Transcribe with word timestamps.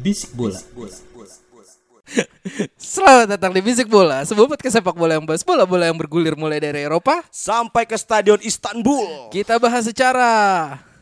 Bisik 0.00 0.32
bola. 0.32 0.56
Selamat 2.74 3.36
datang 3.36 3.52
di 3.54 3.60
Bisik 3.62 3.86
Bola, 3.86 4.26
sebuah 4.26 4.50
podcast 4.50 4.80
sepak 4.80 4.96
bola 4.96 5.14
yang 5.14 5.22
bahas 5.28 5.46
bola-bola 5.46 5.86
yang 5.86 5.94
bergulir 5.94 6.34
mulai 6.34 6.58
dari 6.58 6.82
Eropa. 6.82 7.22
sampai 7.30 7.86
ke 7.86 7.94
stadion 7.94 8.40
Istanbul. 8.42 9.30
Kita 9.30 9.60
bahas 9.62 9.86
secara 9.86 10.26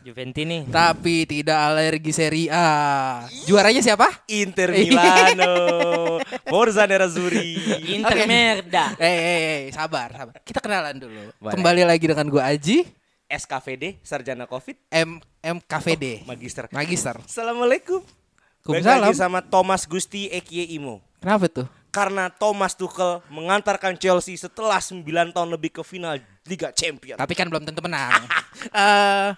Juventini. 0.05 0.67
tapi 0.69 1.25
tidak 1.25 1.57
alergi 1.57 2.11
Serie 2.13 2.51
A. 2.53 3.25
Juaranya 3.49 3.81
siapa? 3.81 4.05
Inter 4.29 4.69
Milano, 4.75 6.19
Forza 6.51 6.85
Nerazzurri. 6.85 7.55
Inter 7.95 8.19
Oke. 8.19 8.27
merda. 8.29 8.85
Eh, 8.99 9.07
eh, 9.07 9.39
eh, 9.39 9.59
sabar, 9.73 10.13
sabar. 10.13 10.35
Kita 10.45 10.59
kenalan 10.61 10.99
dulu. 10.99 11.33
Boleh. 11.41 11.53
Kembali 11.57 11.81
lagi 11.87 12.05
dengan 12.05 12.27
gua 12.29 12.51
Aji, 12.53 12.85
SKVD, 13.25 14.03
Sarjana 14.05 14.45
Covid, 14.45 14.77
M 14.93 15.17
MKVD. 15.39 16.27
Magister. 16.27 16.67
Magister. 16.69 17.15
Assalamualaikum. 17.25 18.18
Baik 18.65 18.83
lagi 18.83 19.15
sama 19.15 19.39
Thomas 19.39 19.87
Gusti 19.87 20.27
Ekie 20.29 20.75
Imo. 20.75 20.99
Kenapa 21.19 21.47
tuh? 21.47 21.67
Karena 21.89 22.29
Thomas 22.29 22.77
Tuchel 22.77 23.17
mengantarkan 23.33 23.97
Chelsea 23.97 24.37
setelah 24.37 24.77
9 24.77 25.01
tahun 25.33 25.49
lebih 25.49 25.73
ke 25.73 25.81
final 25.81 26.21
Liga 26.45 26.69
Champions. 26.69 27.17
Tapi 27.17 27.33
kan 27.33 27.49
belum 27.49 27.65
tentu 27.65 27.81
menang. 27.81 28.25
Eh, 28.59 29.29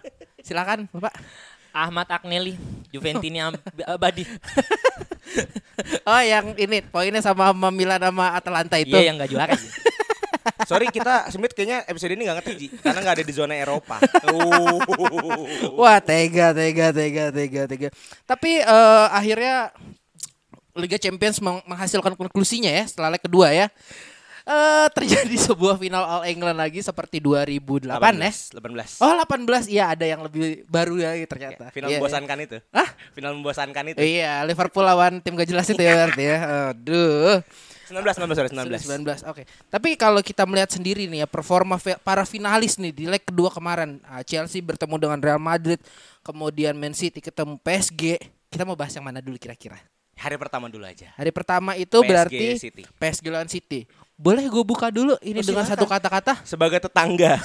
silakan, 0.41 0.89
Bapak. 0.89 1.13
Ahmad 1.69 2.09
Agnelli. 2.09 2.57
Juventini 2.89 3.37
ab- 3.37 3.61
abadi. 3.95 4.25
Oh, 6.03 6.17
yang 6.19 6.57
ini 6.57 6.81
poinnya 6.81 7.21
sama 7.21 7.53
sama 7.53 7.69
Milan 7.69 8.01
sama 8.01 8.33
Atalanta 8.33 8.75
itu. 8.81 8.97
Iya 8.97 9.13
yang 9.13 9.21
gak 9.21 9.29
juara. 9.29 9.53
Sorry 10.71 10.87
kita 10.87 11.27
Smith 11.27 11.51
kayaknya 11.51 11.83
episode 11.83 12.15
ini 12.15 12.23
gak 12.23 12.39
ngerti 12.39 12.51
Ji 12.55 12.67
Karena 12.79 12.99
gak 13.03 13.15
ada 13.19 13.25
di 13.27 13.33
zona 13.35 13.59
Eropa. 13.59 13.99
Wah 15.79 15.99
tega 15.99 16.55
tega 16.55 16.95
tega 16.95 17.25
tega 17.27 17.61
tega. 17.67 17.87
Tapi 18.23 18.63
eh, 18.63 19.07
akhirnya 19.11 19.75
Liga 20.71 20.95
Champions 20.95 21.43
meng- 21.43 21.65
menghasilkan 21.67 22.15
konklusinya 22.15 22.71
ya 22.71 22.87
setelah 22.87 23.11
leg 23.11 23.19
kedua 23.19 23.51
ya. 23.51 23.67
Eh 24.41 24.87
terjadi 24.95 25.35
sebuah 25.51 25.75
final 25.75 26.01
All 26.01 26.23
England 26.25 26.57
lagi 26.57 26.79
seperti 26.79 27.19
2008 27.19 27.91
ya. 27.91 28.31
18 28.55 29.03
Oh 29.03 29.13
18 29.13 29.67
iya 29.69 29.91
ada 29.91 30.05
yang 30.07 30.23
lebih 30.23 30.63
baru 30.65 30.97
ya 30.97 31.13
ternyata. 31.27 31.69
Final 31.69 31.91
Iya, 31.91 31.99
membosankan 31.99 32.37
itu 32.41 32.57
Hah? 32.71 32.89
Final 33.11 33.31
membosankan 33.37 33.83
itu 33.91 33.99
Iya 33.99 34.41
Liverpool 34.47 34.87
lawan 34.87 35.19
tim 35.19 35.35
gak 35.35 35.45
jelas 35.45 35.67
itu 35.67 35.83
ya 35.83 35.93
berarti 35.93 36.23
ya. 36.23 36.37
Aduh. 36.73 37.43
19, 37.91 38.23
19, 38.23 38.33
sorry 38.33 38.49
19 38.49 39.27
19. 39.27 39.27
Oke. 39.27 39.43
Tapi 39.67 39.89
kalau 39.93 40.19
kita 40.19 40.43
melihat 40.43 40.71
sendiri 40.71 41.05
nih 41.05 41.21
ya 41.21 41.27
performa 41.27 41.75
para 41.99 42.23
finalis 42.23 42.75
nih 42.75 42.89
di 42.89 43.05
leg 43.05 43.19
kedua 43.19 43.47
kemarin, 43.47 43.99
ah, 44.03 44.19
Chelsea 44.21 44.59
bertemu 44.59 44.95
dengan 44.97 45.19
Real 45.19 45.37
Madrid, 45.37 45.77
kemudian 46.21 46.73
Man 46.73 46.91
City 46.91 47.19
ketemu 47.19 47.59
PSG. 47.59 48.17
Kita 48.47 48.63
mau 48.63 48.73
bahas 48.73 48.91
yang 48.91 49.03
mana 49.03 49.19
dulu 49.19 49.35
kira-kira? 49.35 49.75
Hari 50.11 50.37
pertama 50.37 50.69
dulu 50.69 50.85
aja 50.85 51.09
Hari 51.17 51.33
pertama 51.33 51.73
itu 51.73 51.97
PSG 51.97 52.05
berarti 52.05 52.45
City. 52.55 52.83
PSG 52.85 53.25
lawan 53.27 53.49
City. 53.49 53.89
Boleh 54.13 54.45
gue 54.45 54.61
buka 54.61 54.93
dulu 54.93 55.17
ini 55.19 55.41
Oh, 55.41 55.41
dengan 55.41 55.65
silakan. 55.65 55.81
satu 55.81 55.85
kata-kata? 55.87 56.33
Sebagai 56.45 56.77
tetangga 56.77 57.41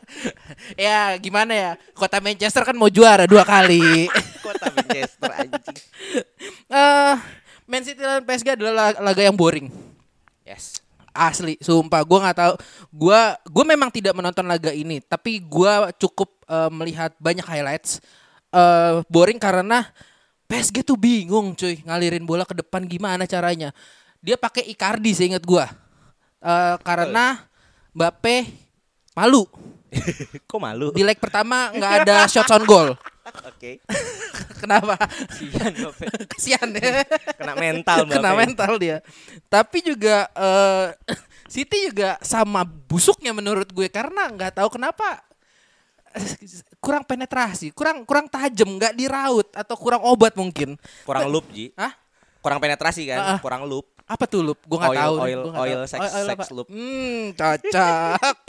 ya 0.78 1.12
gimana 1.18 1.52
ya? 1.52 1.70
Kota 1.92 2.16
Manchester 2.18 2.64
kan 2.64 2.72
mau 2.72 2.88
juara 2.88 3.28
dua 3.28 3.44
kali. 3.44 4.08
Kota 4.46 4.72
Manchester 4.72 5.30
anjing 5.36 5.76
Eh, 6.64 7.14
Man 7.68 7.84
City 7.84 8.00
lawan 8.00 8.24
PSG 8.24 8.56
adalah 8.56 8.96
la- 8.96 9.12
laga 9.12 9.22
yang 9.22 9.36
boring. 9.36 9.68
Yes 10.48 10.80
Asli, 11.18 11.58
sumpah 11.58 12.06
gue 12.06 12.18
nggak 12.22 12.38
tahu. 12.38 12.54
Gua 12.94 13.34
gue 13.42 13.64
memang 13.66 13.90
tidak 13.90 14.14
menonton 14.14 14.46
laga 14.46 14.70
ini, 14.70 15.02
tapi 15.02 15.42
gua 15.42 15.90
cukup 15.98 16.30
eh, 16.46 16.70
melihat 16.70 17.10
banyak 17.18 17.42
highlights. 17.42 17.98
Eh 18.54 19.02
boring 19.10 19.42
karena 19.42 19.90
PSG 20.46 20.80
tuh 20.86 20.96
bingung, 20.96 21.52
cuy, 21.58 21.82
ngalirin 21.84 22.24
bola 22.24 22.46
ke 22.46 22.54
depan 22.54 22.86
gimana 22.86 23.26
caranya. 23.26 23.74
Dia 24.22 24.38
pakai 24.38 24.70
Icardi 24.70 25.10
seingat 25.12 25.42
gua. 25.42 25.66
Eh 26.38 26.76
karena 26.86 27.42
Mbappe 27.92 28.46
malu. 29.18 29.42
Kok 30.48 30.60
malu? 30.62 30.94
Di 30.94 31.02
leg 31.02 31.18
pertama 31.18 31.74
nggak 31.74 31.92
ada 32.06 32.16
shots 32.30 32.54
on 32.54 32.62
goal. 32.62 32.94
Oke 33.46 33.82
Kenapa? 34.62 34.94
Sian 35.32 35.72
Mbappe. 35.72 36.04
Kesian 36.34 36.68
ya. 36.74 37.06
Kena 37.38 37.54
mental 37.54 37.98
Mbappe. 38.04 38.16
Kena 38.18 38.30
mental 38.34 38.72
dia. 38.76 38.98
Tapi 39.46 39.78
juga 39.86 40.26
eh 40.34 40.86
City 41.52 41.88
juga 41.88 42.20
sama 42.20 42.60
busuknya 42.66 43.32
menurut 43.32 43.72
gue 43.72 43.88
karena 43.88 44.28
nggak 44.28 44.60
tahu 44.60 44.76
kenapa 44.76 45.24
eh, 46.12 46.36
kurang 46.76 47.08
penetrasi, 47.08 47.72
kurang 47.72 48.04
kurang 48.04 48.28
tajam, 48.28 48.68
nggak 48.76 48.92
diraut 48.92 49.48
atau 49.56 49.74
kurang 49.80 50.04
obat 50.04 50.36
mungkin. 50.36 50.76
Kurang 51.08 51.32
loop 51.32 51.48
Ji 51.54 51.72
Hah? 51.72 51.96
Kurang 52.44 52.60
penetrasi 52.60 53.08
kan 53.08 53.18
ah. 53.18 53.40
Kurang 53.40 53.64
loop 53.64 53.97
Apa 54.08 54.24
tuh 54.24 54.40
loop? 54.42 54.58
Gue 54.62 54.74
nggak 54.74 54.88
Oil- 54.88 54.98
tahu. 54.98 55.14
oil- 55.20 55.42
Gua 55.42 55.52
nggak 55.52 55.62
oil 55.62 55.78
tahu. 55.78 55.90
sex- 55.90 56.12
sex 56.24 56.38
apa? 56.40 56.44
loop. 56.50 56.68
Hmm, 56.68 57.22
cocok. 57.34 58.36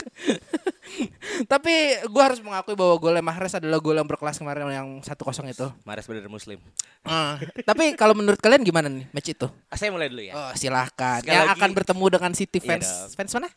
Tapi 1.46 1.74
gue 2.02 2.22
harus 2.22 2.40
mengakui 2.40 2.74
bahwa 2.74 2.96
golnya 2.96 3.20
Mahrez 3.20 3.54
adalah 3.54 3.78
gol 3.78 3.94
yang 3.94 4.04
berkelas 4.04 4.36
kemarin 4.36 4.66
yang 4.68 4.88
1-0 4.98 5.14
itu. 5.46 5.66
Mares 5.82 6.04
bener 6.04 6.26
muslim 6.26 6.58
Ah, 7.02 7.36
Tapi 7.62 7.94
kalau 7.94 8.12
menurut 8.12 8.36
kalian 8.36 8.60
gimana 8.60 8.88
nih 8.88 9.06
match 9.10 9.30
itu? 9.30 9.46
ah, 9.46 9.76
Saya 9.76 9.88
mulai 9.88 10.08
dulu 10.08 10.20
ya 10.22 10.32
Oh, 10.32 10.52
silahkan. 10.54 11.20
Sekali 11.20 11.30
yang 11.30 11.46
lagi- 11.46 11.56
akan 11.56 11.70
bertemu 11.72 12.04
dengan 12.10 12.32
City 12.32 12.58
Iya 12.58 12.66
fans. 12.66 12.86
dong. 12.86 13.08
fans 13.16 13.32
mana? 13.32 13.48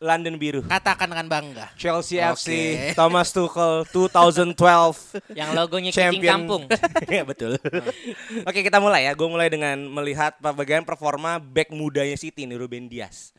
London 0.00 0.40
Biru. 0.40 0.64
Katakan 0.64 1.12
dengan 1.12 1.28
bangga. 1.28 1.68
Chelsea 1.76 2.16
Oke. 2.16 2.32
FC 2.40 2.48
Thomas 2.96 3.28
Tuchel 3.36 3.84
2012 3.92 4.56
Yang 5.38 5.50
logonya 5.52 5.92
kucing 5.92 6.24
kampung. 6.24 6.64
Iya 7.12 7.28
betul. 7.28 7.60
Oke 8.48 8.64
kita 8.64 8.80
mulai 8.80 9.04
ya. 9.04 9.12
Gue 9.12 9.28
mulai 9.28 9.52
dengan 9.52 9.76
melihat 9.76 10.40
Bagaimana 10.40 10.88
performa 10.88 11.36
back 11.36 11.68
mudanya 11.76 12.16
City 12.16 12.48
nih 12.48 12.56
Ruben 12.56 12.88
Dias. 12.88 13.36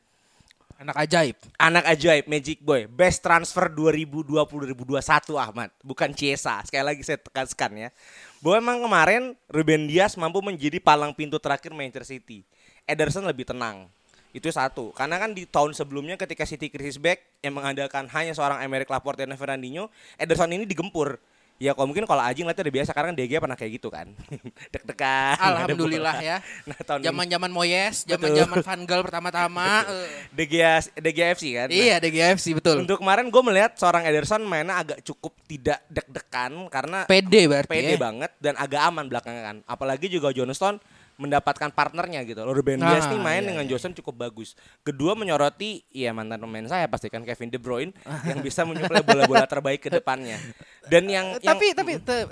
Anak 0.77 1.01
ajaib. 1.01 1.37
Anak 1.57 1.85
ajaib 1.89 2.29
Magic 2.29 2.61
Boy. 2.61 2.85
Best 2.85 3.25
transfer 3.25 3.65
2020-2021 3.73 5.01
Ahmad. 5.41 5.69
Bukan 5.81 6.13
Chiesa 6.13 6.61
Sekali 6.61 6.85
lagi 6.85 7.01
saya 7.01 7.17
tekankan 7.17 7.73
ya. 7.73 7.89
Bahwa 8.37 8.55
emang 8.61 8.77
kemarin 8.85 9.23
Ruben 9.49 9.89
Dias 9.89 10.13
mampu 10.13 10.45
menjadi 10.45 10.77
palang 10.77 11.17
pintu 11.17 11.41
terakhir 11.41 11.73
Manchester 11.73 12.05
City. 12.05 12.45
Ederson 12.85 13.25
lebih 13.25 13.49
tenang 13.49 13.89
itu 14.31 14.47
satu, 14.47 14.95
karena 14.95 15.19
kan 15.19 15.35
di 15.35 15.43
tahun 15.43 15.75
sebelumnya 15.75 16.15
ketika 16.15 16.47
City 16.47 16.71
krisis 16.71 16.95
back 16.95 17.19
yang 17.43 17.59
mengandalkan 17.59 18.07
hanya 18.11 18.31
seorang 18.31 18.63
Emerick 18.63 18.87
Laporte 18.87 19.27
dan 19.27 19.35
Fernandinho, 19.35 19.91
Ederson 20.15 20.51
ini 20.51 20.63
digempur. 20.63 21.19
Ya 21.61 21.77
kalau 21.77 21.93
mungkin 21.93 22.09
kalau 22.09 22.25
Aji 22.25 22.41
ngeliatnya 22.41 22.65
udah 22.65 22.75
biasa 22.81 22.89
karena 22.89 23.13
kan 23.13 23.17
DG 23.21 23.33
pernah 23.37 23.53
kayak 23.53 23.71
gitu 23.77 23.93
kan. 23.93 24.09
Nggak 24.73 24.81
ada 25.05 25.45
Alhamdulillah 25.45 26.15
ya. 26.17 26.37
Nah, 26.69 26.77
tahun 26.81 27.05
Zaman-zaman 27.05 27.51
Moyes, 27.53 28.01
zaman-zaman 28.09 28.57
Van 28.65 28.81
Gaal 28.89 29.01
pertama-tama. 29.05 29.85
DG 30.33 30.55
DG 30.97 31.19
FC 31.37 31.43
kan. 31.53 31.69
Nah, 31.69 31.77
Iya, 31.77 31.95
DGFC 32.01 32.57
betul. 32.57 32.81
Untuk 32.81 32.97
kemarin 32.97 33.29
gue 33.29 33.43
melihat 33.45 33.77
seorang 33.77 34.09
Ederson 34.09 34.41
mainnya 34.41 34.81
agak 34.81 35.05
cukup 35.05 35.37
tidak 35.45 35.85
deg-degan 35.85 36.65
karena 36.73 37.05
PD 37.05 37.45
berarti 37.45 37.69
pede 37.69 37.93
ya. 37.93 37.99
banget 38.01 38.31
dan 38.41 38.53
agak 38.57 38.81
aman 38.81 39.05
belakangan 39.05 39.43
kan. 39.45 39.57
Apalagi 39.69 40.09
juga 40.09 40.33
John 40.33 40.49
Stone 40.57 40.81
mendapatkan 41.21 41.69
partnernya 41.69 42.25
gitu. 42.25 42.41
Ruben 42.41 42.81
Nah, 42.81 42.91
Dias 42.91 43.05
nih 43.05 43.21
main 43.21 43.39
iya, 43.39 43.49
dengan 43.53 43.63
iya. 43.63 43.69
Johnson 43.69 43.93
cukup 43.93 44.15
bagus. 44.19 44.57
Kedua 44.81 45.13
menyoroti 45.13 45.85
ya 45.87 46.09
mantan 46.09 46.41
pemain 46.41 46.65
saya 46.65 46.89
pastikan 46.89 47.21
Kevin 47.21 47.47
De 47.47 47.61
Bruyne 47.61 47.93
yang 48.29 48.41
bisa 48.41 48.65
menyuplai 48.65 49.05
bola-bola 49.05 49.45
terbaik 49.45 49.79
ke 49.79 49.93
depannya. 49.93 50.41
Dan 50.89 51.05
yang 51.05 51.37
yang- 51.37 51.45
Tapi 51.45 51.65
tapi 51.71 52.01
te- 52.01 52.25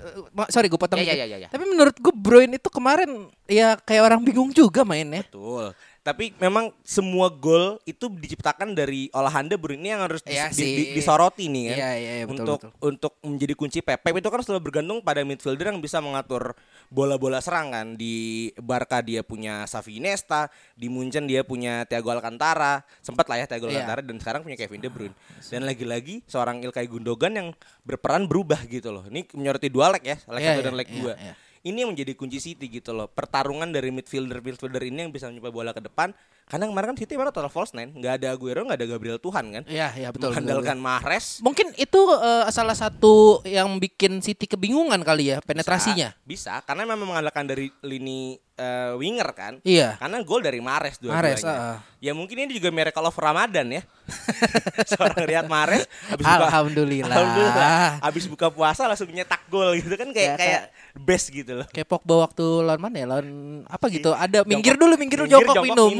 sorry 0.49 0.65
gue 0.65 0.75
potong. 0.75 0.97
Ya, 0.97 1.05
ya, 1.05 1.13
dikit. 1.13 1.21
ya, 1.21 1.27
ya, 1.27 1.37
ya. 1.39 1.49
Tapi 1.53 1.63
menurut 1.63 1.93
gue 1.93 2.13
Bruin 2.13 2.49
itu 2.49 2.67
kemarin 2.67 3.09
ya 3.45 3.77
kayak 3.77 4.03
orang 4.03 4.21
bingung 4.25 4.49
juga 4.49 4.81
mainnya. 4.81 5.21
betul. 5.21 5.71
Tapi 6.09 6.33
memang 6.41 6.73
semua 6.81 7.29
gol 7.29 7.77
itu 7.85 8.09
diciptakan 8.09 8.73
dari 8.73 9.13
olahan 9.13 9.45
De 9.45 9.53
Bruyne 9.53 9.77
ini 9.77 9.89
yang 9.93 10.01
harus 10.01 10.25
Iya 10.25 10.49
di- 10.49 10.89
di- 10.89 10.89
disoroti 10.97 11.45
nih 11.45 11.69
kan. 11.69 11.77
Iya, 11.77 11.89
iya, 11.93 12.11
iya, 12.17 12.25
betul, 12.25 12.41
untuk 12.41 12.59
betul. 12.65 12.71
untuk 12.81 13.13
menjadi 13.21 13.53
kunci 13.53 13.79
Pep. 13.85 14.01
Pep 14.01 14.17
itu 14.17 14.25
kan 14.25 14.41
selalu 14.41 14.61
bergantung 14.73 15.05
pada 15.05 15.21
midfielder 15.21 15.69
yang 15.69 15.77
bisa 15.77 16.01
mengatur 16.01 16.57
bola-bola 16.89 17.37
serangan. 17.45 17.93
Di 17.93 18.49
Barca 18.57 19.05
dia 19.05 19.21
punya 19.21 19.69
Xavi 19.69 20.01
Iniesta, 20.01 20.49
di 20.73 20.89
Munchen 20.89 21.29
dia 21.29 21.45
punya 21.45 21.85
Thiago 21.85 22.09
Alcantara, 22.09 22.81
sempat 23.05 23.29
lah 23.29 23.37
ya 23.37 23.45
Thiago 23.45 23.69
Iya. 23.69 23.85
Alcantara 23.85 24.01
dan 24.01 24.17
sekarang 24.17 24.41
punya 24.41 24.57
Kevin 24.57 24.81
De 24.81 24.89
Bruyne. 24.89 25.15
Dan 25.45 25.61
lagi-lagi 25.69 26.25
seorang 26.25 26.65
Ilkay 26.65 26.89
Gundogan 26.89 27.37
yang 27.37 27.47
berperan 27.85 28.25
berubah 28.25 28.65
gitu 28.65 28.89
loh. 28.89 29.05
Ini 29.05 29.29
menyoroti 29.37 29.69
dua 29.69 29.93
leg 29.93 30.01
ya, 30.01 30.17
leg 30.25 30.41
satu 30.41 30.61
dan 30.65 30.73
iya, 30.73 30.79
leg 30.81 30.89
iya, 30.89 30.97
dua. 30.97 31.13
iya. 31.21 31.33
Ini 31.63 31.83
yang 31.83 31.91
menjadi 31.91 32.15
kunci 32.15 32.39
City 32.39 32.71
gitu 32.71 32.95
loh. 32.95 33.11
Pertarungan 33.11 33.69
dari 33.69 33.91
midfielder 33.91 34.39
midfielder 34.39 34.83
ini 34.85 35.07
yang 35.07 35.11
bisa 35.11 35.27
mencoba 35.27 35.49
bola 35.51 35.71
ke 35.75 35.83
depan. 35.83 36.15
Karena 36.49 36.65
kemarin 36.65 36.95
kan 36.95 36.97
City 36.97 37.13
memang 37.13 37.29
total 37.29 37.53
false 37.53 37.77
nine, 37.77 37.93
nggak 37.93 38.13
ada 38.19 38.27
Aguero, 38.33 38.65
nggak 38.65 38.81
ada 38.81 38.87
Gabriel 38.89 39.21
Tuhan 39.21 39.45
kan. 39.53 39.63
Iya, 39.69 39.93
iya 39.93 40.09
betul. 40.09 40.33
betul, 40.33 40.41
Mengandalkan 40.41 40.81
Mahrez 40.81 41.45
Mungkin 41.45 41.77
itu 41.77 41.99
eh, 42.17 42.49
salah 42.49 42.73
satu 42.73 43.45
yang 43.45 43.77
bikin 43.77 44.17
City 44.25 44.49
kebingungan 44.49 44.97
kali 45.05 45.37
ya 45.37 45.45
penetrasinya. 45.45 46.09
Bisa, 46.25 46.57
karena 46.65 46.89
memang 46.89 47.13
mengandalkan 47.13 47.45
dari 47.45 47.69
lini 47.85 48.41
eh, 48.59 48.91
winger 48.99 49.29
kan. 49.31 49.53
Iya. 49.63 49.95
Karena 49.95 50.19
gol 50.21 50.43
dari 50.43 50.59
Mahrez 50.59 50.99
Mahrez, 50.99 51.39
dua-duanya. 51.39 51.55
ah. 51.55 51.77
Ya 51.99 52.11
mungkin 52.11 52.35
ini 52.39 52.55
juga 52.55 52.71
miracle 52.71 53.03
of 53.03 53.15
Ramadan 53.15 53.67
ya. 53.71 53.83
Seorang 54.89 55.19
Riyad 55.21 55.47
Mahrez 55.47 55.83
habis 56.07 56.23
buka, 56.23 56.45
Alhamdulillah. 56.47 57.11
Alhamdulillah. 57.11 57.69
Habis 57.99 58.25
buka 58.27 58.47
puasa 58.49 58.87
langsung 58.87 59.11
nyetak 59.11 59.43
gol 59.47 59.75
gitu 59.75 59.95
kan 59.95 60.11
kayak 60.11 60.27
Ya, 60.29 60.35
kayak 60.35 60.61
best 60.95 61.27
gitu 61.29 61.59
loh. 61.59 61.67
Kayak 61.67 61.87
Pogba 61.87 62.23
waktu 62.23 62.45
lawan 62.61 62.79
mana 62.79 62.95
ya? 62.95 63.05
Lawan 63.07 63.27
apa 63.65 63.85
gitu? 63.89 64.11
Ada 64.11 64.43
minggir 64.43 64.75
dulu, 64.75 64.95
minggir 64.95 65.19
dulu 65.19 65.27
Minggir, 65.27 65.43
jongkok, 65.47 65.63
minum. 65.63 65.91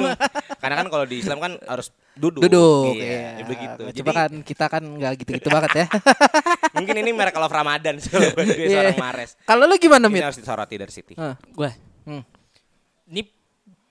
Karena 0.59 0.75
kan 0.79 0.87
kalau 0.87 1.05
di 1.07 1.15
Islam 1.19 1.37
kan 1.39 1.51
harus 1.67 1.91
duduk. 2.15 2.41
Duduk. 2.47 2.95
Iya, 2.95 3.03
iya. 3.03 3.29
ya 3.35 3.43
begitu. 3.43 3.81
Coba 3.83 3.95
Jadi 3.95 4.09
kan 4.11 4.31
kita 4.43 4.65
kan 4.67 4.83
nggak 4.83 5.11
gitu-gitu 5.19 5.47
banget 5.51 5.71
ya. 5.75 5.85
mungkin 6.79 6.95
ini 6.95 7.11
miracle 7.11 7.43
of 7.43 7.51
Ramadan 7.51 7.95
gue 7.99 8.43
Iya. 8.55 8.95
seorang 8.95 8.99
Mahrez. 8.99 9.31
Kalau 9.43 9.63
lu 9.67 9.75
gimana, 9.75 10.07
Ini 10.07 10.15
Mit? 10.15 10.23
harus 10.23 10.39
disoroti 10.39 10.75
dari 10.79 10.91
City. 10.95 11.13
Hah. 11.19 11.35
Gue. 11.51 11.71
Hmm. 12.07 12.23
Ini 13.09 13.21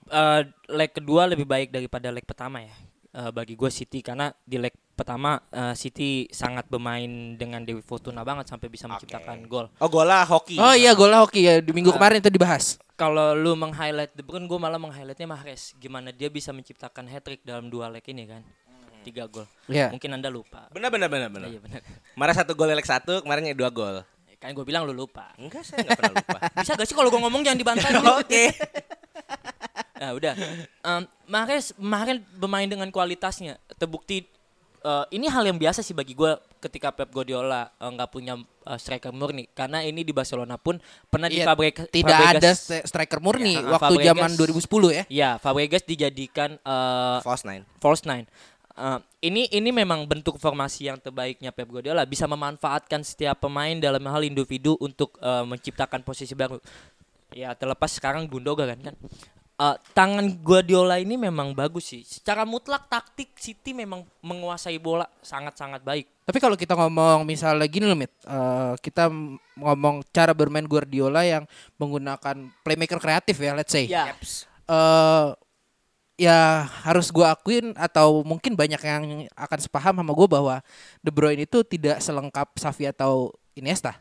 eh, 0.09 0.41
leg 0.71 0.91
kedua 0.95 1.27
lebih 1.27 1.43
baik 1.43 1.75
daripada 1.75 2.07
leg 2.09 2.23
pertama 2.23 2.63
ya. 2.63 2.73
Eh, 3.09 3.31
bagi 3.35 3.57
gue 3.59 3.67
City 3.67 3.99
karena 3.99 4.31
di 4.47 4.55
leg 4.55 4.71
pertama 4.95 5.43
eh, 5.51 5.75
City 5.75 6.31
sangat 6.31 6.71
bermain 6.71 7.35
dengan 7.35 7.59
Dewi 7.67 7.83
Fortuna 7.83 8.23
banget 8.23 8.47
sampai 8.47 8.71
bisa 8.71 8.87
menciptakan 8.87 9.43
gol. 9.51 9.67
Oh, 9.83 9.89
gola 9.91 10.23
hoki. 10.23 10.55
Oh 10.55 10.71
iya, 10.71 10.95
gol 10.95 11.11
hoki 11.11 11.43
ya 11.43 11.59
di 11.59 11.75
minggu 11.75 11.91
kemarin 11.91 12.23
itu 12.23 12.31
dibahas. 12.31 12.79
Kalau 12.99 13.31
lu 13.31 13.55
meng-highlight 13.55 14.11
De 14.11 14.23
Bruyne, 14.23 14.43
gue 14.43 14.59
malah 14.59 14.75
meng-highlightnya 14.75 15.23
Mahrez. 15.23 15.71
Gimana 15.79 16.11
dia 16.11 16.27
bisa 16.27 16.51
menciptakan 16.51 17.07
hat 17.07 17.23
trick 17.23 17.39
dalam 17.47 17.71
dua 17.71 17.87
leg 17.87 18.03
ini 18.11 18.27
kan? 18.27 18.43
Tiga 19.07 19.23
gol. 19.31 19.47
Iya. 19.71 19.87
Mungkin 19.95 20.19
anda 20.19 20.27
lupa. 20.27 20.67
Benar 20.71 20.91
benar 20.91 21.07
benar 21.07 21.31
benar. 21.31 21.47
Iya 21.47 21.59
benar. 21.63 21.79
Kemarin 22.15 22.35
satu 22.35 22.51
gol 22.59 22.71
leg 22.71 22.83
satu, 22.83 23.23
kemarin 23.23 23.55
dua 23.55 23.71
gol. 23.71 24.03
Kan 24.39 24.55
gue 24.55 24.63
bilang 24.63 24.87
lu 24.87 24.95
lupa. 24.95 25.35
Enggak, 25.35 25.67
saya 25.67 25.83
enggak 25.83 25.99
pernah 25.99 26.15
lupa. 26.15 26.39
Bisa 26.63 26.71
gak 26.79 26.87
sih 26.87 26.95
kalau 26.95 27.11
gue 27.11 27.19
ngomong 27.19 27.43
jangan 27.43 27.59
dibantah 27.59 27.89
dulu? 27.99 28.23
Oke. 28.23 28.55
Nah 29.99 30.15
udah. 30.15 30.31
Um, 30.79 31.03
Mahrez 31.27 31.75
kemarin 31.75 32.23
bermain 32.33 32.63
dengan 32.63 32.87
kualitasnya. 32.87 33.59
Terbukti 33.75 34.23
eh, 34.79 35.05
ini 35.11 35.27
hal 35.27 35.43
yang 35.43 35.59
biasa 35.59 35.83
sih 35.83 35.91
bagi 35.91 36.15
gue 36.15 36.31
ketika 36.57 36.95
Pep 36.95 37.11
Guardiola 37.11 37.67
eh, 37.67 37.89
nggak 37.89 38.07
punya 38.07 38.39
eh, 38.39 38.79
striker 38.79 39.11
murni. 39.11 39.51
Karena 39.51 39.83
ini 39.83 40.01
di 40.01 40.15
Barcelona 40.15 40.55
pun 40.55 40.79
pernah 41.05 41.27
di 41.27 41.43
Iya, 41.43 41.51
Fabregas. 41.51 41.91
Tidak 41.91 42.15
Fabregas- 42.15 42.39
ada 42.39 42.51
st- 42.55 42.85
striker 42.87 43.19
murni 43.19 43.59
Ya, 43.59 43.67
waktu 43.67 43.99
Fabregas- 43.99 44.07
zaman 44.15 44.29
2010 44.39 44.87
ya. 44.89 45.03
Ya, 45.11 45.29
Fabregas 45.35 45.83
dijadikan 45.83 46.55
eh, 46.55 47.17
False 47.19 47.43
nine. 47.43 47.67
false 47.83 48.07
nine. 48.07 48.23
Eh, 48.71 48.99
ini 49.21 49.51
ini 49.51 49.75
memang 49.75 50.07
bentuk 50.07 50.39
formasi 50.39 50.87
yang 50.87 50.95
terbaiknya 50.95 51.51
Pep 51.51 51.67
Guardiola 51.67 52.07
bisa 52.07 52.23
memanfaatkan 52.23 53.03
setiap 53.03 53.43
pemain 53.43 53.75
dalam 53.75 53.99
hal 54.07 54.23
individu 54.23 54.79
untuk 54.79 55.19
eh, 55.19 55.43
menciptakan 55.43 56.07
posisi 56.07 56.31
baru. 56.31 56.55
Ya 57.33 57.53
terlepas 57.53 57.93
sekarang 57.93 58.25
Gundogan 58.25 58.73
kan 58.73 58.79
kan. 58.91 58.95
Eh, 59.59 59.75
tangan 59.91 60.23
Guardiola 60.39 61.03
ini 61.03 61.19
memang 61.19 61.51
bagus 61.51 61.91
sih. 61.91 61.99
Secara 62.07 62.47
mutlak 62.47 62.87
taktik 62.87 63.35
City 63.35 63.75
memang 63.75 64.07
menguasai 64.23 64.79
bola 64.79 65.03
sangat-sangat 65.19 65.83
baik. 65.83 66.07
Tapi 66.23 66.39
kalau 66.39 66.55
kita 66.55 66.79
ngomong 66.79 67.27
misalnya 67.27 67.67
gini 67.67 67.83
loh, 67.83 67.99
Mit. 67.99 68.07
eh, 68.23 68.73
kita 68.79 69.11
ngomong 69.59 70.07
cara 70.15 70.31
bermain 70.31 70.63
Guardiola 70.63 71.27
yang 71.27 71.43
menggunakan 71.75 72.47
playmaker 72.63 73.03
kreatif 73.03 73.35
ya, 73.35 73.51
let's 73.51 73.75
say. 73.75 73.83
Ya. 73.83 74.15
eh 74.69 75.27
ya 76.19 76.67
harus 76.87 77.11
gua 77.11 77.35
akuin 77.35 77.75
atau 77.75 78.23
mungkin 78.23 78.55
banyak 78.55 78.79
yang 78.79 79.03
akan 79.35 79.59
sepaham 79.59 79.95
sama 80.03 80.11
gue 80.11 80.27
bahwa 80.27 80.55
De 80.99 81.11
Bruyne 81.11 81.47
itu 81.47 81.63
tidak 81.63 82.03
selengkap 82.03 82.47
Xavi 82.59 82.91
atau 82.91 83.31
Iniesta. 83.55 83.99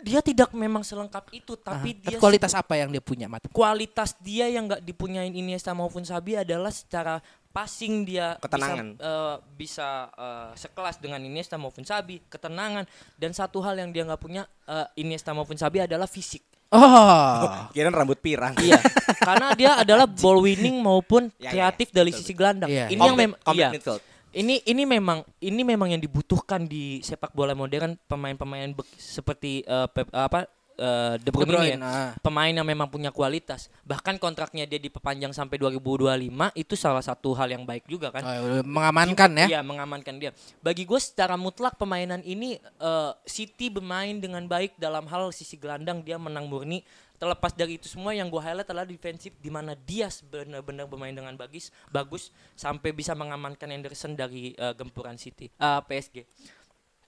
Dia 0.00 0.20
tidak 0.20 0.50
memang 0.50 0.80
selengkap 0.80 1.28
itu, 1.30 1.54
tapi 1.54 1.94
dia 1.94 2.16
kualitas 2.16 2.52
apa 2.52 2.74
yang 2.74 2.88
dia 2.88 3.00
punya, 3.00 3.26
Mat? 3.26 3.46
kualitas 3.50 4.16
dia 4.18 4.48
yang 4.48 4.66
nggak 4.66 4.82
dipunyain 4.82 5.30
Iniesta 5.30 5.72
maupun 5.72 6.02
Sabi 6.02 6.36
adalah 6.36 6.68
secara 6.68 7.20
passing 7.50 8.06
dia 8.06 8.38
Ketenangan. 8.38 8.94
bisa, 8.94 9.02
eh, 9.02 9.36
bisa 9.58 9.88
eh, 10.14 10.50
sekelas 10.54 10.96
dengan 10.98 11.20
Iniesta 11.20 11.58
maupun 11.58 11.82
Sabi 11.82 12.22
ketenangan 12.26 12.86
dan 13.18 13.30
satu 13.34 13.58
hal 13.60 13.74
yang 13.74 13.90
dia 13.90 14.06
nggak 14.06 14.22
punya 14.22 14.46
eh, 14.64 14.86
Iniesta 14.96 15.34
maupun 15.34 15.58
Sabi 15.58 15.82
adalah 15.82 16.06
fisik 16.06 16.46
Oh. 16.70 17.66
Kirain 17.74 17.90
rambut 17.90 18.22
pirang. 18.22 18.54
iya 18.62 18.78
karena 19.18 19.58
dia 19.58 19.74
adalah 19.74 20.06
ball 20.22 20.38
winning 20.38 20.78
maupun 20.78 21.26
Ya, 21.34 21.50
ya, 21.50 21.50
kreatif 21.50 21.90
dari 21.90 22.14
sisi 22.14 22.30
gelandang 22.30 22.70
Iya, 22.70 22.86
ini 22.94 23.02
yang 23.02 23.18
memang 23.18 23.38
iya 23.50 23.74
midfield. 23.74 23.98
Ini 24.32 24.62
ini 24.62 24.82
memang 24.84 25.26
ini 25.38 25.62
memang 25.62 25.90
yang 25.90 25.98
dibutuhkan 25.98 26.62
di 26.64 26.98
sepak 27.00 27.32
bola 27.32 27.52
modern 27.52 27.98
pemain-pemain 28.06 28.70
seperti 28.94 29.62
eh, 29.62 29.88
Pep- 29.90 30.10
apa 30.10 30.46
eh, 30.76 31.14
De 31.18 31.28
Bruyne, 31.28 31.44
De 31.44 31.52
Bruyne, 31.52 31.70
ini 31.74 31.82
ya. 31.82 31.82
ah. 31.82 32.10
pemain 32.18 32.48
yang 32.48 32.62
memang 32.62 32.86
punya 32.86 33.10
kualitas 33.10 33.66
bahkan 33.82 34.16
kontraknya 34.16 34.64
dia 34.64 34.78
diperpanjang 34.78 35.34
sampai 35.34 35.58
2025 35.58 36.30
itu 36.54 36.74
salah 36.74 37.02
satu 37.02 37.34
hal 37.34 37.50
yang 37.50 37.66
baik 37.66 37.84
juga 37.84 38.14
kan 38.14 38.22
Oh, 38.22 38.62
mengamankan 38.62 39.30
ya. 39.34 39.46
Iya 39.58 39.60
mengamankan 39.60 40.14
dia. 40.16 40.30
Bagi 40.62 40.86
gue 40.86 41.00
secara 41.02 41.34
mutlak 41.34 41.74
pemainan 41.74 42.22
ini 42.22 42.54
eh, 42.56 43.12
City 43.26 43.66
bermain 43.66 44.16
dengan 44.16 44.46
baik 44.46 44.78
dalam 44.78 45.10
hal 45.10 45.34
sisi 45.34 45.58
gelandang 45.58 46.00
dia 46.00 46.16
menang 46.16 46.46
murni. 46.46 46.86
Terlepas 47.20 47.52
dari 47.52 47.76
itu 47.76 47.84
semua 47.84 48.10
yang 48.10 48.26
gue 48.26 48.40
highlight 48.40 48.64
adalah 48.64 48.82
defensif 48.82 49.36
di 49.36 49.52
mana 49.52 49.76
dia 49.76 50.08
benar-benar 50.24 50.88
bermain 50.88 51.12
dengan 51.12 51.36
bagus, 51.36 51.68
bagus 51.86 52.22
sampai 52.54 52.90
bisa 52.90 53.12
mengamankan 53.12 53.68
Anderson 53.68 54.16
dari 54.16 54.56
eh, 54.56 54.72
gempuran 54.72 55.14
City, 55.14 55.52
eh, 55.52 55.80
PSG. 55.84 56.24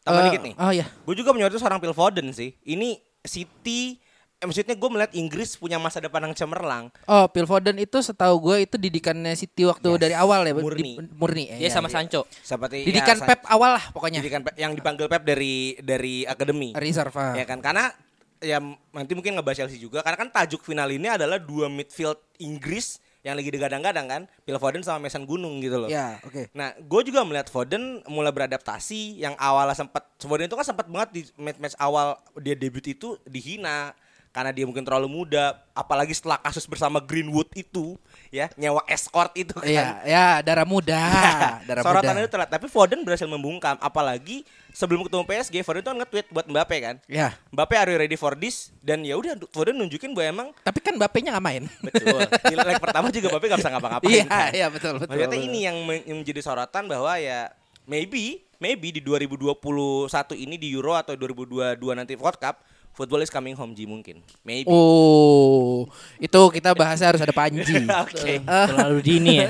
Tambah 0.03 0.21
Eh, 0.21 0.25
dikit 0.29 0.43
nih. 0.43 0.55
Oh 0.55 0.69
iya. 0.69 0.85
Gue 1.03 1.15
juga 1.15 1.33
menyoroti 1.33 1.57
seorang 1.57 1.81
Phil 1.81 1.97
Foden 1.97 2.29
sih. 2.31 2.53
Ini 2.61 3.01
City 3.23 3.97
eh, 4.37 4.45
maksudnya 4.45 4.75
gue 4.75 4.89
melihat 4.91 5.15
Inggris 5.15 5.55
punya 5.55 5.79
masa 5.79 5.97
depan 5.97 6.21
yang 6.21 6.35
cemerlang. 6.35 6.93
Oh, 7.07 7.25
Phil 7.31 7.47
Foden 7.47 7.79
itu 7.79 7.97
setahu 7.97 8.37
gue 8.43 8.67
itu 8.67 8.77
didikannya 8.77 9.33
City 9.33 9.65
waktu 9.65 9.87
Yes. 9.89 10.01
dari 10.03 10.13
awal 10.13 10.45
ya, 10.45 10.53
Murni. 10.53 10.99
Di- 10.99 11.09
murni. 11.15 11.45
Dia 11.49 11.57
ya, 11.57 11.71
sama 11.71 11.87
ya. 11.87 11.97
Sancho. 11.97 12.29
Seperti 12.37 12.85
Didikan 12.85 13.17
ya, 13.17 13.25
Pep 13.25 13.41
awal 13.47 13.81
lah 13.81 13.85
pokoknya. 13.89 14.21
Didikan 14.21 14.45
Pep 14.45 14.59
yang 14.59 14.77
dipanggil 14.77 15.09
Pep 15.09 15.25
dari 15.25 15.81
dari 15.81 16.29
akademi. 16.29 16.77
Reserve. 16.77 17.15
ah. 17.15 17.33
Ya 17.33 17.47
kan 17.47 17.65
karena 17.65 17.95
ya 18.43 18.59
nanti 18.93 19.13
mungkin 19.15 19.39
ngebahas 19.39 19.65
Chelsea 19.65 19.79
juga 19.79 20.03
karena 20.03 20.19
kan 20.19 20.29
tajuk 20.29 20.67
final 20.67 20.91
ini 20.91 21.09
adalah 21.09 21.39
dua 21.39 21.71
midfield 21.71 22.19
Inggris 22.43 22.99
yang 23.23 23.39
lagi 23.39 23.55
digadang-gadang 23.55 24.07
kan, 24.11 24.23
Phil 24.43 24.59
Foden 24.59 24.83
sama 24.83 25.07
Mason 25.07 25.23
Gunung 25.23 25.63
gitu 25.63 25.79
loh. 25.79 25.87
Ya, 25.87 26.19
oke. 26.27 26.51
Nah, 26.59 26.75
gue 26.75 27.01
juga 27.07 27.23
melihat 27.23 27.47
Foden 27.47 28.03
mulai 28.11 28.35
beradaptasi 28.35 29.23
yang 29.23 29.39
awalnya 29.39 29.79
sempat 29.79 30.11
Foden 30.19 30.51
itu 30.51 30.59
kan 30.59 30.67
sempat 30.67 30.91
banget 30.91 31.09
di 31.15 31.21
match-match 31.39 31.79
awal 31.79 32.19
dia 32.43 32.59
debut 32.59 32.83
itu 32.83 33.15
dihina 33.23 33.95
karena 34.33 34.49
dia 34.49 34.65
mungkin 34.65 34.81
terlalu 34.81 35.13
muda, 35.13 35.61
apalagi 35.77 36.17
setelah 36.17 36.41
kasus 36.41 36.65
bersama 36.65 37.05
Greenwood 37.05 37.53
itu 37.53 38.01
ya 38.33 38.49
nyewa 38.57 38.81
escort 38.89 39.29
itu 39.37 39.53
kan. 39.53 39.69
Iya, 39.69 39.87
ya 40.09 40.27
darah 40.41 40.65
muda, 40.65 40.97
darah 41.69 41.85
Sorotan 41.85 42.17
muda. 42.17 42.25
itu 42.25 42.31
telat, 42.33 42.49
tapi 42.49 42.65
Foden 42.73 43.05
berhasil 43.05 43.29
membungkam 43.29 43.77
apalagi 43.77 44.41
sebelum 44.73 45.05
ketemu 45.05 45.29
PSG 45.29 45.55
Foden 45.61 45.85
tuh 45.85 45.93
kan 45.93 45.99
nge-tweet 46.01 46.27
buat 46.33 46.49
Mbappe 46.49 46.77
kan. 46.81 46.97
Ya, 47.05 47.37
Mbappe 47.53 47.77
are 47.77 47.93
you 47.93 48.01
ready 48.01 48.17
for 48.17 48.33
this? 48.33 48.73
Dan 48.81 49.05
ya 49.05 49.21
udah 49.21 49.37
Foden 49.53 49.77
nunjukin 49.77 50.17
bahwa 50.17 50.27
emang 50.33 50.49
tapi 50.65 50.81
kan 50.81 50.97
Mbappe-nya 50.97 51.37
nggak 51.37 51.45
main. 51.45 51.69
betul. 51.85 52.17
Di 52.49 52.57
leg 52.57 52.81
pertama 52.81 53.13
juga 53.13 53.29
Mbappe 53.37 53.47
gak 53.53 53.61
bisa 53.61 53.71
ngapa-ngapain. 53.71 54.09
Iya, 54.17 54.25
kan. 54.25 54.49
iya 54.57 54.67
betul 54.73 54.97
betul. 54.97 55.13
Betul. 55.13 55.45
ini 55.45 55.69
yang, 55.69 55.77
men- 55.85 56.05
yang 56.09 56.19
menjadi 56.25 56.41
sorotan 56.41 56.89
bahwa 56.89 57.21
ya 57.21 57.53
maybe 57.85 58.41
maybe 58.57 58.97
di 58.97 59.05
2021 59.05 60.09
ini 60.41 60.57
di 60.57 60.73
Euro 60.73 60.97
atau 60.97 61.13
2022 61.19 61.77
nanti 61.99 62.17
World 62.17 62.41
Cup 62.41 62.63
football 62.93 63.21
is 63.21 63.29
coming 63.29 63.53
home 63.53 63.73
Ji 63.73 63.85
mungkin. 63.85 64.21
Maybe. 64.41 64.69
Oh, 64.69 65.89
itu 66.17 66.41
kita 66.51 66.73
bahasnya 66.73 67.09
harus 67.09 67.21
ada 67.21 67.33
Panji. 67.33 67.65
Oke. 68.05 68.41
Terlalu 68.41 68.99
dini 69.01 69.33
ya. 69.41 69.49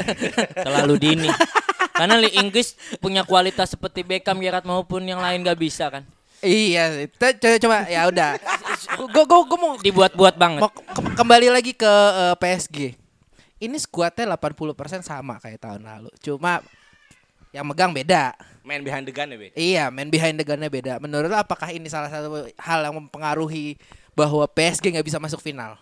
Terlalu 0.56 0.94
dini. 0.96 1.28
Karena 1.92 2.16
Liga 2.16 2.40
Inggris 2.40 2.72
punya 2.98 3.22
kualitas 3.22 3.68
seperti 3.68 4.00
Beckham, 4.00 4.38
Gerrard 4.38 4.64
maupun 4.64 5.02
yang 5.02 5.20
lain 5.20 5.42
gak 5.42 5.58
bisa 5.58 5.86
kan. 5.88 6.02
iya, 6.40 7.06
coba, 7.06 7.30
coba 7.38 7.76
ya 7.86 8.02
udah. 8.08 8.34
Gue 8.98 9.22
gue 9.22 9.40
gue 9.46 9.58
mau 9.60 9.72
Dibuat-buat 9.78 10.34
banget. 10.34 10.58
mau 10.58 10.72
ke- 10.72 11.14
kembali 11.14 11.48
lagi 11.50 11.70
ke 11.70 11.86
eh, 11.86 12.34
PSG. 12.34 12.78
ini 13.60 13.78
skuadnya 13.78 14.34
80% 14.34 14.74
sama 15.02 15.38
kayak 15.38 15.62
tahun 15.62 15.86
lalu. 15.86 16.10
Cuma 16.18 16.58
yang 17.52 17.68
megang 17.68 17.92
beda. 17.92 18.32
Main 18.64 18.80
behind 18.80 19.04
the 19.04 19.12
gun 19.12 19.28
ya, 19.28 19.36
Be. 19.36 19.48
Iya, 19.52 19.84
main 19.92 20.08
behind 20.08 20.40
the 20.40 20.46
gun-nya 20.46 20.72
beda. 20.72 20.96
Menurut 21.02 21.28
lo 21.28 21.36
apakah 21.36 21.68
ini 21.74 21.86
salah 21.90 22.08
satu 22.08 22.48
hal 22.56 22.80
yang 22.80 22.96
mempengaruhi 22.96 23.76
bahwa 24.16 24.48
PSG 24.48 24.96
nggak 24.96 25.06
bisa 25.06 25.18
masuk 25.20 25.42
final? 25.44 25.76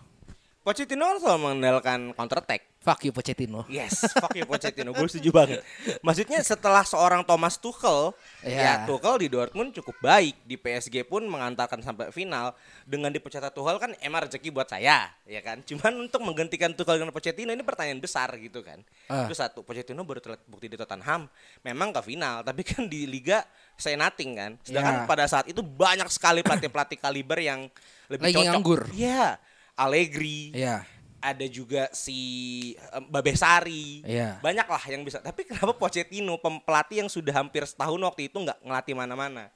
Pochettino 0.61 1.17
selalu 1.17 1.39
mengandalkan 1.41 2.13
counter 2.13 2.37
attack. 2.37 2.69
Fuck 2.81 3.01
you 3.05 3.13
Pochettino. 3.13 3.65
Yes, 3.65 4.05
fuck 4.13 4.29
you 4.37 4.45
Pochettino. 4.45 4.93
Gue 4.97 5.09
setuju 5.09 5.33
banget. 5.33 5.65
Maksudnya 6.05 6.37
setelah 6.45 6.85
seorang 6.85 7.25
Thomas 7.25 7.57
Tuchel, 7.57 8.13
Iya. 8.45 8.61
ya 8.61 8.73
Tuchel 8.85 9.25
di 9.25 9.27
Dortmund 9.29 9.73
cukup 9.73 9.97
baik, 9.97 10.37
di 10.45 10.57
PSG 10.57 11.01
pun 11.01 11.25
mengantarkan 11.25 11.81
sampai 11.81 12.13
final. 12.13 12.53
Dengan 12.85 13.09
dipecatnya 13.09 13.49
Tuchel 13.49 13.81
kan 13.81 13.97
emang 14.01 14.29
rezeki 14.29 14.53
buat 14.53 14.69
saya, 14.69 15.09
ya 15.25 15.41
kan. 15.41 15.65
Cuman 15.65 16.09
untuk 16.09 16.21
menggantikan 16.21 16.77
Tuchel 16.77 17.01
dengan 17.01 17.13
Pochettino 17.13 17.49
ini 17.49 17.65
pertanyaan 17.65 17.97
besar 17.97 18.29
gitu 18.37 18.61
kan. 18.61 18.85
Ah. 19.09 19.25
Itu 19.25 19.33
satu, 19.33 19.65
Pochettino 19.65 20.05
baru 20.05 20.21
terlihat 20.21 20.45
bukti 20.45 20.69
di 20.69 20.77
Tottenham, 20.77 21.25
memang 21.65 21.89
ke 21.89 22.01
final, 22.05 22.41
tapi 22.47 22.61
kan 22.61 22.85
di 22.85 23.09
liga 23.09 23.41
saya 23.77 23.97
nothing 23.97 24.37
kan. 24.37 24.51
Iya. 24.61 24.65
Sedangkan 24.77 24.95
pada 25.09 25.25
saat 25.25 25.49
itu 25.49 25.65
banyak 25.65 26.05
sekali 26.09 26.45
pelatih-pelatih 26.45 27.01
kaliber 27.01 27.41
yang 27.41 27.65
lebih 28.13 28.25
Lagi 28.29 28.35
cocok. 28.37 28.49
nganggur. 28.53 28.81
Iya. 28.93 29.41
Allegri, 29.81 30.53
Iya. 30.53 30.85
ada 31.17 31.45
juga 31.45 31.89
si 31.91 32.17
em, 32.91 33.03
Babesari. 33.05 34.01
Iya. 34.01 34.37
Banyak 34.39 34.65
lah 34.65 34.83
yang 34.85 35.01
bisa. 35.01 35.17
Tapi 35.17 35.43
kenapa 35.43 35.73
Pochettino 35.73 36.37
pelatih 36.37 37.01
yang 37.01 37.09
sudah 37.09 37.33
hampir 37.33 37.65
setahun 37.65 37.97
waktu 37.97 38.25
itu 38.25 38.37
nggak 38.37 38.61
ngelatih 38.61 38.93
mana-mana? 38.93 39.49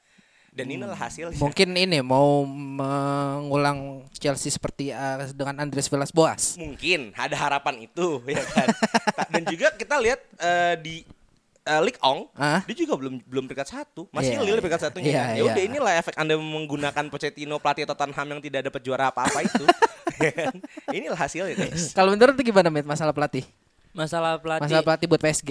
Dan 0.50 0.72
inilah 0.72 0.96
hasilnya. 0.96 1.36
Mungkin 1.44 1.76
ini 1.76 2.00
mau 2.00 2.42
mengulang 2.48 3.78
Chelsea 4.16 4.48
seperti 4.48 4.88
uh, 4.90 5.28
dengan 5.30 5.60
Andres 5.60 5.86
Villas-Boas. 5.86 6.56
Mungkin 6.56 7.12
ada 7.14 7.36
harapan 7.36 7.84
itu 7.84 8.22
ya 8.30 8.40
kan. 8.46 8.68
Dan 9.30 9.44
juga 9.46 9.74
kita 9.74 10.00
lihat 10.00 10.22
eh, 10.40 10.76
di 10.80 10.96
eh, 11.62 11.82
League 11.84 12.00
Ong, 12.00 12.32
Ah? 12.40 12.64
dia 12.64 12.78
juga 12.78 12.96
belum 12.96 13.20
belum 13.26 13.44
peringkat 13.46 13.68
satu, 13.68 14.08
masih 14.14 14.38
Iya, 14.38 14.48
Lille 14.48 14.62
peringkat 14.62 14.82
satunya. 14.82 15.08
iya, 15.10 15.24
ya 15.36 15.44
udah 15.44 15.60
iya. 15.60 15.68
inilah 15.68 15.94
efek 15.98 16.16
anda 16.16 16.38
menggunakan 16.38 17.04
Pochettino 17.10 17.60
pelatih 17.60 17.84
Tottenham 17.84 18.28
yang 18.30 18.40
tidak 18.40 18.70
dapat 18.70 18.80
juara 18.80 19.12
apa-apa 19.12 19.44
itu. 19.44 19.66
Inilah 20.98 21.20
hasilnya 21.20 21.56
guys. 21.56 21.92
Kalau 21.98 22.14
menurut 22.14 22.36
gimana 22.38 22.70
Mit 22.70 22.88
masalah 22.88 23.12
pelatih? 23.12 23.44
Masalah 23.96 24.38
pelatih. 24.40 24.64
Masalah 24.68 24.84
pelatih 24.84 25.08
buat 25.08 25.22
PSG. 25.22 25.50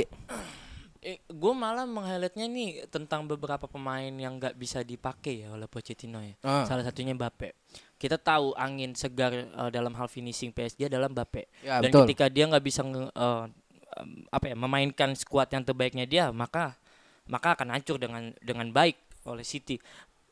gue 1.29 1.53
malah 1.53 1.85
meng-highlightnya 1.85 2.49
nih 2.49 2.89
tentang 2.89 3.29
beberapa 3.29 3.69
pemain 3.69 4.09
yang 4.09 4.41
nggak 4.41 4.57
bisa 4.57 4.81
dipakai 4.81 5.45
ya 5.45 5.53
oleh 5.53 5.69
Pochettino 5.69 6.17
ya. 6.25 6.33
Ah. 6.41 6.65
Salah 6.65 6.81
satunya 6.81 7.13
Mbappe. 7.13 7.53
Kita 8.01 8.17
tahu 8.17 8.57
angin 8.57 8.97
segar 8.97 9.37
eh, 9.37 9.69
dalam 9.69 9.93
hal 9.93 10.09
finishing 10.09 10.49
PSG 10.49 10.89
adalah 10.89 11.13
Mbappe. 11.13 11.45
Ya, 11.61 11.85
Dan 11.85 11.93
betul. 11.93 12.09
ketika 12.09 12.33
dia 12.33 12.49
nggak 12.49 12.65
bisa 12.65 12.81
nge- 12.81 13.13
eh, 13.13 13.45
em, 14.01 14.25
apa 14.33 14.45
ya 14.49 14.57
memainkan 14.57 15.13
skuad 15.13 15.53
yang 15.53 15.61
terbaiknya 15.61 16.09
dia, 16.09 16.25
maka 16.33 16.73
maka 17.29 17.53
akan 17.53 17.77
hancur 17.77 18.01
dengan 18.01 18.33
dengan 18.41 18.73
baik 18.73 18.97
oleh 19.29 19.45
City. 19.45 19.77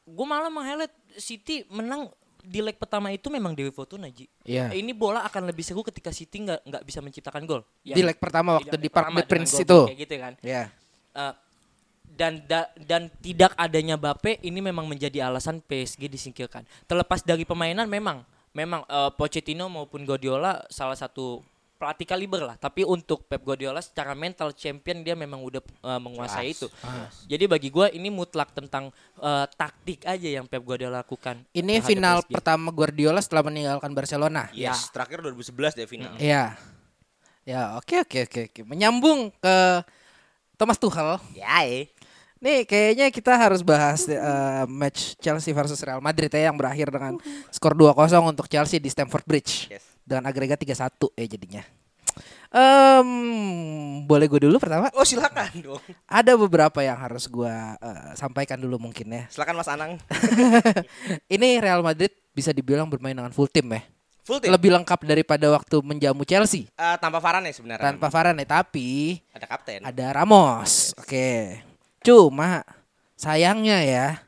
Gue 0.08 0.24
malah 0.24 0.48
meng-highlight 0.48 0.92
City 1.20 1.68
menang 1.68 2.08
di 2.42 2.58
leg 2.58 2.74
pertama 2.74 3.08
itu 3.08 3.30
memang 3.30 3.54
Dewi 3.54 3.70
Fortuna 3.70 4.10
Ji. 4.10 4.26
Iya. 4.42 4.74
Ini 4.74 4.90
bola 4.92 5.22
akan 5.22 5.46
lebih 5.46 5.62
seru 5.62 5.80
ketika 5.80 6.10
City 6.10 6.42
nggak 6.42 6.66
nggak 6.66 6.82
bisa 6.82 6.98
menciptakan 6.98 7.46
gol. 7.46 7.62
Di 7.80 7.94
Yang- 7.94 8.06
leg 8.12 8.18
pertama 8.18 8.58
waktu 8.58 8.76
di 8.76 8.90
Park 8.90 9.14
the 9.14 9.22
Prince 9.24 9.54
itu. 9.56 9.78
kayak 9.86 9.98
gitu 10.02 10.14
kan. 10.18 10.32
Ya. 10.42 10.62
Eh, 11.14 11.34
dan 12.12 12.42
da- 12.44 12.68
dan 12.76 13.08
tidak 13.22 13.54
adanya 13.54 13.96
Bape 13.96 14.36
ini 14.42 14.58
memang 14.58 14.84
menjadi 14.84 15.24
alasan 15.24 15.62
PSG 15.62 16.10
disingkirkan. 16.10 16.66
Terlepas 16.84 17.22
dari 17.22 17.46
permainan 17.46 17.86
memang 17.86 18.26
memang 18.52 18.82
eh, 18.84 19.10
Pochettino 19.14 19.70
maupun 19.70 20.02
Guardiola 20.02 20.60
salah 20.68 20.98
satu 20.98 21.40
pelatih 21.82 22.06
kaliber 22.06 22.46
lah. 22.46 22.54
Tapi 22.54 22.86
untuk 22.86 23.26
Pep 23.26 23.42
Guardiola 23.42 23.82
secara 23.82 24.14
mental 24.14 24.54
champion 24.54 25.02
dia 25.02 25.18
memang 25.18 25.42
udah 25.42 25.58
eh, 25.58 25.98
menguasai 25.98 26.54
itu. 26.54 26.70
Jadi 27.26 27.50
bagi 27.50 27.74
gua 27.74 27.90
ini 27.90 28.06
mutlak 28.06 28.54
tentang 28.54 28.94
eh, 29.18 29.46
taktik 29.58 30.06
aja 30.06 30.38
yang 30.38 30.46
Pep 30.46 30.62
Guardiola 30.62 31.02
lakukan. 31.02 31.42
Ini 31.50 31.82
final 31.82 32.22
PSG. 32.22 32.38
pertama 32.38 32.70
Guardiola 32.70 33.18
setelah 33.18 33.50
meninggalkan 33.50 33.90
Barcelona. 33.90 34.46
Yes, 34.54 34.94
terakhir 34.94 35.26
2011 35.26 35.74
deh 35.74 35.86
final. 35.90 36.14
Iya. 36.22 36.54
Ya, 37.42 37.74
oke 37.74 38.06
oke 38.06 38.30
oke 38.30 38.40
oke. 38.54 38.60
Menyambung 38.62 39.34
ke 39.42 39.82
Thomas 40.54 40.78
Tuchel. 40.78 41.18
Ya, 41.34 41.66
eh. 41.66 41.90
Nih 42.38 42.66
kayaknya 42.66 43.10
kita 43.10 43.34
harus 43.34 43.66
bahas 43.66 44.06
eh, 44.06 44.64
match 44.70 45.18
Chelsea 45.18 45.50
versus 45.50 45.82
Real 45.82 45.98
Madrid 45.98 46.30
ya 46.30 46.50
yang 46.50 46.54
berakhir 46.54 46.94
dengan 46.94 47.18
skor 47.50 47.74
2-0 47.74 47.98
untuk 48.22 48.46
Chelsea 48.46 48.78
di 48.78 48.86
Stamford 48.86 49.26
Bridge. 49.26 49.66
Yes. 49.66 49.91
Dengan 50.02 50.28
agregat 50.28 50.58
3-1 50.58 51.14
ya 51.16 51.26
jadinya. 51.26 51.62
Em, 52.52 53.08
boleh 54.04 54.28
gue 54.28 54.44
dulu 54.44 54.60
pertama? 54.60 54.92
Oh, 54.92 55.08
silakan 55.08 55.48
dong. 55.64 55.80
Ada 56.04 56.36
beberapa 56.36 56.84
yang 56.84 57.00
harus 57.00 57.24
gua 57.24 57.80
eh, 57.80 58.12
sampaikan 58.12 58.60
dulu 58.60 58.76
mungkin 58.76 59.08
ya. 59.08 59.24
Silakan 59.32 59.56
Mas 59.56 59.72
Anang. 59.72 59.96
Ini 61.34 61.64
Real 61.64 61.80
Madrid 61.80 62.12
bisa 62.36 62.52
dibilang 62.52 62.92
bermain 62.92 63.16
dengan 63.16 63.32
full 63.32 63.48
tim 63.48 63.72
ya. 63.72 63.80
Full 64.28 64.44
team. 64.44 64.52
Lebih 64.52 64.70
lengkap 64.76 65.00
daripada 65.08 65.48
waktu 65.48 65.80
menjamu 65.80 66.28
Chelsea. 66.28 66.68
Eh, 66.68 66.96
tanpa 67.00 67.24
Varane 67.24 67.56
sebenarnya. 67.56 67.88
Tanpa 67.88 68.12
Varane 68.12 68.44
tapi 68.44 69.16
ada 69.32 69.46
kapten. 69.48 69.80
ada 69.80 70.06
Ramos. 70.12 70.92
Oke. 71.00 71.64
Cuma 72.04 72.60
sayangnya 73.16 73.80
ya 73.80 74.20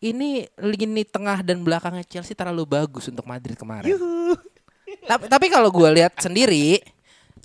ini 0.00 0.48
lini 0.56 1.02
tengah 1.04 1.44
dan 1.44 1.60
belakangnya 1.60 2.06
Chelsea 2.06 2.32
terlalu 2.32 2.64
bagus 2.64 3.12
untuk 3.12 3.28
Madrid 3.28 3.60
kemarin. 3.60 3.92
Tapi 5.04 5.24
tapi 5.28 5.46
kalau 5.48 5.68
gue 5.72 5.88
lihat 5.98 6.16
sendiri 6.20 6.80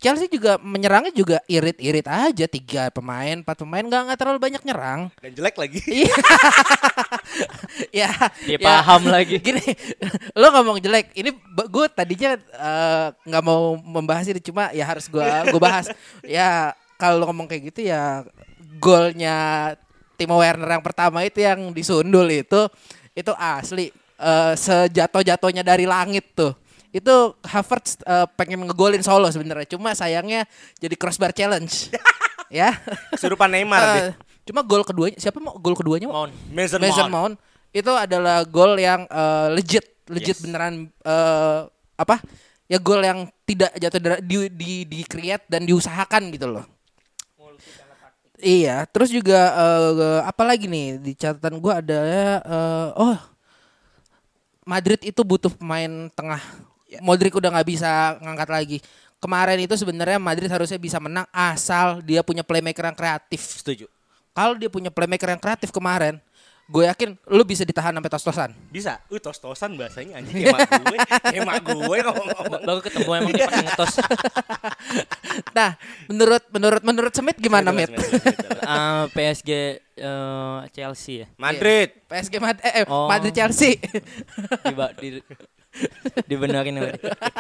Chelsea 0.03 0.27
juga 0.27 0.59
menyerangnya 0.59 1.15
juga 1.15 1.39
irit-irit 1.47 2.03
aja 2.03 2.43
tiga 2.43 2.91
pemain, 2.91 3.39
empat 3.39 3.63
pemain 3.63 3.88
nggak 3.88 4.01
nggak 4.12 4.19
terlalu 4.19 4.39
banyak 4.43 4.62
nyerang. 4.67 5.07
Dan 5.23 5.31
jelek 5.31 5.55
lagi. 5.55 5.79
Iya. 6.03 6.13
ya, 8.03 8.12
Dia 8.43 8.59
ya, 8.59 8.59
paham 8.59 9.07
lagi. 9.07 9.39
Gini, 9.39 9.63
lo 10.35 10.51
ngomong 10.51 10.83
jelek. 10.83 11.15
Ini 11.15 11.31
gue 11.71 11.85
tadinya 11.88 12.35
eh, 12.35 13.07
nggak 13.15 13.43
mau 13.47 13.79
membahas 13.79 14.27
ini, 14.27 14.43
cuma 14.43 14.75
ya 14.75 14.83
harus 14.83 15.07
gue 15.07 15.23
gue 15.23 15.62
bahas. 15.62 15.88
ya 16.27 16.75
kalau 17.00 17.23
lo 17.23 17.31
ngomong 17.31 17.47
kayak 17.47 17.71
gitu 17.71 17.88
ya 17.88 18.27
golnya 18.83 19.71
Timo 20.19 20.35
Werner 20.35 20.67
yang 20.67 20.83
pertama 20.83 21.23
itu 21.23 21.39
yang 21.39 21.71
disundul 21.71 22.27
itu 22.27 22.67
itu 23.15 23.31
asli 23.39 23.88
eh, 24.19 24.53
sejatuh-jatuhnya 24.59 25.63
dari 25.63 25.88
langit 25.88 26.35
tuh. 26.35 26.51
Itu 26.93 27.33
Havertz 27.41 27.97
eh, 28.05 28.29
pengen 28.38 28.69
ngegolin 28.69 29.01
solo 29.01 29.25
sebenarnya, 29.33 29.65
cuma 29.65 29.97
sayangnya 29.97 30.45
jadi 30.77 30.93
crossbar 30.93 31.33
challenge. 31.33 31.89
ya. 32.53 32.77
Kesurupan 33.17 33.50
Neymar 33.50 33.81
deh. 33.81 33.97
Eh, 33.97 34.12
cuma 34.45 34.62
gol 34.62 34.85
keduanya 34.85 35.17
siapa 35.17 35.41
mau 35.41 35.57
gol 35.57 35.73
keduanya 35.73 36.05
mau? 36.05 36.29
Mount. 36.29 36.33
Mason, 36.53 36.77
Mason 36.77 37.09
Mount. 37.09 37.12
Mount 37.12 37.35
itu 37.73 37.89
adalah 37.89 38.45
gol 38.45 38.77
yang 38.77 39.09
eh, 39.09 39.47
legit, 39.57 40.05
legit 40.05 40.38
Yes. 40.38 40.43
beneran 40.45 40.93
eh, 41.01 41.59
apa? 41.97 42.21
Ya 42.69 42.77
gol 42.77 43.01
yang 43.01 43.25
tidak 43.43 43.73
jatuh 43.75 44.21
di 44.21 44.38
di 44.53 44.71
di 44.85 45.00
create 45.03 45.50
dan 45.50 45.65
diusahakan 45.65 46.29
gitu 46.29 46.45
loh. 46.47 46.65
Iya, 48.43 48.83
terus 48.91 49.09
juga 49.09 49.50
eh, 49.55 50.21
apa 50.21 50.43
lagi 50.45 50.69
nih 50.69 51.00
di 51.01 51.12
catatan 51.17 51.57
gua 51.57 51.81
ada 51.81 52.00
eh, 52.43 52.89
oh 53.00 53.17
Madrid 54.63 55.00
itu 55.03 55.21
butuh 55.25 55.51
pemain 55.51 56.07
tengah. 56.13 56.39
Modric 57.01 57.33
udah 57.33 57.50
nggak 57.50 57.67
bisa 57.67 58.19
ngangkat 58.21 58.50
lagi. 58.51 58.77
Kemarin 59.17 59.55
itu 59.63 59.73
sebenarnya 59.79 60.19
Madrid 60.19 60.51
harusnya 60.51 60.75
bisa 60.75 61.00
menang 61.00 61.23
asal 61.31 62.03
dia 62.03 62.19
punya 62.21 62.43
playmaker 62.43 62.91
yang 62.91 62.97
kreatif. 62.97 63.39
Setuju. 63.63 63.88
Kalau 64.35 64.59
dia 64.59 64.67
punya 64.67 64.91
playmaker 64.91 65.31
yang 65.31 65.39
kreatif 65.39 65.71
kemarin, 65.71 66.19
gue 66.67 66.83
yakin 66.89 67.15
lu 67.31 67.45
bisa 67.47 67.63
ditahan 67.63 67.95
sampai 67.95 68.12
tos-tosan. 68.12 68.51
Bisa. 68.67 69.00
Uh, 69.07 69.21
tos-tosan 69.21 69.79
bahasanya 69.79 70.19
anjing 70.19 70.43
emak 70.43 70.67
gue. 70.67 70.97
Emak 71.39 71.55
gue 71.63 71.97
ngomong-ngomong. 72.03 72.62
Baru 72.67 72.79
ketemu 72.83 73.09
emang 73.15 73.31
dia 73.31 73.47
pakai 73.47 73.63
ngetos. 73.63 73.95
Nah, 75.57 75.73
menurut 76.05 76.43
menurut 76.53 76.81
menurut 76.85 77.13
Smith 77.13 77.38
gimana, 77.41 77.73
Mit? 77.73 77.89
Ah, 78.62 79.09
PSG 79.09 79.81
eh, 79.97 80.59
Chelsea 80.69 81.25
ya. 81.25 81.27
Madrid. 81.41 81.89
PSG 82.05 82.38
Mad 82.38 82.57
eh, 82.62 82.81
eh, 82.81 82.85
Oh. 82.85 83.09
Madrid 83.09 83.33
Chelsea. 83.33 83.81
Diba, 84.62 84.93
di, 84.93 85.21
dibenerin. 86.30 86.80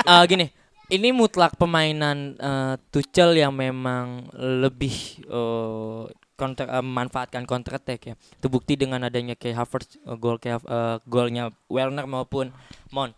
Ah, 0.05 0.25
gini, 0.25 0.49
ini 0.91 1.09
mutlak 1.15 1.55
permainan 1.55 2.35
eh, 2.37 2.75
Tuchel 2.91 3.39
yang 3.39 3.53
memang 3.55 4.27
lebih 4.35 5.25
eh, 5.25 6.03
counter 6.35 6.67
eh, 6.67 6.83
memanfaatkan 6.83 7.47
counter 7.47 7.79
attack 7.79 8.13
ya. 8.13 8.15
Terbukti 8.41 8.75
dengan 8.75 9.05
adanya 9.05 9.37
kayak 9.37 9.63
Havertz 9.63 9.97
eh, 9.97 10.17
gol 10.19 10.37
kayak 10.41 10.61
eh, 10.65 10.97
golnya 11.07 11.53
Werner 11.71 12.05
maupun 12.09 12.51
Mon. 12.91 13.15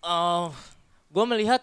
Eh, 0.00 0.46
gue 1.10 1.24
melihat 1.28 1.62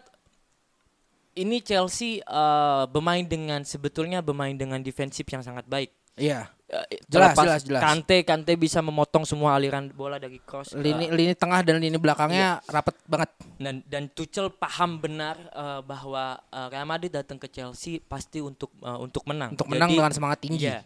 ini 1.37 1.61
Chelsea 1.65 2.21
eh, 2.21 2.83
bermain 2.87 3.25
dengan 3.25 3.65
sebetulnya 3.65 4.21
bermain 4.21 4.53
dengan 4.53 4.79
defensif 4.83 5.25
yang 5.27 5.41
sangat 5.41 5.65
baik. 5.65 5.91
Iya. 6.17 6.49
Eh, 6.67 6.99
Jelas, 7.07 7.31
terlepas 7.31 7.45
jelas, 7.47 7.61
jelas. 7.63 7.79
Kante 7.79 8.17
Kante 8.27 8.53
bisa 8.59 8.83
memotong 8.83 9.23
semua 9.23 9.55
aliran 9.55 9.87
bola 9.87 10.19
dari 10.19 10.35
cross. 10.43 10.75
Lini 10.75 11.07
lini 11.07 11.31
tengah 11.31 11.63
dan 11.63 11.79
lini 11.79 11.95
belakangnya 11.95 12.59
Iya. 12.59 12.67
rapet 12.67 12.95
banget. 13.07 13.29
dan 13.57 13.81
dan 13.87 14.03
Tuchel 14.11 14.51
paham 14.51 14.99
benar 14.99 15.39
eh, 15.39 15.79
bahwa 15.81 16.35
eh, 16.43 16.67
Real 16.67 16.83
Madrid 16.83 17.09
datang 17.09 17.39
ke 17.39 17.47
Chelsea 17.47 18.03
pasti 18.03 18.43
untuk 18.43 18.75
eh, 18.83 18.99
untuk 18.99 19.23
menang. 19.23 19.55
Untuk 19.55 19.71
menang 19.71 19.87
dengan 19.87 20.11
semangat 20.11 20.43
tinggi. 20.43 20.67
Iya. 20.67 20.83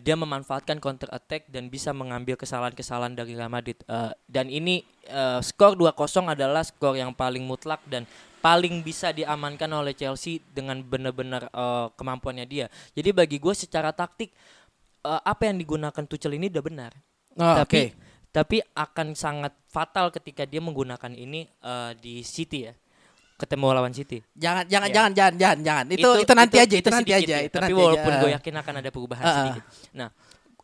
Dia 0.00 0.16
memanfaatkan 0.16 0.80
counter 0.80 1.04
attack 1.12 1.52
dan 1.52 1.68
bisa 1.68 1.92
mengambil 1.92 2.32
kesalahan-kesalahan 2.32 3.12
dari 3.12 3.36
Real 3.36 3.52
Madrid. 3.52 3.76
Dan 4.24 4.48
ini 4.48 4.80
eh, 5.04 5.40
skor 5.42 5.74
2-0 5.74 5.92
adalah 6.32 6.64
skor 6.64 6.96
yang 6.96 7.12
paling 7.12 7.44
mutlak 7.44 7.82
dan 7.84 8.08
paling 8.38 8.80
bisa 8.80 9.10
diamankan 9.10 9.66
oleh 9.70 9.92
Chelsea 9.92 10.38
dengan 10.50 10.78
benar-benar 10.80 11.50
eh, 11.50 11.86
kemampuannya 11.94 12.46
dia. 12.46 12.66
Jadi 12.94 13.10
bagi 13.10 13.36
gue 13.36 13.54
secara 13.54 13.90
taktik 13.90 14.30
eh, 15.02 15.20
apa 15.22 15.42
yang 15.46 15.58
digunakan 15.58 16.04
Tuchel 16.04 16.38
ini 16.38 16.46
udah 16.48 16.64
benar. 16.64 16.92
Oh, 17.38 17.54
tapi 17.62 17.94
oke. 17.94 17.98
tapi 18.28 18.56
akan 18.74 19.14
sangat 19.14 19.54
fatal 19.66 20.10
ketika 20.10 20.42
dia 20.42 20.58
menggunakan 20.58 21.12
ini 21.12 21.46
eh, 21.46 21.92
di 21.98 22.22
City 22.22 22.66
ya. 22.66 22.74
Ketemu 23.38 23.70
lawan 23.70 23.94
City. 23.94 24.18
Jangan 24.34 24.66
jangan 24.66 24.88
Iya. 24.90 24.96
jangan 24.98 25.12
jangan 25.14 25.34
jangan 25.38 25.58
jangan. 25.62 25.84
Itu 25.94 26.10
itu, 26.18 26.32
nanti 26.34 26.56
aja, 26.58 26.74
itu, 26.74 26.90
nanti 26.90 27.10
sedikit 27.14 27.22
aja, 27.22 27.36
ya. 27.38 27.46
itu 27.46 27.54
Tapi 27.54 27.62
nanti 27.70 27.78
walaupun 27.78 28.10
aja. 28.10 28.18
gue 28.18 28.30
yakin 28.34 28.54
akan 28.58 28.74
ada 28.82 28.90
perubahan 28.90 29.22
Ah, 29.22 29.30
ah. 29.30 29.36
sedikit. 29.38 29.64
Nah, 29.94 30.08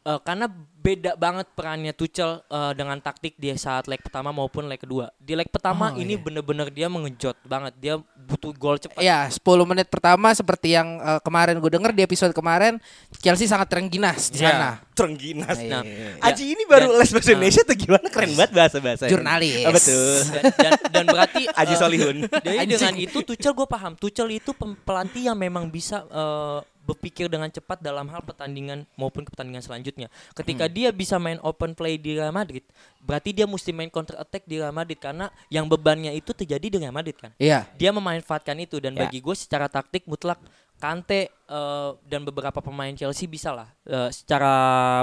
eh, 0.05 0.21
karena 0.21 0.47
beda 0.77 1.17
banget 1.17 1.49
perannya 1.51 1.91
Tuchel 1.91 2.45
eh, 2.45 2.73
dengan 2.73 3.01
taktik 3.01 3.35
di 3.35 3.49
saat 3.55 3.85
leg 3.85 3.99
pertama 3.99 4.31
maupun 4.31 4.65
leg 4.65 4.77
kedua. 4.77 5.09
Di 5.17 5.33
leg 5.33 5.49
pertama 5.49 5.89
Oh, 5.89 5.97
ini 5.97 6.13
iya. 6.13 6.21
bener-bener 6.21 6.69
dia 6.69 6.87
mengejot 6.87 7.41
banget. 7.43 7.73
Dia 7.79 7.95
butuh 8.15 8.53
gol 8.53 8.77
cepat. 8.77 9.01
Ya, 9.01 9.25
10 9.25 9.41
menit 9.65 9.89
pertama 9.89 10.29
seperti 10.31 10.73
yang 10.73 10.97
eh, 10.99 11.21
kemarin 11.21 11.57
gue 11.57 11.71
denger 11.71 11.91
di 11.91 12.03
episode 12.03 12.31
kemarin 12.31 12.77
Chelsea 13.19 13.45
sangat 13.45 13.67
terengginas 13.67 14.29
di 14.29 14.39
Ya, 14.39 14.49
sana. 14.51 14.71
Terengginas. 14.93 15.57
Iya, 15.57 15.71
Nah, 15.71 15.83
iya, 15.83 15.97
iya. 16.15 16.23
Aji 16.23 16.45
ini 16.47 16.63
baru 16.65 16.87
Dan- 16.87 16.99
les 16.99 17.11
bahasa 17.11 17.31
Indonesia 17.31 17.63
tuh 17.63 17.75
gimana 17.75 18.07
keren 18.07 18.33
banget 18.35 18.53
bahasa 18.53 18.77
bahasa. 18.79 19.05
Jurnalis. 19.09 19.65
betul. 19.67 20.17
dan, 20.29 20.43
dan, 20.53 20.73
dan 20.93 21.05
berarti 21.09 21.43
Aji 21.65 21.73
eh, 21.73 21.79
Solihun. 21.81 22.17
Jadi 22.29 22.57
dengan 22.69 22.95
itu 22.95 23.19
Tuchel 23.21 23.53
gue 23.53 23.67
paham. 23.67 23.97
Tuchel 23.97 24.29
itu 24.37 24.53
pelatih 24.85 25.33
yang 25.33 25.37
memang 25.37 25.65
bisa 25.67 26.05
eh, 26.05 26.61
berpikir 26.85 27.33
dengan 27.33 27.49
cepat 27.49 27.81
dalam 27.81 28.05
hal 28.13 28.21
pertandingan 28.21 28.85
maupun 28.95 29.25
pertandingan 29.25 29.65
selanjutnya. 29.65 30.13
Ketika 30.37 30.69
Hmm. 30.69 30.75
dia 30.77 30.89
bisa 30.93 31.17
main 31.17 31.41
open 31.41 31.73
play 31.73 31.97
di 31.97 32.21
Real 32.21 32.31
Madrid, 32.31 32.63
berarti 33.01 33.33
dia 33.33 33.49
mesti 33.49 33.73
main 33.73 33.89
counter 33.89 34.21
attack 34.21 34.45
di 34.45 34.61
Real 34.61 34.73
Madrid 34.73 35.01
karena 35.01 35.33
yang 35.49 35.65
bebannya 35.65 36.13
itu 36.13 36.37
terjadi 36.37 36.69
di 36.69 36.77
Real 36.77 36.93
Madrid 36.93 37.17
kan. 37.17 37.33
Iya. 37.41 37.65
Dia 37.81 37.91
memanfaatkan 37.91 38.61
itu 38.61 38.79
dan 38.79 38.93
Ya. 38.95 39.09
bagi 39.09 39.25
gue 39.25 39.35
secara 39.35 39.67
taktik 39.67 40.05
mutlak 40.05 40.39
Kante 40.75 41.31
eh, 41.31 41.91
dan 42.05 42.27
beberapa 42.27 42.59
pemain 42.61 42.93
Chelsea 42.93 43.25
bisa 43.31 43.55
lah. 43.55 43.71
Eh, 43.87 44.11
secara 44.13 44.53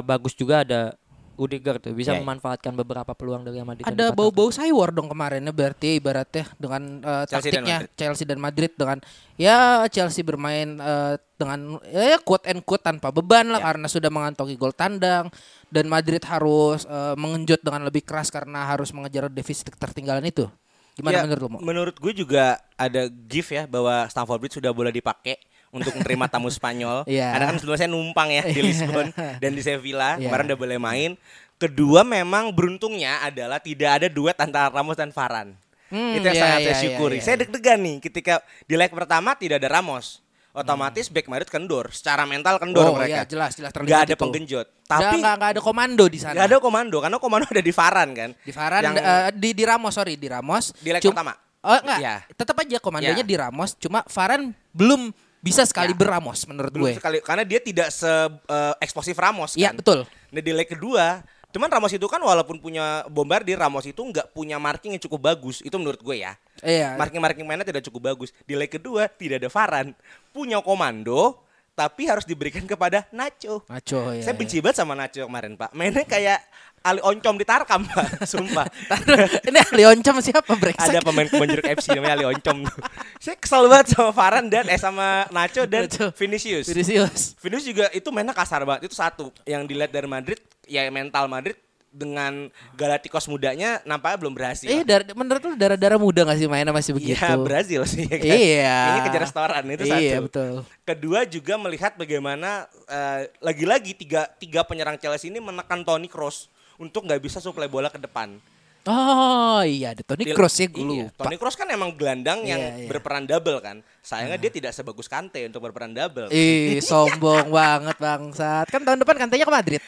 bagus 0.03 0.35
juga 0.35 0.61
ada 0.67 0.93
Rudiger 1.41 1.81
tuh 1.81 1.89
bisa 1.91 2.13
Ya. 2.13 2.21
memanfaatkan 2.21 2.69
beberapa 2.71 3.11
peluang 3.11 3.41
dari 3.41 3.57
Madrid. 3.59 3.81
Ada 3.81 4.13
bau-bau 4.13 4.47
Cywar 4.47 4.93
dong 4.93 5.09
kemarin 5.09 5.41
ya 5.41 5.49
berarti 5.49 5.97
ibaratnya 5.97 6.45
dengan 6.55 7.01
eh, 7.01 7.25
Chelsea 7.25 7.49
dan 7.49 7.65
taktiknya 7.65 7.77
Madrid. 7.81 7.97
Chelsea 7.97 8.25
dan 8.29 8.37
Madrid 8.37 8.71
dengan 8.77 8.97
ya 9.35 9.57
Chelsea 9.89 10.21
bermain 10.21 10.77
eh, 10.77 11.13
dengan 11.33 11.59
ya 11.89 12.21
quote 12.21 12.45
and 12.45 12.61
quote 12.61 12.85
tanpa 12.85 13.09
beban 13.09 13.49
lah 13.49 13.57
Ya. 13.57 13.73
karena 13.73 13.87
sudah 13.89 14.07
mengantongi 14.07 14.53
gol 14.53 14.69
tandang 14.71 15.33
dan 15.67 15.85
Madrid 15.89 16.21
harus 16.21 16.85
eh, 16.85 17.15
mengenjot 17.17 17.59
dengan 17.59 17.81
lebih 17.83 18.05
keras 18.05 18.29
karena 18.29 18.69
harus 18.69 18.93
mengejar 18.93 19.25
defisit 19.27 19.65
ketertinggalan 19.67 20.21
itu. 20.23 20.45
Gimana 20.93 21.17
Ya, 21.17 21.21
menurut 21.25 21.41
lo? 21.41 21.49
Mo? 21.49 21.57
Menurut 21.63 21.95
gue 21.97 22.13
juga 22.13 22.59
ada 22.75 23.07
gift 23.07 23.49
ya 23.49 23.65
bahwa 23.65 24.05
Stamford 24.05 24.37
Bridge 24.37 24.59
sudah 24.59 24.69
boleh 24.69 24.91
dipakai 24.91 25.39
untuk 25.71 25.91
menerima 25.93 26.25
tamu 26.27 26.51
Spanyol. 26.53 27.03
Iya. 27.03 27.31
Karena 27.31 27.45
kan 27.47 27.55
sebelumnya 27.57 27.79
saya 27.79 27.89
numpang 27.89 28.29
ya 28.29 28.43
di 28.45 28.61
Lisbon 28.61 29.07
dan 29.15 29.51
di 29.51 29.61
Sevilla. 29.61 30.15
Iya. 30.15 30.27
Kemarin 30.27 30.45
udah 30.51 30.59
boleh 30.59 30.77
main. 30.77 31.11
Kedua 31.55 32.01
memang 32.01 32.49
beruntungnya 32.49 33.21
adalah 33.21 33.57
tidak 33.57 34.01
ada 34.01 34.07
duet 34.07 34.33
antara 34.35 34.67
Ramos 34.67 34.95
dan 34.95 35.09
Varane. 35.09 35.53
Hmm, 35.87 36.15
Itu 36.15 36.23
yang 36.23 36.33
iya, 36.33 36.41
sangat 36.41 36.59
iya, 36.59 36.65
saya 36.65 36.71
iya, 36.71 36.83
syukuri. 36.87 37.15
iya, 37.15 37.21
saya 37.21 37.35
iya. 37.35 37.41
deg-degan 37.43 37.79
nih 37.79 37.97
ketika 37.99 38.33
di 38.63 38.75
leg 38.75 38.89
pertama 38.89 39.35
tidak 39.35 39.59
ada 39.59 39.69
Ramos. 39.69 40.23
Otomatis 40.51 41.07
back 41.07 41.31
Madrid 41.31 41.47
kendor, 41.47 41.95
secara 41.95 42.27
mental 42.27 42.59
kendor 42.59 42.83
Oh, 42.83 42.91
mereka. 42.91 43.07
iya, 43.07 43.23
jelas, 43.23 43.55
jelas 43.55 43.71
terlihat 43.71 43.87
Nggak 43.87 44.03
ada 44.03 44.15
itu. 44.15 44.19
penggenjot. 44.19 44.67
Tapi 44.83 45.15
nggak 45.15 45.51
ada 45.55 45.61
komando 45.63 46.03
di 46.07 46.19
sana. 46.19 46.35
nggak 46.35 46.47
ada 46.47 46.57
komando 46.59 46.97
karena 46.99 47.17
komando 47.17 47.47
ada 47.47 47.63
di 47.63 47.71
Varane 47.71 48.11
kan. 48.11 48.29
di 48.35 48.51
Varane 48.51 48.83
Yang- 48.83 48.97
eh, 48.99 49.29
di 49.31 49.49
di 49.53 49.63
Ramos 49.63 49.93
sorry 49.95 50.13
di 50.19 50.27
Ramos. 50.27 50.75
Di 50.75 50.89
leg 50.91 50.99
Cum- 50.99 51.15
pertama. 51.15 51.33
Oh 51.61 51.77
enggak, 51.77 51.99
Iya. 52.01 52.15
tetap 52.35 52.55
aja 52.57 52.77
komandonya 52.79 53.15
Iya. 53.15 53.23
di 53.23 53.35
Ramos. 53.37 53.69
Cuma 53.77 54.03
Varane 54.03 54.51
belum 54.73 55.13
bisa 55.41 55.65
sekali 55.65 55.91
Ya. 55.91 55.97
beramos 55.97 56.45
menurut 56.45 56.69
Belum 56.69 56.85
gue. 56.87 56.95
sekali 56.95 57.17
karena 57.19 57.41
dia 57.41 57.57
tidak 57.57 57.89
se 57.89 58.07
eh, 58.07 58.73
eksplosif 58.79 59.13
Ramos 59.13 59.53
Iya 59.53 59.69
kan. 59.69 59.81
betul. 59.81 59.99
Nah 60.29 60.39
di 60.39 60.51
leg 60.51 60.65
kedua, 60.65 61.19
cuman 61.49 61.67
Ramos 61.67 61.91
itu 61.91 62.05
kan 62.05 62.17
walaupun 62.17 62.57
punya 62.57 62.85
bombardir, 63.05 63.57
Ramos 63.57 63.83
itu 63.83 63.99
nggak 63.99 64.31
punya 64.31 64.55
marking 64.55 64.93
yang 64.93 65.01
cukup 65.01 65.27
bagus. 65.27 65.59
Itu 65.59 65.75
menurut 65.75 65.99
gue 65.99 66.21
ya. 66.21 66.37
Iya. 66.61 66.93
Marking-marking 66.95 67.41
mainnya 67.41 67.65
tidak 67.65 67.83
cukup 67.83 68.07
bagus. 68.07 68.29
Di 68.41 68.53
leg 68.53 68.69
kedua 68.69 69.09
tidak 69.09 69.41
ada 69.41 69.49
Varan, 69.49 69.97
punya 70.29 70.61
komando, 70.61 71.41
tapi 71.81 72.05
harus 72.05 72.29
diberikan 72.29 72.61
kepada 72.69 73.09
Nacho. 73.09 73.65
Maco 73.65 74.13
ya. 74.13 74.21
Saya 74.21 74.37
benci 74.37 74.61
banget 74.61 74.77
sama 74.85 74.93
Nacho 74.93 75.25
kemarin 75.25 75.57
Pak. 75.57 75.73
Mainnya 75.73 76.05
kayak 76.05 76.37
Ali 76.81 77.01
Oncom 77.01 77.37
di 77.37 77.45
Tarkam 77.45 77.85
Pak, 77.85 78.21
sumpah. 78.31 78.65
Ini 79.49 79.59
Leoncam 79.73 80.17
siapa 80.21 80.53
brengsek? 80.53 80.93
ada 80.93 81.01
pemain 81.01 81.25
kebon 81.29 81.49
jeruk 81.49 81.65
FC 81.65 81.97
namanya 81.97 82.21
Ali 82.21 82.25
Oncom. 82.29 82.65
Saya 83.23 83.37
kesel 83.37 83.65
banget 83.65 83.97
sama 83.97 84.13
Varan 84.13 84.45
dan 84.49 84.65
eh 84.69 84.77
sama 84.77 85.25
Nacho 85.33 85.65
dan 85.65 85.89
Nacho. 85.89 86.13
Vinicius. 86.13 86.69
Vinicius. 86.69 87.33
Vinicius 87.41 87.65
juga 87.65 87.85
itu 87.93 88.09
mainnya 88.13 88.33
kasar 88.33 88.61
banget. 88.61 88.89
Itu 88.89 88.97
satu 88.97 89.33
yang 89.45 89.65
dilihat 89.65 89.89
dari 89.89 90.05
Madrid, 90.05 90.37
ya 90.69 90.85
mental 90.93 91.25
Madrid 91.25 91.57
dengan 91.91 92.47
Galacticos 92.79 93.27
mudanya 93.27 93.83
nampaknya 93.83 94.17
belum 94.23 94.33
berhasil. 94.33 94.65
Eh, 94.71 94.87
dar 94.87 95.03
menurut 95.11 95.43
lu 95.43 95.53
darah-darah 95.59 95.99
muda 95.99 96.23
gak 96.23 96.39
sih 96.39 96.47
mainnya 96.47 96.71
masih 96.71 96.95
begitu? 96.95 97.19
Iya, 97.19 97.35
Brazil 97.35 97.83
sih 97.83 98.07
ya 98.07 98.17
kan. 98.17 98.31
Iya. 98.31 98.79
Ini 98.79 98.99
kejar 99.11 99.21
restoran 99.27 99.63
itu 99.67 99.83
satu. 99.83 99.99
Iya, 99.99 100.17
betul. 100.23 100.53
Kedua 100.87 101.19
juga 101.27 101.53
melihat 101.59 101.91
bagaimana 101.99 102.65
eh, 102.87 103.27
lagi-lagi 103.43 103.91
tiga 103.93 104.31
tiga 104.39 104.63
penyerang 104.63 104.95
Chelsea 104.95 105.27
ini 105.27 105.43
menekan 105.43 105.83
Toni 105.83 106.07
Kroos 106.07 106.47
untuk 106.79 107.03
nggak 107.05 107.21
bisa 107.21 107.43
suplai 107.43 107.67
bola 107.67 107.91
ke 107.91 107.99
depan. 107.99 108.39
Oh 108.81 109.61
iya, 109.61 109.93
ada 109.93 110.01
Toni 110.01 110.25
Kroos 110.33 110.57
ya 110.57 110.65
gue 110.65 110.81
iya, 110.81 111.13
lupa. 111.13 111.29
Toni 111.29 111.37
Kroos 111.37 111.53
kan 111.53 111.69
emang 111.69 111.93
gelandang 111.93 112.41
yang 112.49 112.57
Iya, 112.57 112.81
iya. 112.81 112.89
berperan 112.89 113.29
double 113.29 113.61
kan. 113.61 113.85
Sayangnya 114.01 114.41
dia 114.41 114.49
tidak 114.49 114.73
sebagus 114.73 115.05
Kante 115.05 115.37
untuk 115.45 115.61
berperan 115.61 115.93
double. 115.93 116.33
Ih, 116.33 116.81
sombong 116.81 117.53
banget 117.61 117.93
bangsat. 118.01 118.65
Kan 118.73 118.81
tahun 118.81 119.05
depan 119.05 119.21
kantanya 119.21 119.45
ke 119.45 119.53
Madrid. 119.53 119.83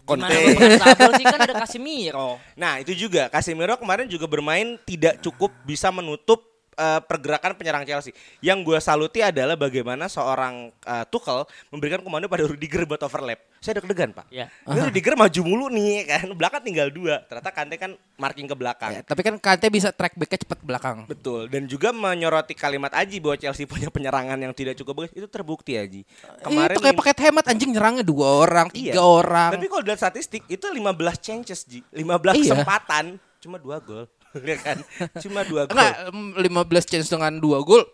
Gimana 0.00 0.32
Conte. 0.32 0.40
Sabel 0.80 1.10
sih 1.20 1.26
kan 1.26 1.40
ada 1.44 1.54
Casemiro. 1.64 2.40
Nah 2.56 2.80
itu 2.80 2.92
juga 2.96 3.28
Casemiro 3.28 3.76
kemarin 3.76 4.08
juga 4.08 4.24
bermain 4.24 4.80
tidak 4.88 5.20
cukup 5.20 5.52
bisa 5.62 5.92
menutup 5.92 6.42
eh, 6.74 7.00
pergerakan 7.04 7.52
penyerang 7.54 7.84
Chelsea. 7.84 8.16
Yang 8.40 8.58
gue 8.64 8.78
saluti 8.80 9.20
adalah 9.20 9.54
bagaimana 9.54 10.08
seorang 10.08 10.72
eh, 10.72 11.04
Tuchel 11.12 11.44
memberikan 11.68 12.00
komando 12.00 12.26
pada 12.26 12.48
Rudiger 12.48 12.88
buat 12.88 13.04
overlap. 13.04 13.51
Saya 13.62 13.78
deg-degan 13.78 14.10
pak. 14.10 14.26
Ya. 14.26 14.50
Ini 14.66 14.90
Rudiger 14.90 15.14
maju 15.14 15.40
mulu 15.46 15.66
nih 15.70 16.02
kan, 16.10 16.26
belakang 16.34 16.66
tinggal 16.66 16.90
dua. 16.90 17.22
Ternyata 17.22 17.54
Kante 17.54 17.78
kan 17.78 17.94
marking 18.18 18.50
ke 18.50 18.58
belakang. 18.58 18.90
Ya, 18.90 19.00
tapi 19.06 19.22
kan 19.22 19.38
Kante 19.38 19.70
bisa 19.70 19.94
track 19.94 20.18
backnya 20.18 20.42
cepat 20.42 20.58
belakang. 20.60 21.06
Betul 21.06 21.46
dan 21.46 21.70
juga 21.70 21.94
menyoroti 21.94 22.58
kalimat 22.58 22.90
Aji 22.90 23.22
bahwa 23.22 23.38
Chelsea 23.38 23.62
punya 23.62 23.86
penyerangan 23.86 24.34
yang 24.34 24.50
tidak 24.50 24.74
cukup 24.74 25.06
bagus 25.06 25.14
itu 25.14 25.30
terbukti 25.30 25.78
Aji. 25.78 26.02
itu 26.02 26.80
kayak 26.82 26.96
paket 26.98 27.18
hemat 27.22 27.44
anjing 27.46 27.70
nyerangnya 27.70 28.02
dua 28.02 28.42
orang, 28.42 28.66
tiga 28.66 28.98
Iya. 28.98 29.00
orang. 29.00 29.54
Tapi 29.54 29.70
kalau 29.70 29.82
dilihat 29.86 30.02
statistik 30.02 30.42
itu 30.44 30.66
15 30.66 31.22
chances 31.22 31.62
Ji. 31.62 31.86
15 31.94 32.34
Iya. 32.34 32.58
kesempatan 32.58 33.04
cuma 33.38 33.62
dua 33.62 33.78
gol. 33.78 34.10
Ya 34.42 34.58
kan? 34.58 34.82
Cuma 35.22 35.46
dua 35.46 35.70
gol. 35.70 35.76
Enggak, 35.78 35.92
em, 36.10 36.18
15 36.42 36.82
chance 36.82 37.06
dengan 37.06 37.38
dua 37.38 37.62
gol. 37.62 37.86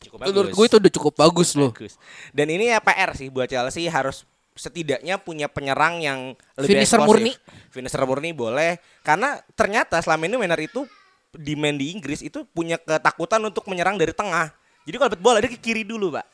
Cukup 0.00 0.18
Menurut 0.24 0.50
gue 0.50 0.64
itu 0.66 0.76
udah 0.78 0.92
cukup 0.98 1.12
bagus 1.14 1.54
loh. 1.54 1.70
Bagus. 1.70 1.94
Dan 2.32 2.48
ini 2.48 2.70
ya 2.70 2.82
PR 2.82 3.14
sih 3.14 3.30
buat 3.30 3.46
Chelsea 3.46 3.86
harus 3.86 4.26
setidaknya 4.52 5.16
punya 5.16 5.48
penyerang 5.48 6.04
yang 6.04 6.20
lebih 6.56 6.76
Finisher 6.76 7.00
eksplosif. 7.00 7.08
murni. 7.08 7.32
Finisher 7.72 8.02
murni 8.04 8.30
boleh 8.36 8.76
karena 9.00 9.40
ternyata 9.56 9.98
selama 10.04 10.28
ini 10.28 10.36
Werner 10.36 10.60
itu 10.60 10.84
di 11.32 11.56
main 11.56 11.80
di 11.80 11.88
Inggris 11.96 12.20
itu 12.20 12.44
punya 12.44 12.76
ketakutan 12.76 13.40
untuk 13.40 13.64
menyerang 13.64 13.96
dari 13.96 14.12
tengah. 14.12 14.52
Jadi 14.84 14.96
kalau 15.00 15.10
dapat 15.14 15.22
bola 15.22 15.38
dia 15.40 15.48
ke 15.48 15.56
kiri 15.56 15.86
dulu, 15.86 16.12
Pak. 16.12 16.26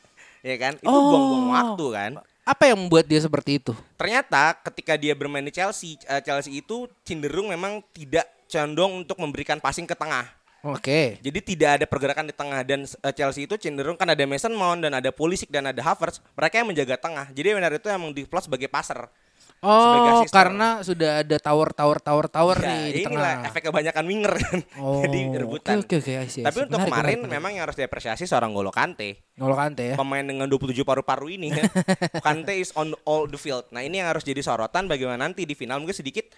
Ya 0.42 0.56
kan? 0.58 0.74
Itu 0.78 0.88
Oh. 0.88 1.10
buang-buang 1.10 1.46
waktu 1.50 1.86
kan. 1.94 2.10
Apa 2.48 2.72
yang 2.72 2.78
membuat 2.80 3.04
dia 3.04 3.20
seperti 3.20 3.60
itu? 3.60 3.76
Ternyata 4.00 4.56
ketika 4.64 4.96
dia 4.96 5.12
bermain 5.12 5.44
di 5.44 5.52
Chelsea, 5.52 6.00
eh, 6.08 6.22
Chelsea 6.24 6.64
itu 6.64 6.88
cenderung 7.04 7.52
memang 7.52 7.84
tidak 7.92 8.24
condong 8.48 9.04
untuk 9.04 9.20
memberikan 9.20 9.60
passing 9.60 9.84
ke 9.84 9.92
tengah. 9.92 10.24
Oke. 10.66 11.22
Jadi 11.22 11.38
tidak 11.54 11.70
ada 11.78 11.86
pergerakan 11.86 12.26
di 12.26 12.34
tengah 12.34 12.60
dan 12.66 12.82
eh, 12.82 13.12
Chelsea 13.14 13.46
itu 13.46 13.54
cenderung 13.54 13.94
kan 13.94 14.10
ada 14.10 14.24
Mason 14.26 14.50
Mount 14.50 14.82
dan 14.82 14.92
ada 14.98 15.14
Pulisic 15.14 15.50
dan 15.54 15.70
ada 15.70 15.78
Havertz, 15.78 16.18
mereka 16.34 16.58
yang 16.58 16.68
menjaga 16.70 16.98
tengah. 16.98 17.26
Jadi 17.30 17.46
Werner 17.54 17.78
itu 17.78 17.86
emang 17.86 18.10
di 18.10 18.26
plus 18.26 18.50
sebagai 18.50 18.66
passer. 18.66 19.06
Oh, 19.58 20.22
karena 20.30 20.86
sudah 20.86 21.26
ada 21.26 21.36
tower 21.42 21.74
tower 21.74 21.98
tower 21.98 22.30
tower 22.30 22.54
Ya, 22.62 22.78
nih 22.78 22.82
di 22.94 23.02
tengah. 23.02 23.42
efek 23.42 23.66
kebanyakan 23.66 24.04
winger 24.06 24.34
kan. 24.38 24.58
Oh, 24.78 25.02
Jadi 25.02 25.18
rebutan. 25.34 25.82
Oke 25.82 25.98
oke 25.98 26.14
oke, 26.14 26.40
Tapi 26.46 26.58
untuk 26.62 26.78
Menarik, 26.78 26.86
kemarin 26.94 27.16
menarik, 27.18 27.34
memang 27.34 27.50
yang 27.58 27.64
harus 27.66 27.74
diapresiasi 27.74 28.22
seorang 28.22 28.54
Golo 28.54 28.70
Kante. 28.70 29.18
Ngolo 29.34 29.58
Kante 29.58 29.82
ya. 29.82 29.96
Pemain 29.98 30.22
dengan 30.22 30.46
27 30.46 30.78
paru-paru 30.86 31.34
ini 31.34 31.50
ya. 31.50 31.66
Kante 32.26 32.54
is 32.54 32.70
on 32.78 32.94
all 33.02 33.26
the 33.26 33.34
field. 33.34 33.66
Nah, 33.74 33.82
ini 33.82 33.98
yang 33.98 34.06
harus 34.06 34.22
jadi 34.22 34.38
sorotan 34.38 34.86
bagaimana 34.86 35.26
nanti 35.26 35.42
di 35.42 35.58
final 35.58 35.82
mungkin 35.82 35.98
sedikit 35.98 36.30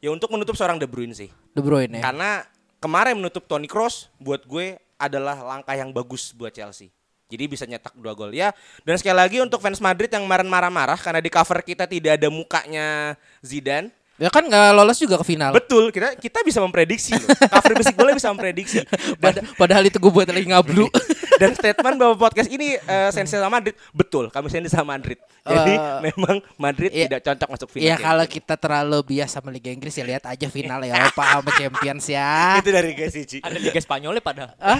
ya 0.00 0.08
untuk 0.08 0.32
menutup 0.32 0.56
seorang 0.56 0.80
De 0.80 0.88
Bruyne 0.88 1.12
sih. 1.12 1.28
De 1.28 1.60
Bruyne 1.60 2.00
ya. 2.00 2.02
Karena 2.08 2.48
kemarin 2.84 3.16
menutup 3.16 3.48
Toni 3.48 3.64
Kroos 3.64 4.12
buat 4.20 4.44
gue 4.44 4.76
adalah 5.00 5.40
langkah 5.40 5.72
yang 5.72 5.88
bagus 5.88 6.36
buat 6.36 6.52
Chelsea. 6.52 6.92
Jadi 7.32 7.44
bisa 7.48 7.64
nyetak 7.64 7.96
dua 7.96 8.12
gol 8.12 8.36
ya. 8.36 8.52
Dan 8.84 9.00
sekali 9.00 9.16
lagi 9.16 9.40
untuk 9.40 9.64
fans 9.64 9.80
Madrid 9.80 10.12
yang 10.12 10.28
kemarin 10.28 10.44
marah-marah 10.44 11.00
karena 11.00 11.24
di 11.24 11.32
cover 11.32 11.64
kita 11.64 11.88
tidak 11.88 12.20
ada 12.20 12.28
mukanya 12.28 13.16
Zidane. 13.40 13.88
Ya 14.14 14.30
kan 14.30 14.46
nggak 14.46 14.78
lolos 14.78 14.98
juga 15.02 15.18
ke 15.18 15.26
final. 15.26 15.50
Betul, 15.50 15.90
kita 15.90 16.14
kita 16.14 16.46
bisa 16.46 16.62
memprediksi 16.62 17.18
loh. 17.18 17.26
Cover 17.50 17.72
basic 17.74 17.94
bola 17.98 18.14
bisa 18.14 18.30
memprediksi. 18.30 18.78
Dan, 19.22 19.42
padahal 19.58 19.82
itu 19.90 19.98
gue 19.98 20.12
buat 20.12 20.30
lagi 20.30 20.46
ngablu. 20.46 20.86
dan 21.34 21.50
statement 21.50 21.96
bahwa 21.98 22.14
podcast 22.14 22.46
ini 22.46 22.78
eh, 22.78 23.10
sensi 23.10 23.34
sama 23.34 23.58
Madrid 23.58 23.74
betul, 23.90 24.30
kami 24.30 24.46
sensi 24.46 24.70
sama 24.70 24.94
Madrid. 24.94 25.18
Jadi 25.42 25.74
Eh, 25.74 25.98
memang 26.14 26.38
Madrid 26.56 26.90
iya. 26.94 27.10
tidak 27.10 27.26
cocok 27.26 27.48
masuk 27.58 27.68
final. 27.74 27.90
Ya 27.90 27.96
kalau 27.98 28.24
kita 28.24 28.54
terlalu 28.54 28.98
bias 29.02 29.34
sama 29.34 29.50
Liga 29.50 29.68
Inggris 29.68 29.92
ya 29.98 30.04
lihat 30.06 30.24
aja 30.30 30.46
final 30.46 30.80
ya 30.86 30.94
Eropa 31.02 31.22
sama 31.26 31.50
Champions 31.58 32.06
ya. 32.06 32.62
itu 32.62 32.70
dari 32.70 32.90
guys 32.94 33.12
Cici. 33.12 33.38
Ada 33.42 33.58
Liga 33.58 33.80
Spanyolnya 33.82 34.22
padahal. 34.22 34.54
Ah? 34.56 34.78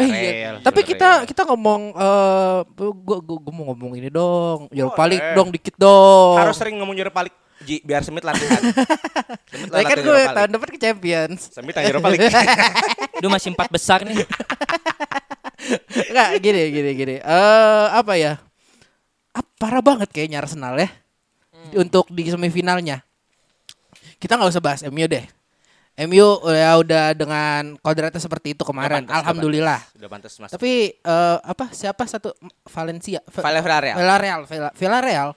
Eh, 0.00 0.08
iya. 0.08 0.58
Tapi 0.64 0.80
kita 0.82 1.28
kita 1.28 1.44
ngomong 1.44 1.92
eh 1.92 2.58
gua, 2.72 3.18
gua, 3.20 3.36
gua 3.38 3.52
mau 3.52 3.64
ngomong 3.76 3.92
ini 4.00 4.08
dong. 4.08 4.72
Europa 4.72 5.04
League 5.04 5.22
Boleh. 5.22 5.36
dong 5.36 5.48
dikit 5.52 5.74
dong. 5.76 6.36
Harus 6.40 6.56
sering 6.56 6.80
ngomong 6.80 6.96
Europa 6.96 7.20
League 7.28 7.41
Ji, 7.62 7.80
biar 7.80 8.02
Semit 8.02 8.22
latihan. 8.22 8.58
Semit 9.52 9.68
Lah 9.70 9.80
kan 9.82 9.96
gue 9.96 10.04
Europa 10.04 10.32
tahun 10.34 10.50
depan 10.52 10.68
ke 10.68 10.78
Champions. 10.78 11.40
Semit 11.48 11.72
tanya 11.72 11.88
Europa 11.88 12.08
League. 12.10 12.26
Itu 13.18 13.28
masih 13.28 13.54
empat 13.54 13.68
besar 13.70 14.02
nih. 14.02 14.22
Enggak 16.10 16.28
gini 16.42 16.62
gini 16.70 16.90
gini. 16.92 17.16
Eh 17.18 17.86
apa 17.88 18.18
ya? 18.18 18.38
Ah, 19.32 19.44
parah 19.56 19.80
banget 19.80 20.10
kayaknya 20.10 20.42
Arsenal 20.42 20.74
ya. 20.76 20.90
Untuk 21.72 22.10
di 22.10 22.26
semifinalnya. 22.26 23.00
Kita 24.18 24.36
nggak 24.36 24.50
usah 24.50 24.62
bahas 24.62 24.80
MU 24.86 25.06
deh. 25.06 25.24
MU 25.92 26.26
ya 26.48 26.72
udah 26.80 27.12
dengan 27.12 27.76
kodratnya 27.78 28.16
seperti 28.18 28.56
itu 28.56 28.64
kemarin. 28.64 29.04
Udah 29.04 29.12
pantas, 29.12 29.18
Alhamdulillah. 29.22 29.80
Sudah 29.92 30.08
pantas 30.08 30.32
masuk. 30.40 30.52
Tapi 30.56 30.72
eh, 30.98 31.38
apa 31.38 31.64
siapa 31.70 32.02
satu 32.08 32.32
Valencia 32.66 33.20
Villarreal. 33.28 33.96
Villarreal 34.00 34.40
Villa- 34.48 34.74
Villarreal 34.74 35.28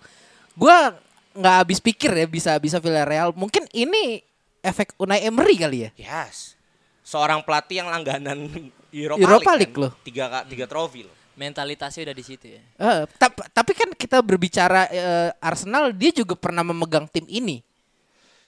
gua 0.56 0.96
nggak 1.36 1.56
habis 1.62 1.80
pikir 1.80 2.10
ya 2.10 2.26
bisa 2.26 2.56
bisa 2.58 2.80
Villarreal 2.80 3.36
mungkin 3.36 3.68
ini 3.70 4.24
efek 4.60 4.96
Unai 4.96 5.22
Emery 5.22 5.56
kali 5.56 5.80
ya 5.84 5.92
Yes. 5.96 6.56
Seorang 7.06 7.46
pelatih 7.46 7.86
yang 7.86 7.94
langganan 7.94 8.50
Europa, 8.90 9.22
Europa 9.22 9.52
League, 9.54 9.62
League 9.62 9.76
kan. 9.78 9.84
loh. 9.86 9.92
Tiga 10.02 10.26
tiga 10.50 10.66
trofi 10.66 11.06
loh. 11.06 11.14
Mentalitasnya 11.36 12.10
udah 12.10 12.16
di 12.16 12.26
situ 12.26 12.46
ya. 12.50 12.62
Tap- 13.22 13.46
tapi 13.54 13.78
kan 13.78 13.94
kita 13.94 14.24
berbicara 14.26 14.90
eh, 14.90 15.30
Arsenal 15.38 15.94
dia 15.94 16.10
juga 16.10 16.34
pernah 16.34 16.66
memegang 16.66 17.06
tim 17.06 17.28
ini 17.28 17.62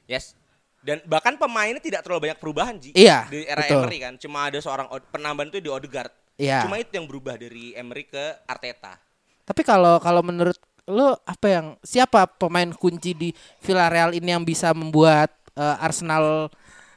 Yes. 0.08 0.34
Dan 0.80 1.04
bahkan 1.04 1.36
pemainnya 1.36 1.78
tidak 1.78 2.02
terlalu 2.02 2.32
banyak 2.32 2.40
perubahan 2.40 2.76
Ji. 2.80 2.96
Iya, 2.96 3.28
Di 3.28 3.44
era 3.44 3.60
betul. 3.62 3.84
Emery 3.84 3.98
kan. 4.00 4.14
Cuma 4.16 4.48
ada 4.48 4.58
seorang 4.58 4.88
penambahan 5.12 5.52
itu 5.52 5.60
di 5.60 5.68
Odegaard. 5.68 6.14
Iya. 6.40 6.64
Cuma 6.64 6.80
itu 6.80 6.96
yang 6.96 7.06
berubah 7.06 7.36
dari 7.36 7.76
Emery 7.76 8.08
ke 8.08 8.24
Arteta. 8.46 8.98
tapi 9.44 9.64
kalau 9.64 9.96
kalau 10.00 10.20
menurut 10.20 10.60
lo 10.88 11.20
apa 11.22 11.48
yang 11.50 11.66
siapa 11.82 12.26
pemain 12.30 12.72
kunci 12.72 13.12
di 13.12 13.30
Villarreal 13.60 14.12
ini 14.12 14.30
yang 14.30 14.42
bisa 14.42 14.72
membuat 14.72 15.28
eh, 15.52 15.76
Arsenal 15.78 16.48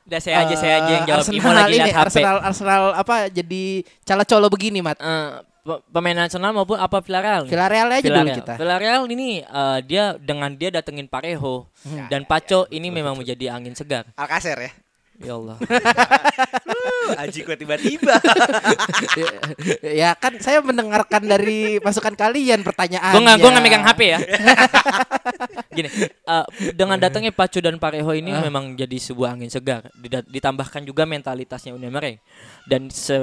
Udah 0.00 0.18
saya 0.18 0.42
aja 0.42 0.54
saya 0.54 0.74
aja 0.76 0.90
yang 0.92 1.04
eh, 1.04 1.08
jawab. 1.08 1.20
Arsenal 1.20 1.36
Imo 1.36 1.50
lagi 1.52 1.66
ini, 1.68 1.76
lihat 1.76 1.90
HP. 1.92 2.00
Arsenal 2.00 2.36
Arsenal 2.40 2.82
apa 2.94 3.14
jadi 3.28 3.62
cala 4.00 4.22
colo 4.24 4.46
begini 4.46 4.78
mat 4.80 4.96
Eh, 4.96 5.30
pe- 5.60 5.82
pemain 5.88 6.16
nasional 6.16 6.50
maupun 6.50 6.74
apa 6.74 6.98
Villarreal? 6.98 7.44
nih? 7.44 7.50
Villarreal 7.50 7.88
aja 7.88 8.00
dulu 8.00 8.10
Villarreal. 8.10 8.38
kita. 8.38 8.52
Villarreal 8.56 9.02
ini 9.06 9.28
eh, 9.40 9.78
dia 9.84 10.04
dengan 10.16 10.50
dia 10.52 10.70
datengin 10.72 11.06
Parejo 11.06 11.66
Hmm. 11.80 12.06
dan 12.06 12.22
Paco 12.24 12.66
ini 12.68 12.88
memang 12.88 13.14
menjadi 13.14 13.50
angin 13.50 13.72
segar. 13.72 14.06
Alcacer 14.14 14.58
ya. 14.58 14.70
Ya 15.20 15.36
Allah. 15.36 15.56
Aji 17.14 17.44
gue 17.44 17.52
tiba-tiba. 17.54 18.16
ya 20.00 20.16
kan 20.16 20.40
saya 20.40 20.60
mendengarkan 20.60 21.20
dari 21.22 21.76
masukan 21.78 22.14
kalian 22.14 22.64
pertanyaan. 22.64 23.12
gue 23.12 23.20
nggak 23.20 23.36
gue 23.36 23.50
nggak 23.50 23.64
megang 23.64 23.84
HP 23.84 24.00
ya. 24.06 24.18
Gini, 25.76 25.88
eh, 26.06 26.44
dengan 26.72 26.96
datangnya 26.96 27.30
Paco 27.30 27.60
dan 27.60 27.76
Parejo 27.76 28.10
ini 28.10 28.32
Ah. 28.32 28.40
memang 28.40 28.72
jadi 28.74 28.96
sebuah 28.96 29.36
angin 29.36 29.48
segar. 29.48 29.92
Dida- 29.94 30.24
Ditambahkan 30.24 30.82
juga 30.82 31.04
mentalitasnya 31.04 31.76
Unai 31.76 31.88
Emery 31.88 32.14
dan 32.64 32.88
se 32.88 33.16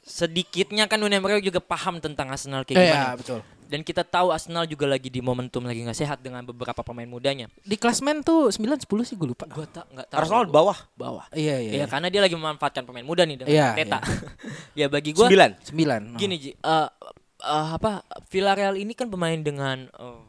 sedikitnya 0.00 0.88
kan 0.88 0.96
Unai 0.98 1.20
Emery 1.20 1.44
juga 1.44 1.60
paham 1.60 2.00
tentang 2.00 2.32
Arsenal 2.32 2.64
kayak 2.64 2.78
Iya, 2.78 2.88
gimana. 2.88 3.16
betul. 3.20 3.40
Dan 3.68 3.84
kita 3.84 4.00
tahu 4.00 4.32
Arsenal 4.32 4.64
juga 4.64 4.88
lagi 4.88 5.12
di 5.12 5.20
momentum 5.20 5.60
lagi 5.62 5.84
nggak 5.84 5.92
sehat 5.94 6.18
dengan 6.18 6.40
beberapa 6.40 6.80
pemain 6.80 7.04
mudanya. 7.04 7.52
Di 7.60 7.76
klasmen 7.76 8.24
tuh 8.24 8.48
9 8.48 8.64
10 8.80 8.88
sih 9.04 9.14
gue 9.14 9.28
lupa. 9.28 9.44
Gue 9.44 9.68
tak 9.68 9.84
nggak 9.92 10.08
tahu. 10.08 10.18
Arsenal 10.18 10.44
di 10.48 10.52
bawah. 10.56 10.78
bawah. 10.96 11.24
Iya 11.30 11.60
iya. 11.60 11.72
Iya, 11.78 11.86
karena 11.86 12.08
dia 12.08 12.24
lagi 12.24 12.32
memanfaatkan 12.32 12.82
pemain 12.82 13.04
muda 13.04 13.28
nih 13.28 13.36
dengan 13.36 13.52
Iya, 13.52 13.68
Teta. 13.76 14.00
ya 14.80 14.86
bagi 14.88 15.12
gua 15.12 15.28
Sembilan. 15.28 16.16
9. 16.16 16.16
gini 16.16 16.34
Ji, 16.40 16.50
eh, 16.56 16.88
eh, 17.44 17.68
apa 17.76 18.00
Villarreal 18.32 18.80
ini 18.80 18.96
kan 18.96 19.12
pemain 19.12 19.36
dengan 19.36 19.84
eh, 19.84 20.20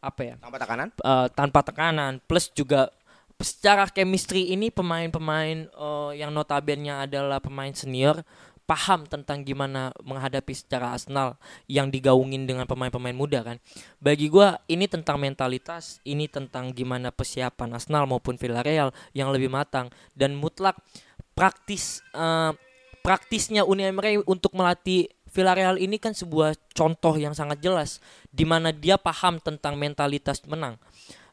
apa 0.00 0.20
ya? 0.24 0.34
Tanpa 0.40 0.56
tekanan. 0.58 0.88
eh, 0.96 1.26
tanpa 1.30 1.60
tekanan 1.60 2.12
plus 2.24 2.48
juga 2.50 2.88
secara 3.36 3.90
chemistry 3.90 4.50
ini 4.50 4.70
pemain-pemain 4.70 5.66
eh, 5.66 6.10
yang 6.16 6.30
notabene 6.30 6.88
adalah 6.88 7.36
pemain 7.36 7.74
senior 7.74 8.22
paham 8.62 9.04
tentang 9.04 9.42
gimana 9.42 9.90
menghadapi 10.00 10.54
secara 10.54 10.94
Arsenal 10.94 11.36
yang 11.66 11.90
digaungin 11.90 12.46
dengan 12.46 12.64
pemain-pemain 12.64 13.14
muda 13.14 13.42
kan. 13.42 13.56
Bagi 13.98 14.30
gua 14.30 14.62
ini 14.70 14.86
tentang 14.86 15.18
mentalitas, 15.18 15.98
ini 16.06 16.30
tentang 16.30 16.70
gimana 16.72 17.10
persiapan 17.10 17.76
Arsenal 17.76 18.06
maupun 18.06 18.38
Villarreal 18.38 18.94
yang 19.12 19.34
lebih 19.34 19.50
matang 19.50 19.90
dan 20.14 20.32
mutlak 20.38 20.78
praktis 21.34 22.00
eh, 22.14 22.52
praktisnya 23.02 23.66
Uni 23.66 23.90
Emery 23.90 24.22
untuk 24.24 24.54
melatih 24.54 25.10
Villarreal 25.32 25.80
ini 25.80 25.96
kan 25.96 26.12
sebuah 26.12 26.52
contoh 26.76 27.16
yang 27.16 27.32
sangat 27.32 27.64
jelas 27.64 28.04
di 28.28 28.44
mana 28.44 28.68
dia 28.68 29.00
paham 29.00 29.40
tentang 29.40 29.80
mentalitas 29.80 30.44
menang. 30.44 30.76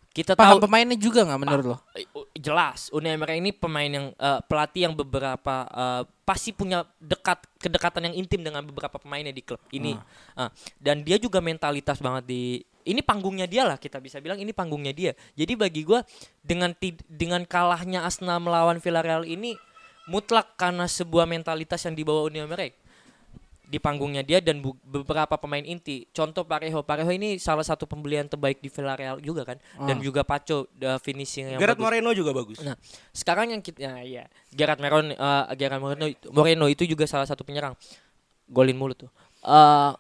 Kita 0.10 0.34
Paham 0.34 0.58
tahu 0.58 0.66
pemainnya 0.66 0.98
juga 0.98 1.22
nggak 1.22 1.40
menurut 1.40 1.66
lo? 1.70 1.78
Uh, 2.18 2.26
jelas. 2.34 2.90
Unai 2.90 3.14
Emery 3.14 3.38
ini 3.38 3.54
pemain 3.54 3.86
yang 3.86 4.10
eh, 4.18 4.40
pelatih 4.50 4.90
yang 4.90 4.94
beberapa 4.98 5.70
eh, 5.70 6.04
pasti 6.26 6.50
punya 6.50 6.82
dekat 6.98 7.46
kedekatan 7.62 8.10
yang 8.10 8.26
intim 8.26 8.42
dengan 8.42 8.66
beberapa 8.66 8.98
pemainnya 8.98 9.30
di 9.30 9.46
klub 9.46 9.62
ini. 9.70 9.94
Ah, 10.34 10.50
dan 10.82 11.06
dia 11.06 11.22
juga 11.22 11.38
mentalitas 11.46 12.02
banget 12.02 12.26
di 12.26 12.66
ini 12.90 13.06
panggungnya 13.06 13.46
dia 13.46 13.70
lah 13.70 13.78
kita 13.78 14.02
bisa 14.02 14.18
bilang 14.18 14.42
ini 14.42 14.50
panggungnya 14.50 14.94
dia. 14.98 15.12
Jadi 15.38 15.54
bagi 15.54 15.86
gua 15.86 16.02
dengan 16.42 16.74
dengan 17.06 17.46
kalahnya 17.46 18.02
Arsenal 18.02 18.42
melawan 18.42 18.82
Villarreal 18.82 19.30
ini 19.30 19.54
mutlak 20.10 20.58
karena 20.58 20.90
sebuah 20.90 21.30
mentalitas 21.30 21.86
yang 21.86 21.94
dibawa 21.94 22.26
Unai 22.26 22.50
Emery 22.50 22.74
di 23.70 23.78
panggungnya 23.78 24.26
dia 24.26 24.42
dan 24.42 24.66
beberapa 24.66 25.38
pemain 25.38 25.62
inti. 25.62 26.10
Contoh 26.10 26.42
Parejo. 26.42 26.82
Parejo 26.82 27.14
ini 27.14 27.38
salah 27.38 27.62
satu 27.62 27.86
pembelian 27.86 28.26
terbaik 28.26 28.58
di 28.58 28.68
Villarreal 28.68 29.22
juga 29.22 29.46
kan. 29.46 29.62
Dan 29.86 30.02
juga 30.02 30.26
Paco 30.26 30.66
the 30.74 30.98
finishing 31.06 31.54
yang 31.54 31.62
Gerard 31.62 31.78
bagus. 31.78 31.86
Moreno 31.86 32.10
juga 32.18 32.32
bagus. 32.34 32.58
Nah, 32.66 32.74
sekarang 33.14 33.54
yang 33.54 33.62
kita 33.62 33.78
ya, 33.78 34.02
ya 34.02 34.24
Gerard 34.50 34.82
Moreno 34.82 35.14
eh, 35.14 35.46
Gerard 35.54 35.78
Moreno 35.78 36.06
itu- 36.10 36.34
Moreno 36.34 36.66
itu 36.66 36.82
juga 36.90 37.06
salah 37.06 37.30
satu 37.30 37.46
penyerang. 37.46 37.78
Golin 38.50 38.74
mulut 38.74 39.06
tuh. 39.06 39.12
Eh, 39.46 39.94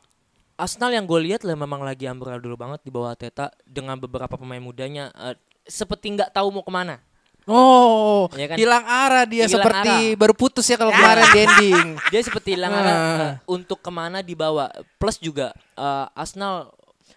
Arsenal 0.57 0.91
yang 0.91 1.05
gue 1.05 1.19
lihat 1.29 1.45
lah 1.45 1.55
memang 1.55 1.85
lagi 1.85 2.09
amburadul 2.09 2.57
banget 2.57 2.81
di 2.83 2.91
bawah 2.91 3.13
Teta 3.13 3.53
dengan 3.63 3.95
beberapa 3.95 4.33
pemain 4.33 4.59
mudanya 4.59 5.13
eh, 5.13 5.37
seperti 5.63 6.17
nggak 6.17 6.33
tahu 6.33 6.49
mau 6.49 6.65
ke 6.65 6.73
mana. 6.73 6.97
Oh, 7.45 8.27
Iya 8.31 8.47
kan? 8.47 8.57
hilang 8.57 8.83
arah 8.83 9.23
dia 9.23 9.43
Hilang 9.43 9.53
seperti 9.55 9.89
arah. 10.09 10.17
baru 10.17 10.33
putus 10.33 10.65
ya 10.65 10.75
kalau 10.75 10.91
kemarin 10.91 11.25
di 11.25 11.39
ending. 11.39 11.87
Dia 12.11 12.21
seperti 12.21 12.49
hilang 12.53 12.69
Ah. 12.69 12.79
arah 12.79 12.95
eh, 12.95 13.31
untuk 13.45 13.79
ke 13.79 13.89
mana 13.89 14.19
dibawa. 14.19 14.69
Plus 14.95 15.17
juga 15.17 15.49
eh, 15.73 16.05
Arsenal 16.13 16.69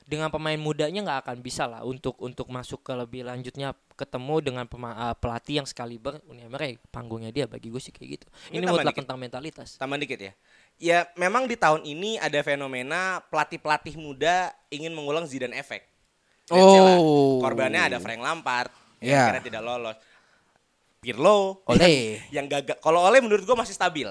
dengan 0.02 0.28
pemain 0.28 0.56
mudanya 0.56 1.00
nggak 1.00 1.20
akan 1.22 1.36
bisa 1.38 1.64
lah 1.64 1.80
untuk 1.82 2.16
untuk 2.18 2.44
masuk 2.46 2.80
ke 2.80 2.92
lebih 2.92 3.22
lanjutnya 3.22 3.72
ketemu 3.92 4.34
dengan 4.42 4.64
pema- 4.64 4.96
eh, 5.06 5.16
pelatih 5.16 5.54
yang 5.58 5.66
sekaliber 5.66 6.20
Uni 6.24 6.42
Emery 6.42 6.76
panggungnya 6.86 7.28
dia 7.28 7.44
bagi 7.44 7.68
gue 7.68 7.78
sih 7.78 7.90
kayak 7.90 8.08
gitu. 8.14 8.26
Ini 8.46 8.54
Ini 8.54 8.62
tambah 8.62 8.72
mutlak 8.78 8.88
dikit. 8.88 9.00
tentang 9.04 9.18
mentalitas. 9.18 9.68
Tambah 9.76 9.98
dikit 9.98 10.20
ya. 10.22 10.32
Ya 10.78 10.98
memang 11.14 11.44
di 11.44 11.54
tahun 11.54 11.82
ini 11.82 12.16
ada 12.16 12.40
fenomena 12.40 13.20
pelatih-pelatih 13.26 13.94
muda 13.94 14.48
ingin 14.68 14.90
mengulang 14.90 15.24
Zidane 15.24 15.54
effect. 15.54 15.84
Lah, 16.48 16.58
Oh. 16.98 17.38
Korbannya 17.38 17.86
ada 17.86 17.98
Frank 17.98 18.18
Lampard 18.18 18.68
yang 18.98 19.12
Ya. 19.12 19.20
akhirnya 19.28 19.44
tidak 19.44 19.62
lolos. 19.62 19.96
Pirlo 21.02 21.66
Oleh. 21.66 22.22
yang 22.36 22.46
gagal. 22.46 22.78
Kalau 22.78 23.02
Oleh 23.02 23.18
menurut 23.18 23.42
gua 23.42 23.58
masih 23.58 23.74
stabil. 23.74 24.06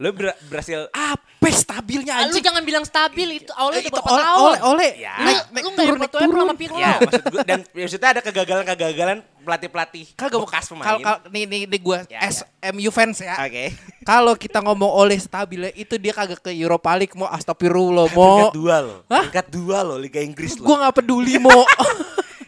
Lo 0.00 0.16
ber- 0.16 0.32
berhasil 0.48 0.88
Apa 0.88 1.28
stabilnya 1.52 2.16
Ah, 2.16 2.20
Lu 2.24 2.32
anjing. 2.32 2.40
jangan 2.40 2.64
bilang 2.64 2.80
stabil 2.82 3.36
itu 3.36 3.52
awalnya 3.52 3.84
Eh, 3.84 3.84
itu 3.84 3.92
berapa 3.92 4.08
oleh 4.08 4.24
tahun. 4.24 4.40
oleh 4.40 4.60
oleh 4.64 4.90
Ya. 4.96 5.12
Lu, 5.20 5.28
lu 5.28 5.68
nggak 5.68 5.76
turun 5.76 6.00
foto 6.00 6.16
turun. 6.16 6.40
sama 6.40 6.54
Pirlo. 6.56 6.78
Ya, 6.80 6.92
maksud 6.96 7.22
gue 7.26 7.40
dan 7.44 7.58
maksudnya 7.68 8.08
ada 8.08 8.20
kegagalan-kegagalan 8.22 9.18
pelatih-pelatih 9.38 10.04
Kagak 10.16 10.40
bekas 10.40 10.64
pemain. 10.64 10.86
Kalau 10.86 10.98
kalau 11.04 11.20
nih 11.28 11.44
nih, 11.44 11.60
nih 11.68 11.80
gue 11.84 11.98
Ya, 12.08 12.20
SMU 12.24 12.88
fans 12.88 13.20
ya. 13.20 13.36
Oke. 13.38 13.76
Kalau 14.10 14.32
kita 14.34 14.58
ngomong 14.58 14.88
oleh 14.88 15.20
stabilnya 15.20 15.68
itu 15.74 15.94
dia 15.94 16.16
kagak 16.16 16.40
ke 16.40 16.50
Europa 16.50 16.96
League 16.96 17.12
mau 17.12 17.28
astagfirullah 17.28 18.08
mau. 18.08 18.48
Peringkat 18.48 18.56
dua 18.56 18.76
loh. 18.80 18.98
Hah? 19.06 19.28
Peringkat 19.28 19.46
dua 19.52 19.78
loh 19.82 20.00
Liga 20.00 20.18
Inggris 20.18 20.56
loh. 20.56 20.64
Gue 20.64 20.76
nggak 20.80 20.94
peduli 20.96 21.36
mau. 21.36 21.60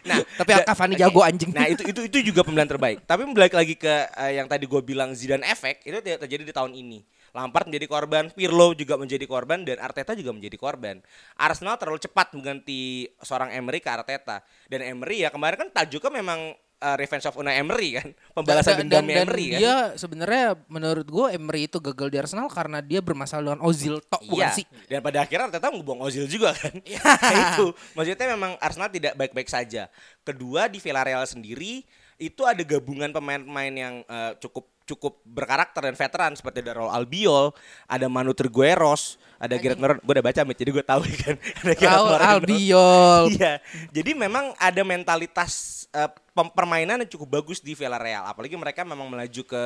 Nah, 0.03 0.19
tapi 0.39 0.49
da- 0.51 0.65
Cavani 0.67 0.93
jago 0.99 1.21
anjing. 1.23 1.51
Nah, 1.55 1.67
itu 1.67 1.83
itu 1.87 2.01
itu 2.07 2.17
juga 2.33 2.43
pemilihan 2.43 2.67
terbaik. 2.69 3.03
Tapi 3.07 3.21
balik 3.31 3.55
lagi 3.55 3.75
ke 3.79 3.93
eh, 4.13 4.39
yang 4.39 4.47
tadi 4.47 4.67
gue 4.67 4.81
bilang 4.83 5.15
Zidane 5.15 5.47
efek 5.47 5.83
itu 5.87 5.97
terjadi 5.99 6.43
di 6.43 6.53
tahun 6.53 6.75
ini. 6.75 7.01
Lampard 7.33 7.65
menjadi 7.65 7.89
korban, 7.89 8.29
Pirlo 8.29 8.77
juga 8.77 8.93
menjadi 8.93 9.25
korban 9.25 9.65
dan 9.65 9.81
Arteta 9.81 10.13
juga 10.13 10.29
menjadi 10.37 10.53
korban. 10.53 11.01
Arsenal 11.33 11.81
terlalu 11.81 11.97
cepat 11.97 12.29
mengganti 12.37 13.09
seorang 13.25 13.49
Emery 13.57 13.81
ke 13.81 13.89
Arteta 13.89 14.45
dan 14.69 14.85
Emery 14.85 15.25
ya 15.25 15.33
kemarin 15.33 15.65
kan 15.65 15.69
tajuknya 15.73 16.21
memang 16.21 16.53
eh, 16.83 16.95
Revenge 16.99 17.23
of 17.23 17.39
Unai 17.39 17.55
Emery 17.57 17.89
kan, 17.95 18.07
pembalasan 18.35 18.83
dan, 18.83 18.91
dendam 18.91 19.03
dan, 19.03 19.07
dan 19.07 19.23
Emery 19.23 19.45
kan. 19.47 19.59
dia 19.63 19.75
sebenarnya 19.95 20.45
menurut 20.67 21.07
gue 21.07 21.25
Emery 21.31 21.61
itu 21.65 21.79
gagal 21.79 22.07
di 22.07 22.17
Arsenal 22.19 22.51
karena 22.51 22.83
dia 22.83 22.99
bermasalah 22.99 23.55
dengan 23.55 23.63
Ozil 23.63 24.03
tok 24.03 24.27
bukan 24.27 24.43
Iya. 24.43 24.51
sih. 24.51 24.65
Dan 24.85 24.99
pada 24.99 25.23
akhirnya 25.23 25.47
Arteta 25.47 25.71
ngebuang 25.71 26.03
Ozil 26.03 26.27
juga 26.27 26.51
kan. 26.51 26.75
Nah, 26.75 27.33
itu. 27.55 27.71
Maksudnya 27.95 28.27
memang 28.35 28.51
Arsenal 28.59 28.91
tidak 28.91 29.15
baik-baik 29.15 29.47
saja. 29.47 29.87
Kedua 30.21 30.67
di 30.67 30.77
Villarreal 30.77 31.23
sendiri 31.23 31.87
itu 32.15 32.41
ada 32.43 32.59
gabungan 32.61 33.09
pemain-pemain 33.09 33.73
yang 33.73 33.95
eh, 34.03 34.35
cukup 34.37 34.67
cukup 34.83 35.23
berkarakter 35.23 35.79
dan 35.79 35.95
veteran 35.95 36.35
seperti 36.35 36.59
ada 36.59 36.75
Raul 36.75 36.91
Albiol, 36.91 37.55
ada 37.87 38.11
Manu 38.11 38.35
Trigueros, 38.35 39.15
ada 39.39 39.55
Gerard 39.55 39.79
Moreno. 39.79 40.03
Gue 40.03 40.19
udah 40.19 40.25
baca 40.27 40.41
Mit, 40.43 40.59
jadi 40.59 40.75
gue 40.75 40.83
tahu 40.83 41.01
kan. 41.23 41.35
Ada 41.63 41.73
Gerard 41.73 42.03
Raul. 42.03 42.19
Albiol. 42.19 43.21
Iya. 43.31 43.53
Jadi 43.89 44.11
memang 44.11 44.51
ada 44.59 44.83
mentalitas 44.83 45.82
eh, 45.93 46.09
pem- 46.33 46.53
permainan 46.53 47.05
yang 47.05 47.09
cukup 47.09 47.39
bagus 47.39 47.61
di 47.61 47.77
Villarreal. 47.77 48.25
Apalagi 48.25 48.57
mereka 48.57 48.81
memang 48.81 49.07
melaju 49.07 49.41
ke 49.45 49.63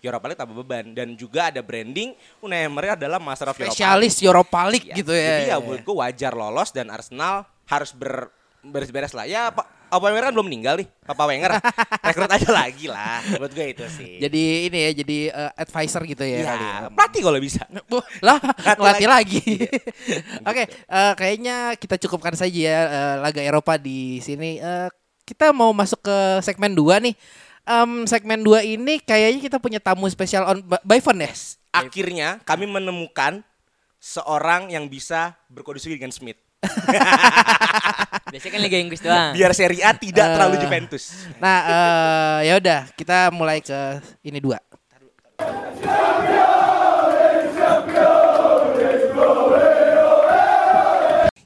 Europa 0.00 0.24
League 0.28 0.40
tanpa 0.40 0.54
beban 0.54 0.84
dan 0.92 1.08
juga 1.16 1.48
ada 1.50 1.60
branding 1.64 2.12
Unai 2.44 2.68
Emery 2.68 2.94
adalah 2.94 3.18
master 3.18 3.50
of 3.50 3.56
Europa 3.56 3.64
League. 3.64 3.76
Spesialis 3.76 4.14
Europa 4.22 4.60
League 4.68 4.88
Ya, 4.92 4.96
gitu 4.96 5.12
ya. 5.12 5.36
Jadi 5.40 5.44
ya 5.50 5.56
menurut 5.60 5.82
gue 5.82 5.96
wajar 5.96 6.32
lolos 6.36 6.70
dan 6.70 6.86
Arsenal 6.92 7.44
harus 7.66 7.90
ber 7.96 8.30
beres-beres 8.66 9.14
lah. 9.14 9.26
Ya 9.26 9.50
Pak 9.54 9.76
Papa 9.86 10.10
Wenger 10.10 10.28
kan 10.28 10.32
belum 10.34 10.46
meninggal 10.50 10.74
nih. 10.82 10.88
Papa 11.06 11.24
Wenger 11.30 11.50
rekrut 12.10 12.30
aja 12.30 12.50
lagi 12.50 12.86
lah. 12.90 13.22
Menurut 13.30 13.52
gue 13.54 13.66
itu 13.70 13.84
sih. 13.86 14.18
Jadi 14.18 14.42
ini 14.66 14.78
ya 14.82 14.90
jadi 14.92 15.18
eh, 15.30 15.50
advisor 15.54 16.02
gitu 16.02 16.24
ya. 16.26 16.38
ya, 16.42 16.46
kali 16.50 16.66
ya. 16.66 16.76
pelatih 16.90 17.20
kalau 17.22 17.38
bisa. 17.38 17.62
Bu, 17.86 17.98
lah 18.18 18.38
ngelatih 18.74 19.08
lagi. 19.08 19.42
Iya. 19.46 19.70
Oke, 20.50 20.64
eh, 20.66 21.12
kayaknya 21.14 21.56
kita 21.78 21.96
cukupkan 22.02 22.34
saja 22.34 22.50
ya 22.58 22.78
eh, 22.90 23.14
laga 23.22 23.42
Eropa 23.42 23.78
di 23.78 24.18
sini. 24.18 24.58
Eh, 24.58 24.88
kita 25.26 25.50
mau 25.50 25.74
masuk 25.74 26.00
ke 26.00 26.16
segmen 26.40 26.70
2 26.70 27.02
nih. 27.02 27.14
Em, 27.66 28.06
segmen 28.06 28.38
2 28.40 28.62
ini 28.62 29.02
kayaknya 29.02 29.42
kita 29.42 29.58
punya 29.58 29.82
tamu 29.82 30.06
spesial 30.06 30.46
on 30.46 30.62
by- 30.62 30.84
by 30.86 30.98
phone 31.02 31.18
ya. 31.18 31.34
Akhirnya 31.74 32.38
kami 32.46 32.64
menemukan 32.64 33.42
seorang 33.98 34.70
yang 34.70 34.86
bisa 34.86 35.34
berkondisi 35.50 35.90
dengan 35.90 36.14
Smith. 36.14 36.38
Biasanya 38.26 38.52
kan 38.54 38.62
Liga 38.62 38.78
Inggris 38.78 39.02
doang. 39.02 39.34
Biar 39.34 39.50
Serie 39.50 39.82
A 39.82 39.92
tidak 39.92 40.24
Eh. 40.24 40.32
terlalu 40.32 40.54
Juventus. 40.62 41.04
Nah, 41.42 41.58
eh, 41.66 42.38
ya 42.48 42.54
udah 42.56 42.80
kita 42.94 43.34
mulai 43.34 43.58
ke 43.58 43.98
ini 44.22 44.38
dua. 44.38 44.62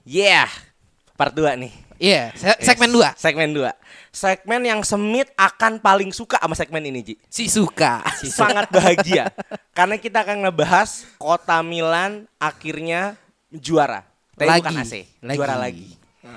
Yeah. 0.02 0.48
Part 1.14 1.36
2 1.36 1.54
nih. 1.54 1.89
Iya, 2.00 2.32
se- 2.32 2.56
segmen 2.64 2.88
2. 2.88 3.12
Segmen 3.14 3.52
2. 3.52 3.68
Segmen 4.10 4.60
yang 4.64 4.80
Smith 4.80 5.28
akan 5.36 5.78
paling 5.78 6.10
suka 6.10 6.34
sama 6.36 6.56
segmen 6.56 6.80
ini, 6.82 7.04
Ji. 7.04 7.14
Si 7.28 7.44
suka. 7.46 8.00
sangat 8.18 8.66
bahagia 8.66 9.28
karena 9.70 9.94
kita 9.94 10.24
akan 10.24 10.42
ngebahas 10.42 11.04
kota 11.14 11.60
Milan 11.60 12.24
akhirnya 12.34 13.20
juara. 13.50 14.02
Tapi 14.32 14.48
Lagi. 14.48 14.60
bukan 14.64 14.74
AC, 14.80 14.94
Lagi. 15.20 15.36
juara 15.36 15.54
lagi. 15.54 15.88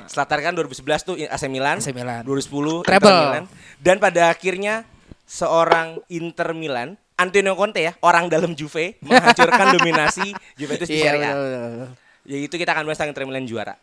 Setelah 0.03 0.43
kan 0.43 0.53
2011 0.53 0.75
tuh 1.01 1.15
AC 1.15 1.43
Milan, 1.47 1.79
AC 1.79 1.89
Milan. 1.89 2.21
2010 2.21 2.83
Treble. 2.83 3.07
Inter 3.07 3.15
Milan, 3.23 3.45
dan 3.79 3.95
pada 3.97 4.21
akhirnya 4.27 4.83
seorang 5.23 6.03
Inter 6.07 6.51
Milan, 6.51 6.99
Antonio 7.15 7.55
Conte 7.55 7.79
ya, 7.79 7.95
orang 7.99 8.27
dalam 8.27 8.51
Juve 8.51 8.99
menghancurkan 8.99 9.71
dominasi 9.75 10.35
Juventus 10.53 10.85
di 10.85 10.99
Iya, 10.99 11.05
Serie 11.09 11.23
A. 11.23 11.31
betul. 11.31 11.73
Yaitu 12.25 12.55
kita 12.57 12.71
akan 12.71 12.83
bahas 12.83 12.97
tentang 12.97 13.15
Inter 13.15 13.23
Milan 13.23 13.47
juara. 13.47 13.75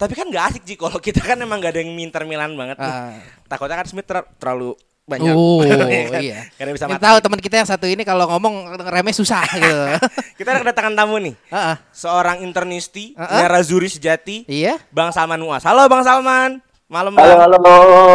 Tapi 0.00 0.12
kan 0.14 0.26
gak 0.26 0.44
asik 0.48 0.62
Ji 0.64 0.74
kalau 0.74 0.96
kita 0.96 1.20
kan 1.20 1.36
emang 1.36 1.60
gak 1.60 1.76
ada 1.76 1.80
yang 1.80 1.92
Inter 1.94 2.24
Milan 2.24 2.56
banget. 2.56 2.80
Ah. 2.80 3.20
Takutnya 3.44 3.76
kan 3.76 3.84
Smith 3.84 4.08
ter- 4.08 4.24
terlalu 4.34 4.72
banyak. 5.04 5.28
Oh, 5.30 5.60
Ya 5.68 5.76
kan? 6.08 6.20
iya. 6.20 6.40
Karena 6.54 6.72
bisa 6.72 6.86
Kita 6.86 6.96
mati. 6.96 7.04
tahu 7.04 7.16
teman 7.20 7.38
kita 7.38 7.54
yang 7.54 7.68
satu 7.68 7.84
ini 7.84 8.00
kalau 8.00 8.24
ngomong 8.26 8.54
remeh 8.80 9.12
susah 9.12 9.44
gitu. 9.52 9.76
Kita 10.34 10.48
ada 10.50 10.60
kedatangan 10.62 10.94
tamu 10.96 11.20
nih. 11.20 11.34
Heeh. 11.46 11.74
Seorang 11.90 12.40
internisti, 12.40 13.12
Uh-uh. 13.12 13.28
Nerazuri 13.38 13.86
sejati, 13.86 14.48
Iya. 14.48 14.80
Bang 14.88 15.12
Salman 15.12 15.36
Muas. 15.38 15.60
Halo 15.62 15.84
Bang 15.84 16.00
Salman. 16.00 16.64
Malam 16.86 17.12
Halo, 17.12 17.22
Bang. 17.22 17.38
halo, 17.44 17.58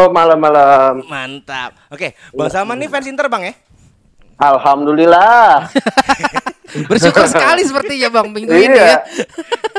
malam-malam. 0.09 0.93
Mantap. 1.05 1.77
Oke, 1.87 2.11
Bang 2.31 2.49
Salman 2.49 2.75
nih 2.75 2.89
fans 2.89 3.05
Inter 3.05 3.29
Bang 3.29 3.45
ya? 3.45 3.53
Alhamdulillah. 4.35 5.69
Bersyukur 6.83 7.25
sekali 7.31 7.61
sepertinya 7.63 8.09
Bang 8.11 8.35
minggu 8.35 8.51
ini 8.51 8.75
ya. 8.75 8.75
iya. 8.75 8.97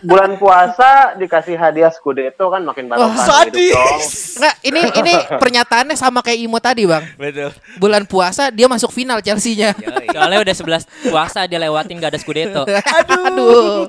Bulan 0.00 0.40
puasa 0.40 1.16
dikasih 1.16 1.56
hadiah 1.56 1.92
Scudetto 1.92 2.48
kan 2.48 2.64
makin 2.64 2.88
barokah 2.88 3.48
hidup 3.48 3.76
dong. 3.76 4.00
Enggak, 4.37 4.56
ini 4.64 4.80
ini 5.02 5.12
pernyataannya 5.40 5.96
sama 5.96 6.20
kayak 6.24 6.38
Imo 6.40 6.59
tadi, 6.61 6.85
Bang. 6.88 7.04
Betul. 7.16 7.52
Bulan 7.80 8.04
puasa 8.09 8.48
dia 8.52 8.68
masuk 8.68 8.92
final 8.92 9.20
Chelsea-nya. 9.20 9.72
Soalnya 10.12 10.40
udah 10.40 10.54
11 10.85 11.11
puasa 11.12 11.44
dia 11.44 11.59
lewatin 11.61 12.00
gak 12.00 12.12
ada 12.16 12.20
Scudetto. 12.20 12.62
Aduh. 13.02 13.88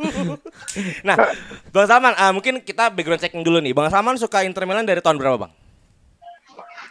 Nah, 1.03 1.15
Bang 1.71 1.87
Salman, 1.87 2.13
ah, 2.15 2.31
mungkin 2.31 2.63
kita 2.63 2.89
background 2.91 3.21
checking 3.21 3.43
dulu 3.43 3.59
nih. 3.59 3.75
Bang 3.75 3.91
Salman 3.91 4.15
suka 4.19 4.43
Inter 4.43 4.63
Milan 4.67 4.87
dari 4.87 5.03
tahun 5.03 5.19
berapa, 5.19 5.47
Bang? 5.47 5.51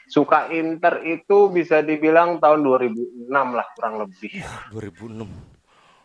Suka 0.06 0.48
Inter 0.54 1.02
itu 1.02 1.50
bisa 1.50 1.82
dibilang 1.82 2.38
tahun 2.38 2.62
2006 2.62 3.26
lah 3.32 3.66
kurang 3.74 4.06
lebih. 4.06 4.38
2006. 4.70 5.55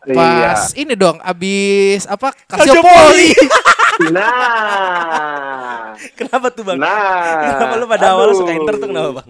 Pas 0.04 0.74
ini 0.74 0.92
dong 0.92 1.18
abis 1.18 2.04
apa 2.04 2.34
Calciopoli. 2.46 3.30
Calciopoli. 3.30 3.30
Nah. 4.12 5.92
Kenapa 6.14 6.48
tuh, 6.48 6.64
Bang? 6.64 6.78
Nah. 6.78 7.52
Kenapa 7.52 7.74
lu 7.76 7.86
pada 7.86 8.06
awal 8.10 8.28
Aduh. 8.30 8.38
suka 8.38 8.52
Inter 8.52 8.74
tuh 8.76 8.88
kenapa, 8.88 9.10
Bang? 9.14 9.28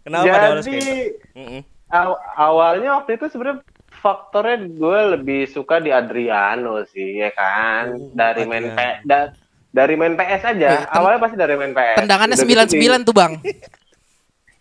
Kenapa 0.00 0.24
pada 0.26 0.46
awal 0.48 0.58
suka 0.58 0.72
Jadi 0.72 0.94
Inter? 1.36 1.62
Aw- 1.88 2.20
awalnya 2.34 2.90
waktu 2.96 3.16
itu 3.16 3.28
sebenarnya 3.28 3.60
faktornya 3.94 4.56
gue 4.66 4.98
lebih 5.12 5.40
suka 5.46 5.78
di 5.78 5.88
Adriano 5.88 6.84
sih 6.86 7.16
ya 7.18 7.30
kan 7.30 7.92
Oh, 7.92 8.12
dari 8.12 8.44
main. 8.44 8.68
P- 8.68 9.00
da- 9.04 9.32
dari 9.68 9.94
main 9.94 10.12
PS 10.12 10.42
aja 10.48 10.68
Eh, 10.70 10.84
awalnya 10.90 11.18
pasti 11.18 11.36
dari 11.36 11.54
main 11.54 11.72
PS 11.72 11.96
Tendangannya 11.98 12.36
gitu 12.36 12.44
di- 12.44 12.88
99 12.88 13.04
tuh, 13.04 13.14
Bang. 13.14 13.32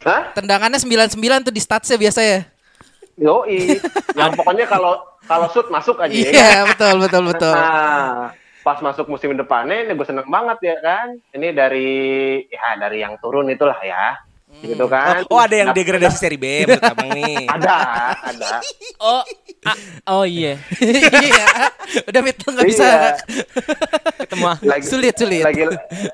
Hah? 0.03 0.21
Tendangannya 0.31 0.79
99 0.79 1.15
tuh 1.43 1.51
di 1.51 1.59
statsnya 1.59 1.97
biasa 1.97 2.19
ya. 2.21 2.39
Yoi. 3.17 3.81
yang 4.13 4.31
pokoknya 4.37 4.69
kalau 4.69 5.01
kalau 5.25 5.49
shoot 5.49 5.67
masuk 5.73 5.97
aja 5.97 6.13
ya. 6.13 6.29
Iya, 6.29 6.57
betul 6.69 7.01
betul 7.01 7.23
betul. 7.27 7.53
Nah, 7.53 8.31
pas 8.61 8.77
masuk 8.79 9.09
musim 9.09 9.33
depannya 9.33 9.89
ini 9.89 9.97
gue 9.97 10.07
seneng 10.07 10.29
banget 10.29 10.57
ya 10.61 10.75
kan. 10.79 11.07
Ini 11.33 11.47
dari 11.51 11.89
ya 12.47 12.77
dari 12.77 13.01
yang 13.01 13.17
turun 13.17 13.49
itulah 13.49 13.77
ya. 13.81 14.26
Gitu 14.61 14.85
kan. 14.89 15.21
Oh, 15.29 15.37
oh, 15.37 15.39
ada 15.41 15.55
yang 15.55 15.69
Nah, 15.69 15.75
degradasi 15.75 16.17
seri 16.17 16.37
B 16.39 16.65
menurut 16.65 16.81
Abang 16.81 17.09
nih. 17.13 17.45
Ada, 17.57 17.75
ada. 18.21 18.51
Oh, 18.97 19.21
ah, 19.65 19.77
oh 20.17 20.25
iya. 20.25 20.57
Iya. 20.81 21.45
Udah 22.09 22.21
mit 22.23 22.35
nggak 22.39 22.65
bisa 22.67 22.85
Iya. 22.87 23.11
Ketemu 24.23 24.45
Lagi, 24.63 24.83
sulit 24.83 25.15
sulit. 25.15 25.43
Lagi 25.43 25.63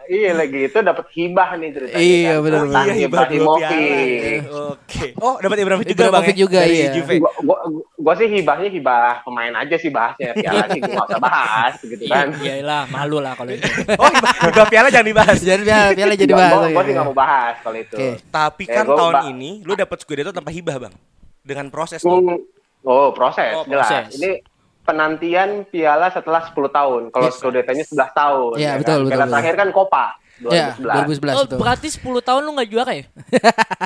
iya 0.09 0.31
lagi 0.37 0.69
itu 0.69 0.77
dapat 0.81 1.05
hibah 1.13 1.49
nih 1.57 1.69
ceritanya. 1.73 2.03
Iya, 2.03 2.33
kan. 2.33 2.43
benar, 2.45 2.61
benar. 2.67 2.83
Iya, 2.85 2.93
hibah 2.93 3.19
Ibrahimovic. 3.25 4.41
Oke. 4.49 5.05
Oh, 5.17 5.35
dapat 5.41 5.57
Ibrahimovic 5.63 5.87
juga 5.89 6.03
Bang. 6.03 6.09
Ibrahimovic 6.09 6.35
ya? 6.35 6.41
juga, 6.45 6.59
iya. 6.67 6.87
Juve. 6.93 7.15
Gua, 7.19 7.31
gua, 7.41 7.57
gua 7.97 8.13
sih 8.19 8.27
hibahnya 8.29 8.69
hibah 8.69 9.25
pemain 9.25 9.53
aja 9.57 9.75
sih 9.79 9.89
bahasnya. 9.89 10.31
Piala 10.37 10.65
sih 10.69 10.79
gua 10.81 10.93
nggak 10.93 11.09
usah 11.09 11.21
bahas 11.21 11.73
gitu 11.81 12.03
kan. 12.05 12.25
Iya, 12.41 12.53
iyalah, 12.61 12.83
malu 12.91 13.17
lah 13.23 13.33
kalau 13.33 13.51
itu. 13.53 13.65
Oh, 13.97 14.09
hibah, 14.09 14.33
hibah 14.49 14.67
piala 14.69 14.87
jangan 14.93 15.07
dibahas. 15.09 15.37
Jadi 15.41 15.61
piala 15.65 15.89
piala 15.95 16.13
jadi 16.13 16.33
bahas. 16.33 16.53
gua, 16.53 16.67
gua 16.69 16.83
sih 16.83 16.91
iya. 16.91 16.95
nggak 16.97 17.07
mau 17.09 17.17
bahas 17.17 17.55
kalau 17.63 17.77
itu. 17.79 17.97
Tapi 18.33 18.65
Eh, 18.65 18.73
kan 18.73 18.83
gua 18.83 18.97
tahun 18.97 19.13
ini 19.31 19.61
lu 19.61 19.73
dapat 19.73 20.01
Scudetto 20.01 20.33
tanpa 20.33 20.49
hibah, 20.49 20.81
Bang. 20.81 20.95
Dengan 21.39 21.69
proses 21.69 22.01
tuh. 22.01 22.09
Hmm, 22.09 22.41
Oh, 22.81 23.13
proses, 23.13 23.53
Oh, 23.53 23.63
jelas. 23.63 23.85
proses. 23.85 24.17
Ini 24.17 24.43
penantian 24.83 25.63
piala 25.63 26.09
setelah 26.09 26.43
10 26.43 26.67
tahun. 26.67 27.01
Kalau 27.07 27.29
Yes. 27.29 27.37
Scudetto-nya 27.37 27.85
11 27.85 28.11
tahun. 28.11 28.51
Iya, 28.57 28.65
ya 28.65 28.71
betul, 28.75 28.83
kan? 28.83 28.99
betul, 28.99 29.07
Piala 29.07 29.21
betul. 29.21 29.31
terakhir 29.31 29.55
kan 29.55 29.69
Copa 29.71 30.05
Ya, 30.43 30.65
2011. 30.75 30.93
2011 30.99 31.31
Oh, 31.31 31.43
betul. 31.45 31.57
berarti 31.61 31.87
10 31.87 32.19
tahun 32.19 32.41
lu 32.41 32.51
gak 32.53 32.67
juara 32.67 32.91
ya? 32.91 33.05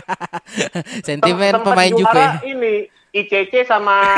Sentimen 1.05 1.21
Tem- 1.43 1.55
tempat 1.60 1.67
pemain 1.67 1.91
Juve. 1.91 2.23
ini 2.47 2.73
ICC 3.12 3.53
sama 3.63 3.97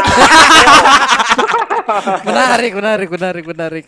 menarik, 2.21 2.71
menarik, 2.73 3.09
menarik, 3.09 3.45
menarik. 3.45 3.85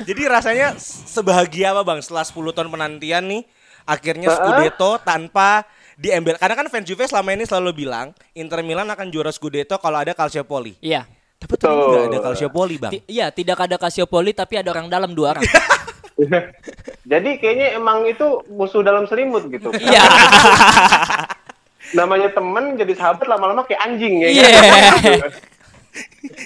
Jadi 0.00 0.22
rasanya 0.26 0.76
sebahagia 0.78 1.72
apa 1.72 1.82
bang 1.82 2.00
setelah 2.00 2.22
10 2.22 2.52
tahun 2.52 2.68
penantian 2.68 3.24
nih 3.26 3.42
akhirnya 3.84 4.28
Scudetto 4.30 5.00
tanpa 5.00 5.64
diambil 5.94 6.40
karena 6.40 6.56
kan 6.56 6.66
fans 6.66 6.88
Juve 6.88 7.04
selama 7.04 7.36
ini 7.36 7.44
selalu 7.44 7.84
bilang 7.84 8.16
Inter 8.32 8.64
Milan 8.64 8.88
akan 8.88 9.08
juara 9.08 9.28
Scudetto 9.28 9.76
kalau 9.76 10.00
ada 10.00 10.12
Calciopoli. 10.12 10.76
Iya. 10.80 11.04
Tapi 11.40 11.56
tuh 11.56 11.68
nggak 11.68 12.04
ada 12.12 12.18
Calciopoli 12.20 12.76
bang. 12.76 12.92
Ti- 12.92 13.04
Iya, 13.08 13.26
tidak 13.32 13.58
ada 13.60 13.76
Calciopoli 13.76 14.32
tapi 14.32 14.60
ada 14.60 14.68
orang 14.70 14.88
dalam 14.88 15.12
dua 15.12 15.36
orang. 15.36 15.44
Jadi 17.10 17.30
kayaknya 17.40 17.80
emang 17.80 18.04
itu 18.04 18.44
musuh 18.52 18.84
dalam 18.84 19.08
selimut 19.08 19.48
gitu. 19.48 19.72
Iya. 19.72 20.04
Namanya 21.98 22.30
temen 22.30 22.78
jadi 22.78 22.92
sahabat 22.94 23.26
lama-lama 23.26 23.66
kayak 23.66 23.82
anjing 23.82 24.22
ya. 24.22 24.28
Iya. 24.30 24.46
kan? 24.46 25.32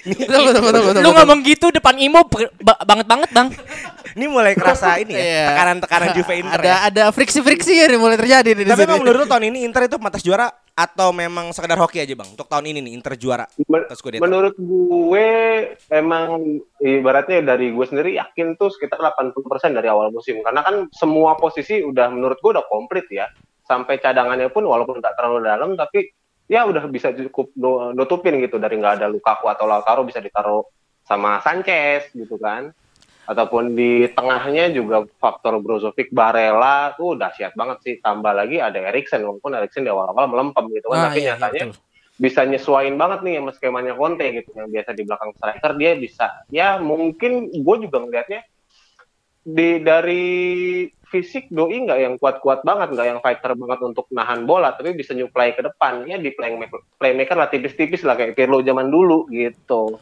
Betul, 0.08 0.40
betul. 0.56 1.02
Lu 1.04 1.10
ngomong 1.12 1.38
gitu 1.44 1.68
depan 1.68 2.00
Imo 2.00 2.24
banget 2.86 3.04
banget, 3.04 3.28
Bang. 3.28 3.48
Ini 4.14 4.26
mulai 4.26 4.54
kerasa 4.54 4.96
ini 4.96 5.12
ya 5.12 5.22
Iya. 5.26 5.44
tekanan-tekanan 5.50 6.08
Juve 6.16 6.34
Inter 6.36 6.58
ada 6.58 6.66
ya. 6.66 6.76
ada 6.86 7.04
friksi-friksi 7.10 7.72
ya 7.74 7.86
nih 7.86 7.98
mulai 7.98 8.14
terjadi 8.14 8.50
nih 8.52 8.64
di 8.64 8.70
Tapi 8.70 8.78
sini. 8.78 8.88
emang 8.88 9.00
menurut 9.02 9.18
lu 9.20 9.26
tahun 9.26 9.44
ini 9.48 9.58
Inter 9.62 9.82
itu 9.84 9.96
pantas 9.96 10.22
juara 10.22 10.46
atau 10.70 11.10
memang 11.10 11.50
sekedar 11.50 11.76
hoki 11.76 11.98
aja 11.98 12.12
bang? 12.12 12.28
Untuk 12.28 12.46
tahun 12.46 12.66
ini 12.66 12.78
nih 12.80 12.92
Inter 12.94 13.14
juara 13.14 13.46
Men-. 13.64 13.86
Menurut 14.18 14.54
gue 14.54 15.28
emang 15.88 16.42
ibaratnya 16.78 17.42
dari 17.44 17.70
gue 17.70 17.84
sendiri 17.84 18.14
yakin 18.14 18.54
tuh 18.54 18.68
sekitar 18.68 18.98
80% 18.98 19.38
dari 19.70 19.86
awal 19.86 20.10
musim 20.10 20.38
karena 20.40 20.60
kan 20.60 20.86
semua 20.90 21.34
posisi 21.34 21.78
udah 21.78 22.06
menurut 22.08 22.38
gue 22.38 22.50
udah 22.52 22.66
komplit 22.66 23.06
ya. 23.08 23.26
Sampai 23.62 23.96
cadangannya 23.96 24.46
pun 24.48 24.62
walaupun 24.62 24.98
tak 24.98 25.14
terlalu 25.14 25.42
dalam 25.42 25.72
tapi 25.72 26.12
ya 26.44 26.68
udah 26.68 26.84
bisa 26.86 27.08
cukup 27.10 27.56
nu- 27.56 27.96
nutupin 27.96 28.36
gitu 28.36 28.60
dari 28.60 28.76
nggak 28.76 29.00
ada 29.00 29.08
Lukaku 29.08 29.48
atau 29.48 29.64
Lautaro 29.64 30.04
bisa 30.04 30.20
ditaruh 30.20 30.60
sama 31.02 31.40
Sanchez 31.40 32.12
gitu 32.12 32.36
kan. 32.36 32.74
Ataupun 33.24 33.72
di 33.72 34.04
tengahnya 34.12 34.68
juga 34.68 35.08
faktor 35.16 35.56
Brozovic, 35.58 36.12
Barella 36.12 36.92
tuh 36.92 37.16
dahsyat 37.16 37.56
banget 37.56 37.78
sih. 37.80 37.94
Tambah 37.96 38.30
lagi 38.30 38.60
ada 38.60 38.76
Eriksen 38.76 39.24
walaupun 39.24 39.56
Eriksen 39.56 39.82
di 39.82 39.88
awal-awal 39.88 40.28
melempem 40.28 40.68
gitu 40.70 40.92
Ah, 40.92 40.92
kan. 40.92 41.02
tapi 41.08 41.18
iya, 41.18 41.24
iya, 41.24 41.32
nyatanya 41.40 41.64
betul. 41.72 41.82
bisa 42.14 42.40
nyesuaiin 42.44 42.94
banget 42.94 43.20
nih 43.22 43.34
sama 43.42 43.50
skemanya 43.50 43.92
Conte 43.96 44.22
gitu 44.30 44.54
yang 44.54 44.70
biasa 44.70 44.90
di 44.92 45.02
belakang 45.02 45.34
striker 45.34 45.72
dia 45.74 45.92
bisa 45.96 46.26
ya 46.46 46.78
mungkin 46.78 47.50
gue 47.50 47.76
juga 47.82 47.98
ngelihatnya 47.98 48.46
di 49.42 49.82
dari 49.82 50.24
fisik 51.04 51.50
doi 51.50 51.74
nggak 51.74 51.98
yang 51.98 52.14
kuat-kuat 52.14 52.62
banget 52.62 52.94
nggak 52.94 53.08
yang 53.08 53.18
fighter 53.18 53.52
banget 53.54 53.80
untuk 53.82 54.06
nahan 54.10 54.46
bola 54.46 54.72
tapi 54.72 54.94
bisa 54.94 55.10
nyuplai 55.10 55.52
ke 55.52 55.60
depan 55.60 56.06
ya 56.06 56.14
di 56.14 56.30
playmaker 56.30 56.86
playmaker 56.94 57.34
lah 57.34 57.48
tipis-tipis 57.48 58.06
lah 58.06 58.14
kayak 58.14 58.34
Pirlo 58.34 58.62
zaman 58.62 58.88
dulu 58.88 59.26
gitu 59.28 59.98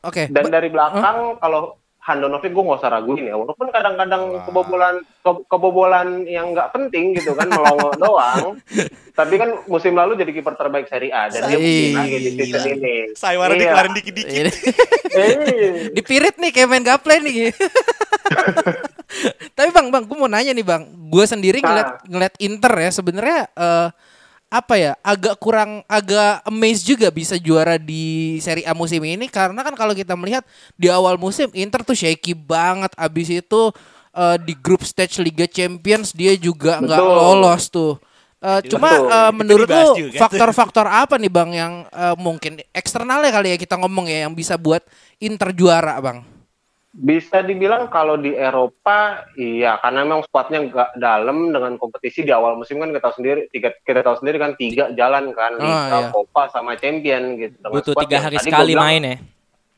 Oke. 0.00 0.30
dan 0.30 0.44
ba- 0.46 0.52
dari 0.54 0.68
belakang 0.70 1.34
kalau 1.36 1.79
Handanovic 2.10 2.50
gue 2.50 2.60
nggak 2.60 2.78
usah 2.78 2.90
raguin 2.90 3.24
ya. 3.24 3.34
Walaupun 3.34 3.68
kadang-kadang 3.68 4.22
kebobolan 4.42 4.94
ke- 5.16 5.44
kebobolan 5.46 6.08
yang 6.24 6.50
nggak 6.50 6.70
penting 6.70 7.14
gitu 7.14 7.32
kan 7.32 7.46
melongo 7.46 7.94
doang. 8.02 8.58
Tapi 9.10 9.34
kan 9.36 9.62
musim 9.64 9.92
lalu 9.92 10.14
jadi 10.16 10.32
kiper 10.32 10.54
terbaik 10.54 10.86
Serie 10.86 11.08
A 11.08 11.26
dan 11.26 11.44
dia 11.44 11.56
buktiin 11.56 11.94
lagi 11.94 12.16
di 12.18 12.30
season 12.34 12.60
Gila. 12.60 12.74
ini. 12.76 12.94
Sayembara 13.14 13.52
Iya. 13.52 13.60
dikeluarin 13.62 13.94
dikit-dikit. 13.94 14.34
Ini 14.42 14.52
Eh, 15.10 15.34
dipirit 15.92 16.34
nih 16.36 16.50
kayak 16.50 16.68
main 16.68 16.82
gaple 16.82 17.18
nih. 17.20 17.50
Tapi 19.52 19.68
bang, 19.68 19.86
bang, 19.88 20.02
gue 20.02 20.16
mau 20.16 20.26
nanya 20.26 20.50
nih 20.50 20.62
bang, 20.62 20.82
gue 20.86 21.24
sendiri 21.24 21.58
ngeliat 21.58 22.06
ngeliat 22.06 22.34
Inter 22.38 22.72
ya 22.72 22.90
sebenarnya 22.90 23.40
eh, 23.50 23.88
apa 24.50 24.74
ya 24.74 24.92
agak 24.98 25.38
kurang 25.38 25.86
agak 25.86 26.42
amazed 26.42 26.82
juga 26.82 27.06
bisa 27.14 27.38
juara 27.38 27.78
di 27.78 28.34
Serie 28.42 28.66
A 28.66 28.74
musim 28.74 28.98
ini 29.06 29.30
karena 29.30 29.62
kan 29.62 29.78
kalau 29.78 29.94
kita 29.94 30.18
melihat 30.18 30.42
di 30.74 30.90
awal 30.90 31.14
musim 31.14 31.46
Inter 31.54 31.86
tuh 31.86 31.94
shaky 31.94 32.34
banget 32.34 32.90
abis 32.98 33.30
itu 33.30 33.70
eh, 34.10 34.36
di 34.42 34.58
grup 34.58 34.82
stage 34.82 35.22
Liga 35.22 35.46
Champions 35.46 36.10
dia 36.10 36.34
juga 36.34 36.82
nggak 36.82 36.98
lolos 36.98 37.70
tuh. 37.70 37.94
Cuma 38.40 38.90
Betul. 38.90 39.12
eh, 39.12 39.32
menurut 39.36 39.68
dibahas 39.68 39.88
lu 39.94 40.16
faktor-faktor 40.16 40.86
apa 40.88 41.14
nih 41.14 41.30
bang 41.30 41.50
yang 41.54 41.72
eh, 41.86 42.16
mungkin 42.18 42.58
eksternalnya 42.74 43.30
kali 43.30 43.54
ya 43.54 43.56
kita 43.60 43.78
ngomong 43.78 44.10
ya 44.10 44.26
yang 44.26 44.34
bisa 44.34 44.58
buat 44.58 44.82
Inter 45.22 45.54
juara 45.54 45.94
bang? 46.02 46.26
Bisa 46.92 47.38
dibilang 47.40 47.86
kalau 47.86 48.18
di 48.18 48.34
Eropa 48.34 49.22
iya 49.32 49.78
karena 49.78 50.02
memang 50.02 50.26
squadnya 50.26 50.58
nggak 50.60 50.90
dalam 50.98 51.54
dengan 51.54 51.78
kompetisi 51.78 52.26
di 52.26 52.34
awal 52.34 52.58
musim 52.58 52.76
kan 52.76 52.90
kita 52.90 52.98
tahu 53.00 53.14
sendiri 53.16 53.46
tiga 53.46 53.70
kita 53.78 54.02
tahu 54.02 54.18
sendiri 54.18 54.36
kan 54.36 54.52
tiga 54.54 54.90
jalan 54.90 55.30
kan 55.30 55.54
Oh, 55.54 55.62
Liga, 55.62 55.86
iya. 55.96 56.10
Copa 56.10 56.50
sama 56.50 56.74
Champion 56.74 57.38
gitu 57.38 57.54
Dengan 57.56 57.74
Butuh 57.78 57.94
tiga 57.96 58.18
hari 58.20 58.36
sekali 58.36 58.74
bilang- 58.74 58.84
main 58.84 59.02
ya. 59.04 59.16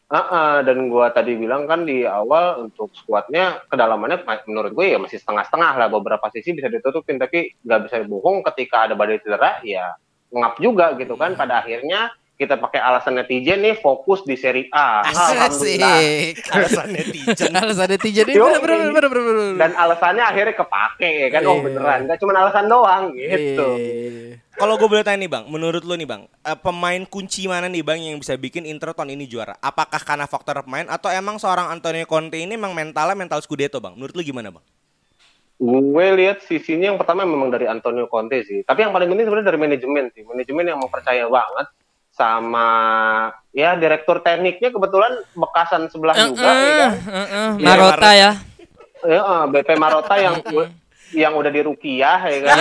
Ah, 0.09 0.29
ah, 0.29 0.57
dan 0.61 0.89
gua 0.89 1.09
tadi 1.09 1.33
bilang 1.35 1.65
kan 1.65 1.85
di 1.85 2.05
awal 2.05 2.69
untuk 2.69 2.93
skuadnya 2.93 3.65
kedalamannya 3.67 4.21
ma- 4.23 4.45
menurut 4.45 4.73
gue 4.73 4.93
ya 4.93 5.01
masih 5.01 5.17
setengah-setengah 5.17 5.73
lah 5.75 5.89
beberapa 5.89 6.29
sisi 6.29 6.53
bisa 6.53 6.69
ditutupin 6.69 7.17
tapi 7.17 7.57
nggak 7.59 7.81
bisa 7.89 7.97
bohong 8.05 8.45
ketika 8.45 8.85
ada 8.85 8.93
badai 8.93 9.17
cedera 9.19 9.61
ya 9.63 9.89
ngap 10.29 10.57
juga 10.59 10.93
gitu 10.97 11.17
kan 11.17 11.33
pada 11.33 11.61
akhirnya 11.61 12.13
kita 12.43 12.59
pakai 12.59 12.83
alasan 12.83 13.15
netizen 13.15 13.63
nih 13.63 13.79
fokus 13.79 14.27
di 14.27 14.35
Serie 14.35 14.67
A. 14.75 15.07
Alhamdulillah. 15.07 15.95
Asik. 16.03 16.35
Alasan 16.51 16.87
netizen. 16.91 17.53
Alasan 17.63 17.89
netizen 17.95 18.27
ini 18.27 18.35
bener 18.35 18.59
bener 18.59 18.79
bener 18.91 19.07
bener 19.07 19.23
bener. 19.23 19.55
Dan 19.63 19.71
alasannya 19.79 20.25
akhirnya 20.27 20.55
kepake 20.59 21.11
ya 21.23 21.29
kan 21.31 21.43
oh 21.47 21.55
Iya. 21.55 21.65
beneran 21.65 21.99
nggak 22.11 22.19
cuma 22.19 22.33
alasan 22.35 22.67
doang 22.67 23.05
gitu. 23.15 23.69
Iya. 23.79 24.43
Kalau 24.53 24.77
gue 24.77 24.85
boleh 24.85 25.01
tanya 25.01 25.25
nih 25.25 25.31
bang, 25.33 25.45
menurut 25.49 25.81
lu 25.81 25.97
nih 25.97 26.05
bang, 26.05 26.23
eh, 26.29 26.59
pemain 26.61 27.03
kunci 27.09 27.49
mana 27.49 27.73
nih 27.73 27.81
bang 27.81 27.99
yang 28.05 28.21
bisa 28.21 28.37
bikin 28.37 28.69
Inter 28.69 28.93
tahun 28.93 29.17
ini 29.17 29.25
juara? 29.25 29.57
Apakah 29.59 30.03
karena 30.05 30.29
faktor 30.29 30.61
pemain 30.61 30.85
atau 30.87 31.09
emang 31.09 31.41
seorang 31.41 31.73
Antonio 31.73 32.05
Conte 32.05 32.37
ini 32.37 32.53
emang 32.53 32.77
mentalnya 32.77 33.17
mental 33.17 33.41
Scudetto 33.41 33.81
bang? 33.81 33.97
Menurut 33.97 34.13
lu 34.13 34.21
gimana 34.21 34.53
bang? 34.53 34.65
Gue 35.57 36.07
lihat 36.19 36.43
sisinya 36.43 36.91
yang 36.91 36.99
pertama 36.99 37.23
memang 37.23 37.49
dari 37.49 37.71
Antonio 37.71 38.11
Conte 38.11 38.43
sih. 38.43 38.61
Tapi 38.61 38.83
yang 38.83 38.93
paling 38.93 39.07
penting 39.09 39.31
sebenarnya 39.31 39.49
dari 39.49 39.61
manajemen 39.63 40.05
sih. 40.11 40.23
Manajemen 40.27 40.65
yang 40.69 40.79
mempercaya 40.83 41.25
banget 41.31 41.67
sama 42.13 42.69
ya 43.57 43.73
direktur 43.77 44.21
tekniknya 44.21 44.69
kebetulan 44.69 45.13
bekasan 45.33 45.89
sebelah 45.89 46.15
juga 46.17 46.45
ya 46.45 46.73
kan. 46.77 46.93
Heeh, 46.93 47.49
Marota 47.61 48.11
ya. 48.13 48.31
Ya, 49.03 49.21
eh, 49.21 49.43
BP 49.49 49.69
Marota 49.81 50.15
yang 50.21 50.37
yang 51.13 51.33
udah 51.37 51.51
di 51.51 51.61
Rukiah 51.65 52.21
ya 52.29 52.39
kan. 52.47 52.57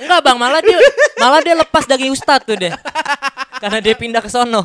Enggak 0.00 0.20
bang, 0.24 0.36
malah 0.40 0.60
dia 0.64 0.78
malah 1.20 1.40
dia 1.44 1.56
lepas 1.56 1.84
dari 1.84 2.08
Ustadz 2.08 2.48
tuh 2.48 2.56
deh. 2.56 2.72
Karena 3.60 3.78
dia 3.84 3.94
pindah 3.96 4.24
ke 4.24 4.30
sono. 4.32 4.64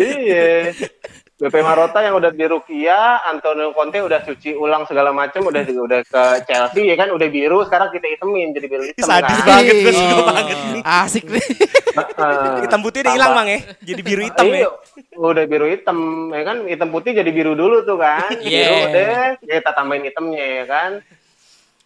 iya. 0.00 0.72
BP 1.38 1.54
Marota 1.62 2.02
yang 2.02 2.18
udah 2.18 2.34
di 2.34 2.42
Rukia, 2.42 3.22
Antonio 3.22 3.70
Conte 3.70 4.02
udah 4.02 4.26
cuci 4.26 4.58
ulang 4.58 4.82
segala 4.90 5.14
macam, 5.14 5.46
udah 5.46 5.62
udah 5.62 6.02
ke 6.02 6.22
Chelsea 6.44 6.90
ya 6.90 6.98
kan, 6.98 7.14
udah 7.14 7.30
biru, 7.30 7.62
sekarang 7.62 7.94
kita 7.94 8.10
hitemin 8.10 8.50
jadi 8.50 8.66
biru 8.66 8.82
hitam 8.82 9.06
Sadis 9.06 9.38
kan. 9.38 9.62
banget, 9.62 9.74
gue 9.78 9.92
Ih, 9.94 10.02
suka 10.02 10.22
banget 10.26 10.58
nih. 10.58 10.82
Asik 10.82 11.24
nih. 11.30 11.46
Heeh. 11.94 12.54
Hitam 12.66 12.80
putih 12.82 13.06
udah 13.06 13.12
hilang 13.14 13.32
bang 13.32 13.48
ya, 13.48 13.58
jadi 13.86 14.00
biru 14.02 14.22
hitam 14.26 14.44
Iya, 14.44 14.58
ya. 14.58 14.68
udah 15.14 15.44
biru 15.46 15.66
hitam 15.70 15.98
ya 16.28 16.42
kan 16.42 16.56
hitam 16.66 16.88
putih 16.90 17.10
jadi 17.14 17.30
biru 17.30 17.54
dulu 17.54 17.86
tuh 17.86 17.96
kan 17.96 18.34
biru 18.34 18.50
Yeah. 18.50 18.90
deh 18.90 19.26
kita 19.46 19.70
tambahin 19.72 20.10
hitamnya 20.10 20.42
ya 20.42 20.64
kan 20.66 20.90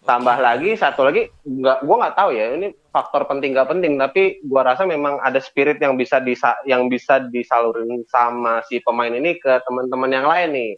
tambah 0.02 0.34
lagi 0.42 0.74
satu 0.74 1.06
lagi 1.06 1.30
nggak 1.46 1.86
gua 1.86 1.96
nggak 2.02 2.16
tahu 2.18 2.30
ya 2.34 2.58
ini 2.58 2.74
faktor 2.90 3.22
penting 3.30 3.54
nggak 3.54 3.70
penting 3.70 3.94
tapi 3.94 4.42
gua 4.42 4.66
rasa 4.66 4.82
memang 4.82 5.22
ada 5.22 5.38
spirit 5.38 5.78
yang 5.78 5.94
bisa 5.94 6.18
disa 6.18 6.58
yang 6.66 6.90
bisa 6.90 7.22
disalurin 7.30 8.02
sama 8.10 8.66
si 8.66 8.82
pemain 8.82 9.14
ini 9.14 9.38
ke 9.38 9.62
teman-teman 9.62 10.10
yang 10.10 10.26
lain 10.26 10.50
nih. 10.52 10.72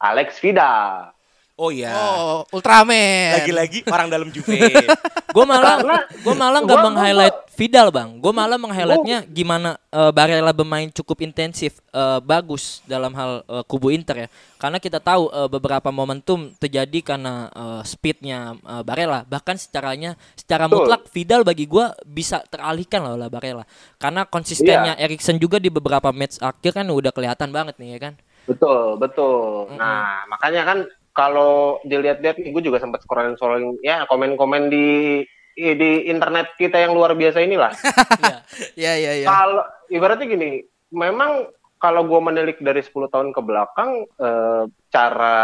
Alex 0.00 0.40
Vidal 0.40 1.12
Oh 1.60 1.68
iya. 1.68 1.92
Oh, 1.92 2.48
Ultraman. 2.56 3.36
Lagi-lagi 3.36 3.84
orang 3.92 4.08
dalam 4.08 4.32
Juve. 4.32 4.56
Gue 5.36 5.46
malah 5.46 5.78
gue 6.10 6.34
malah 6.34 6.58
nggak 6.58 6.80
meng-highlight 6.90 7.36
Vidal 7.54 7.92
bang. 7.94 8.18
Gue 8.18 8.34
malah 8.34 8.58
meng-highlightnya 8.58 9.22
gimana 9.30 9.78
eh, 9.94 10.10
Barella 10.10 10.50
bermain 10.50 10.90
cukup 10.90 11.22
intensif, 11.22 11.78
eh, 11.94 12.18
bagus 12.18 12.82
dalam 12.82 13.14
hal 13.14 13.46
eh, 13.46 13.62
kubu 13.68 13.94
Inter 13.94 14.26
ya. 14.26 14.28
Karena 14.58 14.82
kita 14.82 14.98
tahu 14.98 15.30
eh, 15.30 15.46
beberapa 15.46 15.92
momentum 15.94 16.50
terjadi 16.58 17.14
karena 17.14 17.46
eh, 17.52 17.82
speednya 17.86 18.58
eh, 18.58 18.82
Barella. 18.82 19.22
Bahkan 19.22 19.54
secaranya, 19.60 20.18
secara 20.34 20.66
Betul. 20.66 20.88
mutlak 20.88 21.02
Vidal 21.14 21.46
bagi 21.46 21.70
gue 21.70 21.86
bisa 22.08 22.42
teralihkan 22.50 23.04
lah 23.06 23.14
oleh 23.14 23.28
Barella. 23.30 23.62
Karena 24.00 24.24
konsistennya 24.26 24.96
Iya. 24.98 25.06
Erikson 25.06 25.38
juga 25.38 25.62
di 25.62 25.70
beberapa 25.70 26.10
match 26.10 26.40
akhir 26.42 26.74
kan 26.82 26.88
udah 26.90 27.12
kelihatan 27.14 27.54
banget 27.54 27.78
nih 27.78 27.94
ya 27.94 27.98
kan. 28.10 28.14
Betul, 28.50 28.98
betul. 28.98 29.70
Nah, 29.78 30.26
makanya 30.26 30.66
kan 30.66 30.78
kalau 31.12 31.82
dilihat-lihat 31.84 32.38
nih, 32.38 32.50
gue 32.54 32.62
juga 32.62 32.78
sempat 32.78 33.02
scrolling-scrolling 33.02 33.82
ya 33.82 34.06
komen-komen 34.06 34.70
di 34.70 35.20
di 35.58 36.08
internet 36.08 36.56
kita 36.56 36.78
yang 36.78 36.94
luar 36.94 37.12
biasa 37.14 37.42
inilah. 37.42 37.72
Iya. 38.20 38.38
Ya 38.76 38.92
ya 38.98 39.12
ya. 39.24 39.26
Kalau 39.26 39.64
ibaratnya 39.88 40.26
gini, 40.28 40.60
memang 40.92 41.48
kalau 41.80 42.04
gue 42.04 42.20
menilik 42.20 42.60
dari 42.60 42.84
10 42.84 43.08
tahun 43.08 43.32
ke 43.32 43.40
belakang, 43.40 44.04
eh, 44.04 44.64
cara 44.92 45.38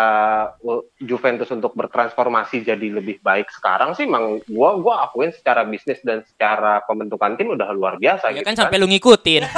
Juventus 1.00 1.48
untuk 1.48 1.72
bertransformasi 1.72 2.60
jadi 2.60 2.92
lebih 2.92 3.24
baik 3.24 3.48
sekarang 3.48 3.96
sih, 3.96 4.04
emang 4.04 4.44
gue 4.44 4.70
gua 4.84 5.08
akuin 5.08 5.32
secara 5.32 5.64
bisnis 5.64 6.04
dan 6.04 6.20
secara 6.28 6.84
pembentukan 6.84 7.40
tim 7.40 7.56
udah 7.56 7.72
luar 7.72 7.96
biasa 7.96 8.36
Ya 8.36 8.44
gitu 8.44 8.52
kan 8.52 8.56
sampai 8.60 8.76
lu 8.76 8.84
ngikutin. 8.84 9.48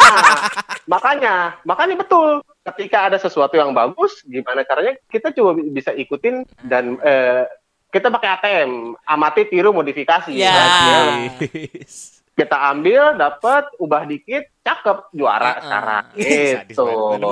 makanya, 0.92 1.60
makanya 1.68 2.00
betul. 2.00 2.40
Ketika 2.64 3.12
ada 3.12 3.20
sesuatu 3.20 3.60
yang 3.60 3.76
bagus, 3.76 4.24
gimana 4.24 4.64
caranya 4.64 4.96
kita 5.12 5.36
coba 5.36 5.60
bi- 5.60 5.68
bisa 5.76 5.92
ikutin 5.92 6.48
dan 6.64 6.96
eh, 7.04 7.44
kita 7.92 8.08
pakai 8.08 8.28
ATM, 8.40 8.96
amati, 9.04 9.48
tiru, 9.48 9.76
modifikasi. 9.76 10.32
Ya. 10.32 10.52
Kan? 10.56 11.36
Kita 12.38 12.70
ambil, 12.70 13.18
dapat, 13.18 13.66
ubah 13.82 14.06
dikit, 14.06 14.46
cakep, 14.68 14.98
juara 15.12 15.48
Uh-uh. 15.48 15.62
sekarang. 15.64 16.04
Sadis 16.12 16.68
Gitu. 16.68 16.82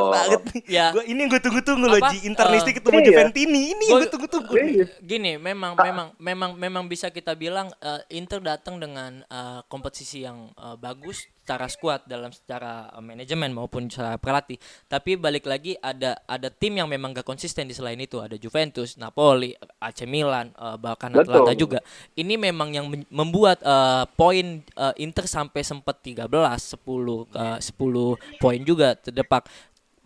banget. 0.09 0.41
Nih. 0.47 0.63
Ya. 0.67 0.87
Gua 0.91 1.05
ini 1.05 1.19
yang 1.19 1.29
gue 1.29 1.41
tunggu-tunggu 1.41 1.87
loh? 1.87 2.01
Ji 2.09 2.19
Internisti 2.25 2.71
Eh, 2.71 2.75
ketemu 2.75 2.97
iya. 2.97 3.07
Juventini. 3.07 3.63
Ini 3.71 3.85
yang 3.85 3.93
Gua- 3.93 4.01
gue 4.01 4.11
tunggu-tunggu. 4.11 4.53
Iya. 4.57 4.87
Gini, 4.99 5.33
memang 5.37 5.73
memang 5.75 6.09
memang 6.17 6.51
memang 6.55 6.85
bisa 6.87 7.09
kita 7.09 7.33
bilang 7.33 7.69
eh, 7.79 8.01
Inter 8.11 8.41
datang 8.41 8.77
dengan 8.77 9.21
eh, 9.23 9.61
kompetisi 9.67 10.25
yang 10.25 10.49
eh, 10.53 10.77
bagus 10.77 11.29
secara 11.47 11.71
skuad 11.71 12.03
dalam 12.11 12.35
secara 12.35 12.91
eh, 12.91 12.99
manajemen 12.99 13.55
maupun 13.55 13.87
secara 13.87 14.19
pelatih. 14.19 14.59
Tapi 14.91 15.15
balik 15.15 15.47
lagi 15.47 15.79
ada 15.79 16.19
ada 16.27 16.51
tim 16.51 16.75
yang 16.75 16.91
memang 16.91 17.15
gak 17.15 17.23
konsisten 17.23 17.71
di 17.71 17.75
selain 17.79 18.03
itu. 18.03 18.19
Ada 18.19 18.35
Juventus, 18.35 18.99
Napoli, 18.99 19.55
AC 19.79 20.03
Milan, 20.11 20.51
eh, 20.51 20.75
bahkan 20.75 21.15
Betul. 21.15 21.31
Atlanta 21.31 21.53
juga. 21.55 21.79
Ini 22.19 22.35
memang 22.35 22.75
yang 22.75 22.91
membuat 23.15 23.63
eh, 23.63 24.05
poin 24.19 24.59
eh, 24.59 24.95
Inter 24.99 25.31
sampai 25.31 25.63
sempat 25.63 26.03
13, 26.03 26.27
10 26.27 26.27
eh, 27.31 27.59
10 27.63 28.43
poin 28.43 28.61
juga 28.67 28.99
terdepak 28.99 29.47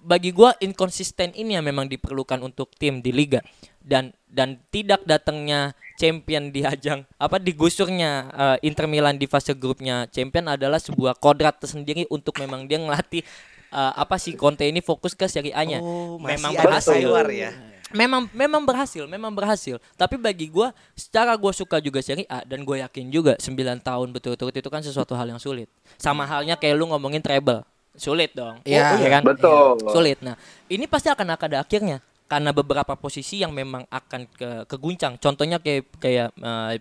bagi 0.00 0.32
gua 0.32 0.56
inkonsisten 0.58 1.36
ini 1.36 1.56
yang 1.56 1.64
memang 1.64 1.86
diperlukan 1.86 2.40
untuk 2.40 2.72
tim 2.76 3.04
di 3.04 3.12
liga 3.12 3.44
dan 3.80 4.12
dan 4.28 4.60
tidak 4.68 5.04
datangnya 5.04 5.72
champion 5.96 6.52
di 6.52 6.64
ajang 6.64 7.04
apa 7.16 7.36
digusurnya 7.40 8.10
eh, 8.32 8.56
Inter 8.68 8.88
Milan 8.88 9.16
di 9.16 9.28
fase 9.28 9.52
grupnya 9.56 10.08
champion 10.08 10.52
adalah 10.52 10.80
sebuah 10.80 11.16
kodrat 11.16 11.60
tersendiri 11.60 12.04
untuk 12.08 12.36
memang 12.40 12.64
dia 12.68 12.80
ngelatih 12.80 13.24
eh, 13.72 13.92
apa 13.96 14.16
sih 14.16 14.36
Conte 14.36 14.66
ini 14.66 14.82
fokus 14.84 15.14
ke 15.14 15.26
Serie 15.30 15.54
A-nya. 15.54 15.80
Oh, 15.80 16.18
memang 16.20 16.52
berhasil. 16.52 17.00
Ya. 17.30 17.52
Memang 17.90 18.30
memang 18.30 18.62
berhasil, 18.62 19.02
memang 19.10 19.34
berhasil. 19.34 19.82
Tapi 19.98 20.14
bagi 20.14 20.46
gua 20.46 20.70
secara 20.94 21.34
gua 21.34 21.50
suka 21.50 21.82
juga 21.82 21.98
Serie 21.98 22.26
A 22.30 22.46
dan 22.46 22.62
gue 22.62 22.78
yakin 22.78 23.10
juga 23.10 23.34
9 23.34 23.50
tahun 23.82 24.08
betul-betul 24.14 24.54
itu 24.54 24.70
kan 24.70 24.78
sesuatu 24.78 25.18
hal 25.18 25.26
yang 25.26 25.42
sulit. 25.42 25.66
Sama 25.98 26.22
halnya 26.22 26.54
kayak 26.54 26.78
lu 26.78 26.86
ngomongin 26.86 27.18
treble. 27.18 27.66
Sulit 27.96 28.30
dong. 28.32 28.62
Iya. 28.62 28.98
Iya 29.00 29.08
kan? 29.18 29.22
Betul. 29.26 29.78
Iya, 29.82 29.90
Sulit. 29.90 30.18
Nah, 30.22 30.34
ini 30.70 30.84
pasti 30.86 31.08
akan 31.10 31.34
akan 31.34 31.46
ada 31.50 31.58
akhirnya 31.62 31.98
karena 32.30 32.54
beberapa 32.54 32.94
posisi 32.94 33.42
yang 33.42 33.50
memang 33.50 33.82
akan 33.90 34.30
ke 34.30 34.50
keguncang. 34.70 35.18
Contohnya 35.18 35.58
kayak 35.58 35.90
kayak 35.98 36.30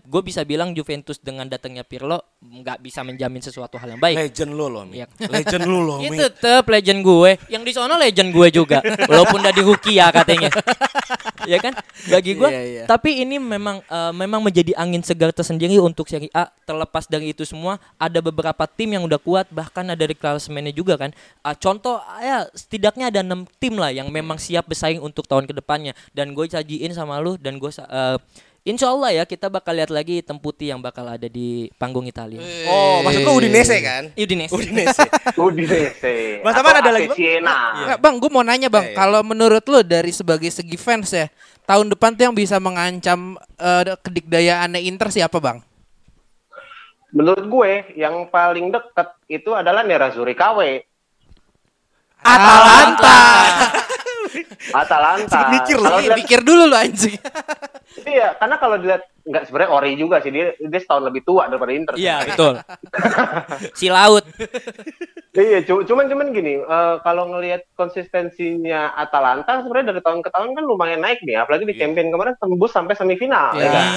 gue 0.06 0.22
bisa 0.22 0.46
bilang 0.46 0.78
Juventus 0.78 1.18
dengan 1.18 1.50
datangnya 1.50 1.82
Pirlo 1.82 2.38
nggak 2.38 2.78
bisa 2.86 3.02
menjamin 3.02 3.42
sesuatu 3.42 3.82
hal 3.82 3.98
yang 3.98 4.02
baik. 4.02 4.30
Legend 4.30 4.54
lo 4.54 4.70
loh, 4.70 4.86
Mi. 4.86 5.02
Iya. 5.02 5.10
Legend 5.18 5.66
lo 5.66 5.80
loh, 5.82 5.98
Mi. 6.06 6.14
Itu 6.14 6.30
tetep 6.30 6.70
legend 6.70 7.02
gue. 7.02 7.32
Yang 7.50 7.64
di 7.66 7.72
sono 7.74 7.98
legend 7.98 8.30
gue 8.30 8.48
juga. 8.54 8.78
Walaupun 9.10 9.42
udah 9.42 9.54
di 9.58 9.64
Rukia 9.66 10.14
katanya. 10.14 10.54
Ya 11.48 11.58
kan? 11.62 11.74
Bagi 12.10 12.36
gue. 12.36 12.50
Iya, 12.50 12.64
iya. 12.64 12.84
Tapi 12.90 13.24
ini 13.24 13.38
memang 13.38 13.80
eh, 13.86 14.14
memang 14.16 14.42
menjadi 14.44 14.76
angin 14.76 15.04
segar 15.06 15.32
tersendiri 15.32 15.78
untuk 15.80 16.10
Serie 16.10 16.32
A. 16.34 16.50
Terlepas 16.68 17.06
dari 17.06 17.32
itu 17.32 17.46
semua, 17.46 17.78
ada 17.96 18.20
beberapa 18.20 18.66
tim 18.68 18.96
yang 18.96 19.04
udah 19.06 19.20
kuat. 19.22 19.48
Bahkan 19.54 19.96
ada 19.96 20.04
di 20.04 20.16
klasemennya 20.18 20.74
juga 20.76 21.00
kan. 21.00 21.12
Ah, 21.46 21.56
contoh, 21.56 22.02
ya 22.20 22.48
setidaknya 22.52 23.14
ada 23.14 23.20
enam 23.24 23.48
tim 23.62 23.78
lah 23.78 23.94
yang 23.94 24.10
memang 24.10 24.36
siap 24.42 24.68
bersaing 24.68 25.00
untuk 25.00 25.24
tahun 25.30 25.48
ke 25.48 25.54
depannya. 25.56 25.94
Dan 26.12 26.34
gue 26.34 26.50
sajiin 26.50 26.92
sama 26.92 27.22
lu 27.22 27.38
dan 27.40 27.62
gue 27.62 27.72
eh, 27.72 28.18
Insya 28.68 28.92
Allah 28.92 29.16
ya 29.16 29.24
kita 29.24 29.48
bakal 29.48 29.72
lihat 29.72 29.88
lagi 29.88 30.20
hitam 30.20 30.36
putih 30.36 30.76
yang 30.76 30.84
bakal 30.84 31.08
ada 31.08 31.32
di 31.32 31.72
panggung 31.80 32.04
Italia. 32.04 32.44
Oh, 32.68 33.00
maksud 33.08 33.24
lu 33.24 33.40
Udinese 33.40 33.80
kan? 33.80 34.12
Udinese. 34.20 34.52
Udinese. 34.52 35.04
Udinese. 35.48 36.44
Mas 36.44 36.60
ada 36.60 36.92
lagi, 36.92 37.08
Bang? 37.08 37.18
Nggak, 37.88 38.00
bang, 38.04 38.16
gue 38.20 38.30
mau 38.30 38.44
nanya 38.44 38.68
bang, 38.68 38.92
Iya, 38.92 38.92
iya. 38.94 38.98
kalau 39.00 39.22
menurut 39.24 39.64
lo 39.64 39.80
dari 39.80 40.12
sebagai 40.12 40.52
segi 40.52 40.76
fans 40.76 41.16
ya, 41.16 41.32
tahun 41.64 41.96
depan 41.96 42.20
tuh 42.20 42.24
yang 42.28 42.36
bisa 42.36 42.60
mengancam 42.60 43.40
eh, 43.56 43.96
kedikdayaannya 43.96 44.84
Inter 44.84 45.08
siapa 45.08 45.40
bang? 45.40 45.64
Menurut 47.16 47.46
gue 47.48 47.72
yang 47.96 48.28
paling 48.28 48.70
deket 48.70 49.08
itu 49.32 49.56
adalah 49.56 49.82
Nerazzurri 49.88 50.36
KW. 50.36 50.84
Atalanta. 52.22 53.08
Atalanta. 53.08 53.89
Mikir 55.52 55.76
lu, 55.76 55.84
Kalau 55.84 55.98
Ih, 55.98 56.04
dilihat- 56.06 56.20
Pikir 56.20 56.40
dulu 56.42 56.64
lo 56.66 56.76
anjing. 56.76 57.18
Iya, 58.00 58.38
karena 58.38 58.56
kalau 58.56 58.78
dilihat 58.78 59.02
nggak 59.26 59.44
sebenarnya 59.44 59.72
ori 59.72 59.92
juga 59.94 60.22
sih 60.22 60.30
dia 60.30 60.54
dia 60.56 60.80
setahun 60.80 61.04
lebih 61.04 61.22
tua 61.22 61.46
daripada 61.46 61.74
Inter. 61.74 61.94
Iya 61.96 62.22
betul. 62.30 62.54
si 63.80 63.90
laut. 63.90 64.24
Iya, 65.32 65.62
cu- 65.64 65.84
cuman 65.84 66.06
cuman 66.06 66.28
gini, 66.30 66.58
eh, 66.58 66.96
kalau 67.00 67.28
ngelihat 67.28 67.66
konsistensinya 67.74 68.94
Atalanta 68.94 69.60
sebenarnya 69.60 69.92
dari 69.92 70.02
tahun 70.02 70.22
ke 70.22 70.30
tahun 70.30 70.50
kan 70.54 70.64
lumayan 70.64 71.02
naik 71.02 71.20
nih, 71.22 71.38
apalagi 71.40 71.66
di 71.66 71.76
Iya. 71.76 71.82
champion 71.84 72.10
kemarin 72.10 72.34
tembus 72.36 72.72
sampai 72.72 72.94
semifinal. 72.94 73.54
Iya. 73.54 73.62
ya 73.62 73.70
kan? 73.70 73.88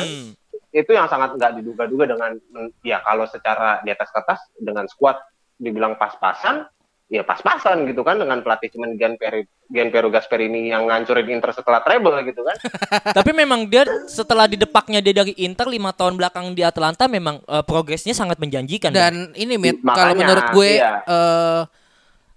Itu 0.72 0.90
yang 0.90 1.06
sangat 1.06 1.36
nggak 1.36 1.52
diduga-duga 1.54 2.04
dengan 2.08 2.32
ya 2.80 2.98
kalau 3.00 3.28
secara 3.28 3.80
di 3.80 3.92
atas 3.92 4.08
kertas 4.08 4.40
dengan 4.54 4.88
skuad 4.88 5.20
dibilang 5.54 5.94
pas-pasan, 5.94 6.64
ya 7.12 7.20
pas-pasan 7.28 7.84
gitu 7.84 8.00
kan 8.00 8.16
dengan 8.16 8.40
pelatih 8.40 8.72
cuman 8.72 8.96
Gianpiero 8.96 9.44
Gianpiero 9.68 10.08
Gasperini 10.08 10.72
yang 10.72 10.88
ngancurin 10.88 11.28
Inter 11.28 11.52
setelah 11.52 11.84
treble 11.84 12.16
gitu 12.24 12.40
kan. 12.40 12.56
Tapi 13.20 13.30
memang 13.36 13.68
dia 13.68 13.84
setelah 14.08 14.48
didepaknya 14.48 15.04
dia 15.04 15.12
dari 15.12 15.36
Inter 15.36 15.68
lima 15.68 15.92
tahun 15.92 16.16
belakang 16.16 16.56
di 16.56 16.64
Atlanta 16.64 17.04
memang 17.04 17.44
eh, 17.44 17.64
progresnya 17.68 18.16
sangat 18.16 18.40
menjanjikan. 18.40 18.96
Dan 18.96 19.36
ini 19.36 19.60
Mit, 19.60 19.84
kalau 19.84 20.16
menurut 20.16 20.56
gue 20.56 20.80
iya. 20.80 21.04
eh, 21.04 21.60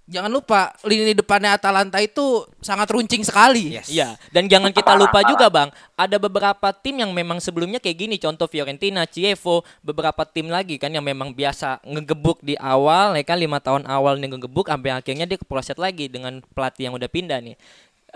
jangan 0.06 0.30
lupa 0.30 0.70
lini 0.86 1.12
depannya 1.12 1.58
Atalanta 1.58 1.98
itu 1.98 2.46
sangat 2.62 2.86
runcing 2.90 3.26
sekali. 3.26 3.74
Yes. 3.74 3.90
Iya, 3.90 4.14
dan 4.30 4.46
jangan 4.46 4.70
kita 4.70 4.94
lupa 4.94 5.20
juga 5.26 5.50
bang, 5.50 5.68
ada 5.98 6.16
beberapa 6.16 6.70
tim 6.70 7.02
yang 7.02 7.10
memang 7.10 7.42
sebelumnya 7.42 7.82
kayak 7.82 7.98
gini, 7.98 8.16
contoh 8.16 8.46
Fiorentina, 8.46 9.02
Chievo, 9.04 9.66
beberapa 9.82 10.22
tim 10.22 10.46
lagi 10.46 10.78
kan 10.78 10.94
yang 10.94 11.02
memang 11.02 11.34
biasa 11.34 11.82
ngegebuk 11.82 12.38
di 12.40 12.54
awal, 12.56 13.18
ya 13.18 13.24
kan 13.26 13.36
lima 13.36 13.58
tahun 13.58 13.84
awal 13.90 14.16
nih 14.22 14.30
ngegebuk, 14.38 14.70
sampai 14.70 14.94
akhirnya 14.94 15.26
dia 15.26 15.38
keproset 15.38 15.76
lagi 15.76 16.06
dengan 16.06 16.38
pelatih 16.54 16.86
yang 16.86 16.94
udah 16.94 17.10
pindah 17.10 17.42
nih. 17.42 17.58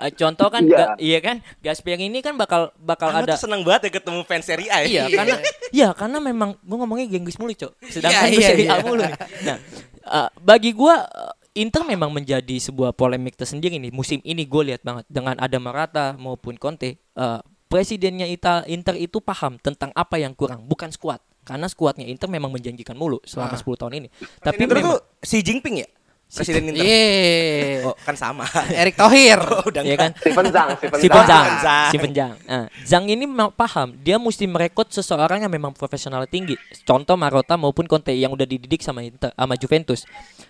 Eh, 0.01 0.15
contoh 0.17 0.49
kan, 0.49 0.65
Iya. 0.65 0.79
Ga- 0.79 0.97
iya 0.97 1.19
kan, 1.21 1.37
Gasperini 1.61 2.09
ini 2.09 2.23
kan 2.23 2.39
bakal 2.39 2.73
bakal 2.79 3.11
ada 3.13 3.35
tuh 3.37 3.51
seneng 3.51 3.67
banget 3.67 3.91
ya 3.91 4.01
ketemu 4.01 4.23
fans 4.25 4.47
Serie 4.47 4.71
A 4.71 4.81
ya. 4.81 4.87
Iya 4.87 5.03
karena 5.13 5.37
ya 5.75 5.89
karena 5.93 6.19
memang 6.23 6.57
gue 6.57 6.77
ngomongnya 6.79 7.11
Genghis 7.11 7.37
mulu 7.37 7.53
cok 7.53 7.73
Sedangkan 7.91 8.31
Iya, 8.31 8.33
gue 8.33 8.41
iya, 8.41 8.49
Serie 8.49 8.69
A 8.71 8.77
iya. 8.79 8.85
mulu 8.87 9.03
nih. 9.05 9.19
Nah 9.45 9.57
eh, 10.01 10.29
bagi 10.41 10.71
gue 10.73 10.95
eh, 10.95 11.33
Inter 11.51 11.83
memang 11.83 12.15
menjadi 12.15 12.57
sebuah 12.63 12.95
polemik 12.95 13.35
tersendiri 13.35 13.75
nih 13.83 13.91
musim 13.91 14.23
ini 14.23 14.47
gue 14.47 14.71
lihat 14.71 14.87
banget 14.87 15.05
dengan 15.11 15.35
ada 15.35 15.59
Morata 15.59 16.07
maupun 16.15 16.55
Conte 16.55 17.03
eh, 17.03 17.41
presidennya 17.67 18.31
Ita, 18.31 18.63
Inter 18.71 18.95
itu 18.95 19.19
paham 19.19 19.59
tentang 19.59 19.91
apa 19.99 20.19
yang 20.23 20.35
kurang 20.39 20.63
bukan 20.71 20.95
skuad 20.95 21.19
karena 21.43 21.67
skuadnya 21.67 22.07
Inter 22.07 22.31
memang 22.31 22.55
menjanjikan 22.55 22.95
mulu 22.95 23.19
selama 23.27 23.59
10 23.59 23.67
tahun 23.67 23.93
ini 23.99 24.09
tapi 24.39 24.63
Inter 24.63 24.79
memang 24.79 24.95
tuh 24.95 25.03
Xi 25.27 25.43
Jinping 25.43 25.83
ya? 25.83 25.89
Presiden 26.31 26.71
Inter. 26.71 26.87
Iya. 26.87 27.83
Oh, 27.91 27.97
kan 27.97 28.13
sama. 28.13 28.45
Erick 28.81 28.95
Thohir. 28.95 29.41
Oh, 29.41 29.65
udah 29.67 29.83
ya 29.83 29.97
kan 29.97 30.13
Steven 30.21 30.53
Zhang, 30.53 30.69
Steven 30.77 30.99
si 31.01 31.09
Zhang. 31.09 31.17
Penjang, 31.25 31.47
Zhang. 31.65 31.91
si 31.91 31.97
Penjang. 31.97 32.35
Nah, 32.45 32.67
Zhang 32.85 33.05
ini 33.09 33.25
paham, 33.57 33.97
dia 34.05 34.21
mesti 34.21 34.45
merekrut 34.45 34.93
seseorang 34.93 35.43
yang 35.43 35.51
memang 35.51 35.73
profesional 35.73 36.29
tinggi. 36.29 36.55
Contoh 36.85 37.17
Marotta 37.17 37.57
maupun 37.57 37.89
Conte 37.89 38.13
yang 38.13 38.37
udah 38.37 38.45
dididik 38.45 38.85
sama 38.85 39.01
Inter, 39.01 39.33
sama 39.33 39.57
Juventus. 39.57 40.05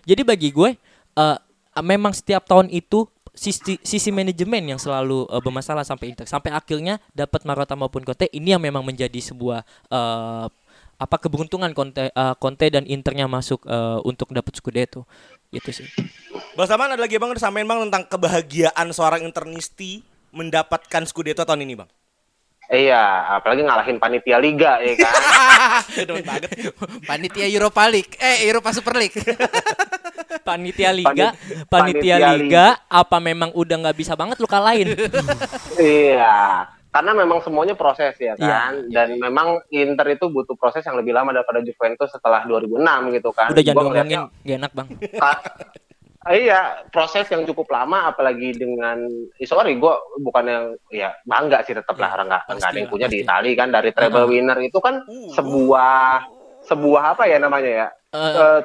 Jadi 0.05 0.27
bagi 0.27 0.51
gue, 0.51 0.75
eh, 1.17 1.39
memang 1.81 2.13
setiap 2.13 2.45
tahun 2.47 2.69
itu 2.71 3.07
sisi, 3.35 3.79
sisi 3.81 4.11
manajemen 4.11 4.75
yang 4.75 4.81
selalu 4.81 5.27
eh, 5.31 5.41
bermasalah 5.41 5.87
sampai 5.87 6.13
Inter. 6.13 6.27
Sampai 6.27 6.51
akhirnya 6.53 6.99
dapat 7.15 7.47
Marotta 7.47 7.79
maupun 7.79 8.03
Conte, 8.05 8.29
ini 8.35 8.55
yang 8.55 8.63
memang 8.63 8.85
menjadi 8.85 9.19
sebuah 9.19 9.65
eh, 9.91 10.47
apa 11.01 11.17
keberuntungan 11.17 11.73
Conte, 11.73 12.13
eh, 12.13 12.35
Conte 12.37 12.67
dan 12.69 12.85
Internya 12.85 13.25
masuk 13.25 13.65
eh, 13.65 13.99
untuk 14.05 14.31
dapat 14.35 14.53
Scudetto. 14.59 15.09
Itu 15.51 15.73
sih. 15.75 15.89
Bang 16.55 16.69
Saman 16.69 16.95
ada 16.95 17.03
lagi 17.03 17.19
Bang 17.19 17.35
disampaikan 17.35 17.67
Bang 17.67 17.81
tentang 17.89 18.05
kebahagiaan 18.07 18.87
seorang 18.95 19.27
internisti 19.27 20.03
mendapatkan 20.31 21.03
Scudetto 21.09 21.43
tahun 21.43 21.67
ini 21.67 21.75
Bang. 21.81 21.91
Iya, 22.71 23.03
apalagi 23.35 23.67
ngalahin 23.67 23.99
panitia 23.99 24.39
liga 24.39 24.79
ya 24.79 24.95
kan. 24.95 25.13
Demen 26.07 26.23
banget. 26.23 26.71
Panitia 27.03 27.51
Europa 27.51 27.83
League. 27.91 28.15
Eh, 28.15 28.47
Europa 28.47 28.71
Super 28.71 28.95
League. 28.95 29.19
Panitia 30.41 30.91
Liga, 30.91 31.35
Panit- 31.35 31.67
panitia, 31.67 32.17
panitia 32.17 32.31
Liga, 32.33 32.67
apa 32.87 33.19
memang 33.19 33.51
udah 33.53 33.77
nggak 33.77 33.99
bisa 33.99 34.15
banget 34.15 34.39
lu 34.39 34.47
kalahin? 34.47 34.95
Iya, 35.77 36.65
karena 36.89 37.13
memang 37.13 37.43
semuanya 37.43 37.75
proses 37.75 38.15
ya 38.17 38.35
Iya, 38.35 38.71
kan. 38.71 38.73
Dan 38.89 39.19
memang 39.19 39.59
Inter 39.69 40.07
itu 40.11 40.31
butuh 40.31 40.55
proses 40.55 40.83
yang 40.83 40.95
lebih 40.95 41.11
lama 41.11 41.35
daripada 41.35 41.59
Juventus 41.61 42.09
setelah 42.09 42.47
2006 42.47 43.15
gitu 43.15 43.31
kan. 43.31 43.51
Udah 43.51 43.63
jangan 43.63 43.83
ngomongin, 43.83 44.07
ngeliatnya, 44.07 44.21
gak 44.47 44.57
enak 44.63 44.73
bang. 44.73 44.89
Ah, 46.21 46.37
iya, 46.37 46.61
proses 46.93 47.25
yang 47.27 47.49
cukup 47.49 47.73
lama 47.73 48.13
apalagi 48.13 48.53
dengan 48.53 49.09
eh, 49.35 49.49
sorry 49.49 49.81
gue 49.81 49.95
bukan 50.21 50.45
yang 50.45 50.65
ya 50.91 51.17
bangga 51.25 51.65
sih 51.65 51.73
tetap 51.73 51.97
lah 51.97 52.13
Iya, 52.13 52.23
nggak 52.23 52.43
pasti 52.45 52.57
nggak 52.57 52.69
ada 52.69 52.77
yang 52.77 52.91
punya 52.93 53.07
di. 53.09 53.19
Itali 53.25 53.51
kan 53.55 53.69
dari 53.71 53.91
treble 53.91 54.29
winner 54.29 54.59
itu 54.61 54.79
kan 54.79 55.01
Uh. 55.01 55.33
sebuah 55.33 55.97
sebuah 56.63 57.03
apa 57.17 57.25
ya 57.25 57.41
namanya 57.41 57.71
ya? 57.71 57.89
Eh, 58.13 58.21
Eh, 58.37 58.61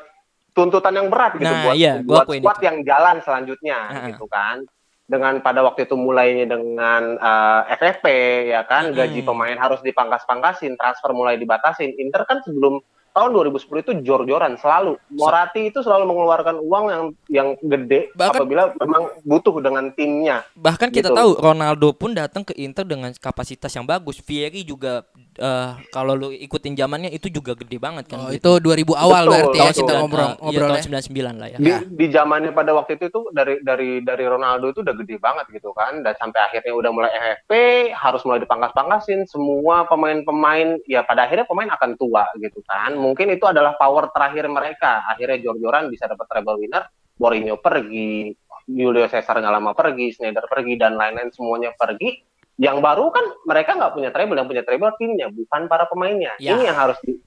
tuntutan 0.52 0.94
yang 0.94 1.08
berat 1.08 1.36
gitu 1.36 1.48
Nah, 1.48 1.64
buat 1.64 1.76
iya, 1.76 1.94
gua 2.02 2.24
buat 2.24 2.36
squad 2.36 2.58
itu. 2.58 2.66
yang 2.66 2.78
jalan 2.84 3.16
selanjutnya 3.24 3.78
Ah. 3.88 4.08
gitu 4.10 4.28
kan. 4.28 4.60
Dengan 5.06 5.38
pada 5.40 5.62
waktu 5.62 5.86
itu 5.86 5.96
mulainya 5.96 6.50
dengan 6.50 7.16
eh, 7.16 7.62
FFP 7.72 8.06
ya 8.50 8.68
kan, 8.68 8.92
gaji 8.92 9.24
pemain 9.24 9.56
harus 9.56 9.80
dipangkas-pangkasin, 9.80 10.76
transfer 10.76 11.12
mulai 11.12 11.38
dibatasin. 11.38 11.96
Inter 11.96 12.26
kan 12.26 12.44
sebelum 12.44 12.84
tahun 13.16 13.32
2010 13.32 13.80
itu 13.80 13.92
jor-joran 14.04 14.60
selalu. 14.60 15.00
Morati 15.10 15.72
itu 15.72 15.80
selalu 15.80 16.04
mengeluarkan 16.04 16.60
uang 16.60 16.86
yang 16.92 17.04
yang 17.32 17.48
gede 17.58 18.12
Bahkan- 18.12 18.36
apabila 18.36 18.64
memang 18.76 19.04
butuh 19.24 19.56
dengan 19.64 19.88
timnya. 19.96 20.44
Bahkan 20.54 20.92
kita 20.92 21.10
Gitu. 21.10 21.16
tahu 21.16 21.32
Ronaldo 21.40 21.96
pun 21.96 22.12
datang 22.12 22.44
ke 22.44 22.52
Inter 22.60 22.84
dengan 22.84 23.16
kapasitas 23.16 23.72
yang 23.72 23.88
bagus. 23.88 24.20
Vieri 24.20 24.62
juga 24.62 25.08
eh, 25.40 25.72
kalau 25.92 26.14
lu 26.16 26.30
ikutin 26.32 26.76
zamannya 26.76 27.12
itu 27.12 27.28
juga 27.28 27.56
gede 27.56 27.78
banget 27.78 28.08
kan. 28.08 28.20
Oh, 28.20 28.30
gitu. 28.32 28.60
itu 28.60 28.84
2000 28.84 28.96
awal 28.96 29.24
Betul, 29.24 29.34
berarti 29.36 29.58
ya 29.58 29.72
kita 29.76 29.92
Dan, 29.92 30.00
ngobrol 30.04 30.24
eh, 30.24 30.32
iya, 30.32 30.42
ngobrol 30.42 30.70
tahun 30.72 30.80
ya. 30.80 31.02
99 31.06 31.42
lah 31.42 31.48
ya. 31.48 31.58
di, 31.60 31.72
di 31.96 32.06
zamannya 32.12 32.52
pada 32.56 32.72
waktu 32.76 32.92
itu 32.98 33.06
tuh 33.12 33.26
dari 33.32 33.60
dari 33.62 33.90
dari 34.02 34.26
Ronaldo 34.26 34.72
itu 34.72 34.80
udah 34.82 34.96
gede 34.96 35.16
banget 35.20 35.46
gitu 35.52 35.70
kan 35.76 36.02
dan 36.02 36.14
sampai 36.18 36.40
akhirnya 36.48 36.74
udah 36.74 36.92
mulai 36.92 37.12
FFP 37.12 37.52
harus 37.94 38.22
mulai 38.24 38.40
dipangkas-pangkasin 38.44 39.28
semua 39.28 39.88
pemain-pemain 39.88 40.80
ya 40.88 41.04
pada 41.04 41.28
akhirnya 41.28 41.48
pemain 41.48 41.70
akan 41.72 41.92
tua 42.00 42.26
gitu 42.40 42.60
kan 42.66 42.96
mungkin 42.96 43.32
itu 43.32 43.46
adalah 43.48 43.76
power 43.76 44.10
terakhir 44.12 44.48
mereka 44.48 45.04
akhirnya 45.08 45.42
jor-joran 45.42 45.92
bisa 45.92 46.08
dapat 46.08 46.26
treble 46.28 46.60
winner 46.60 46.88
Mourinho 47.16 47.56
pergi 47.64 48.36
Julio 48.66 49.06
Cesar 49.06 49.40
nggak 49.40 49.54
lama 49.54 49.72
pergi 49.78 50.12
Schneider 50.12 50.50
pergi 50.50 50.74
dan 50.76 50.98
lain-lain 50.98 51.30
semuanya 51.30 51.72
pergi 51.78 52.18
yang 52.56 52.80
baru 52.80 53.12
kan 53.12 53.26
mereka 53.44 53.76
nggak 53.76 53.92
punya 53.92 54.10
treble 54.10 54.36
yang 54.36 54.48
punya 54.48 54.64
treble 54.64 54.92
timnya 54.96 55.28
bukan 55.28 55.68
para 55.68 55.86
pemainnya 55.86 56.32
Ya. 56.40 56.56
ini 56.56 56.64
yang 56.66 56.78
harus 56.78 56.98
di, 57.04 57.20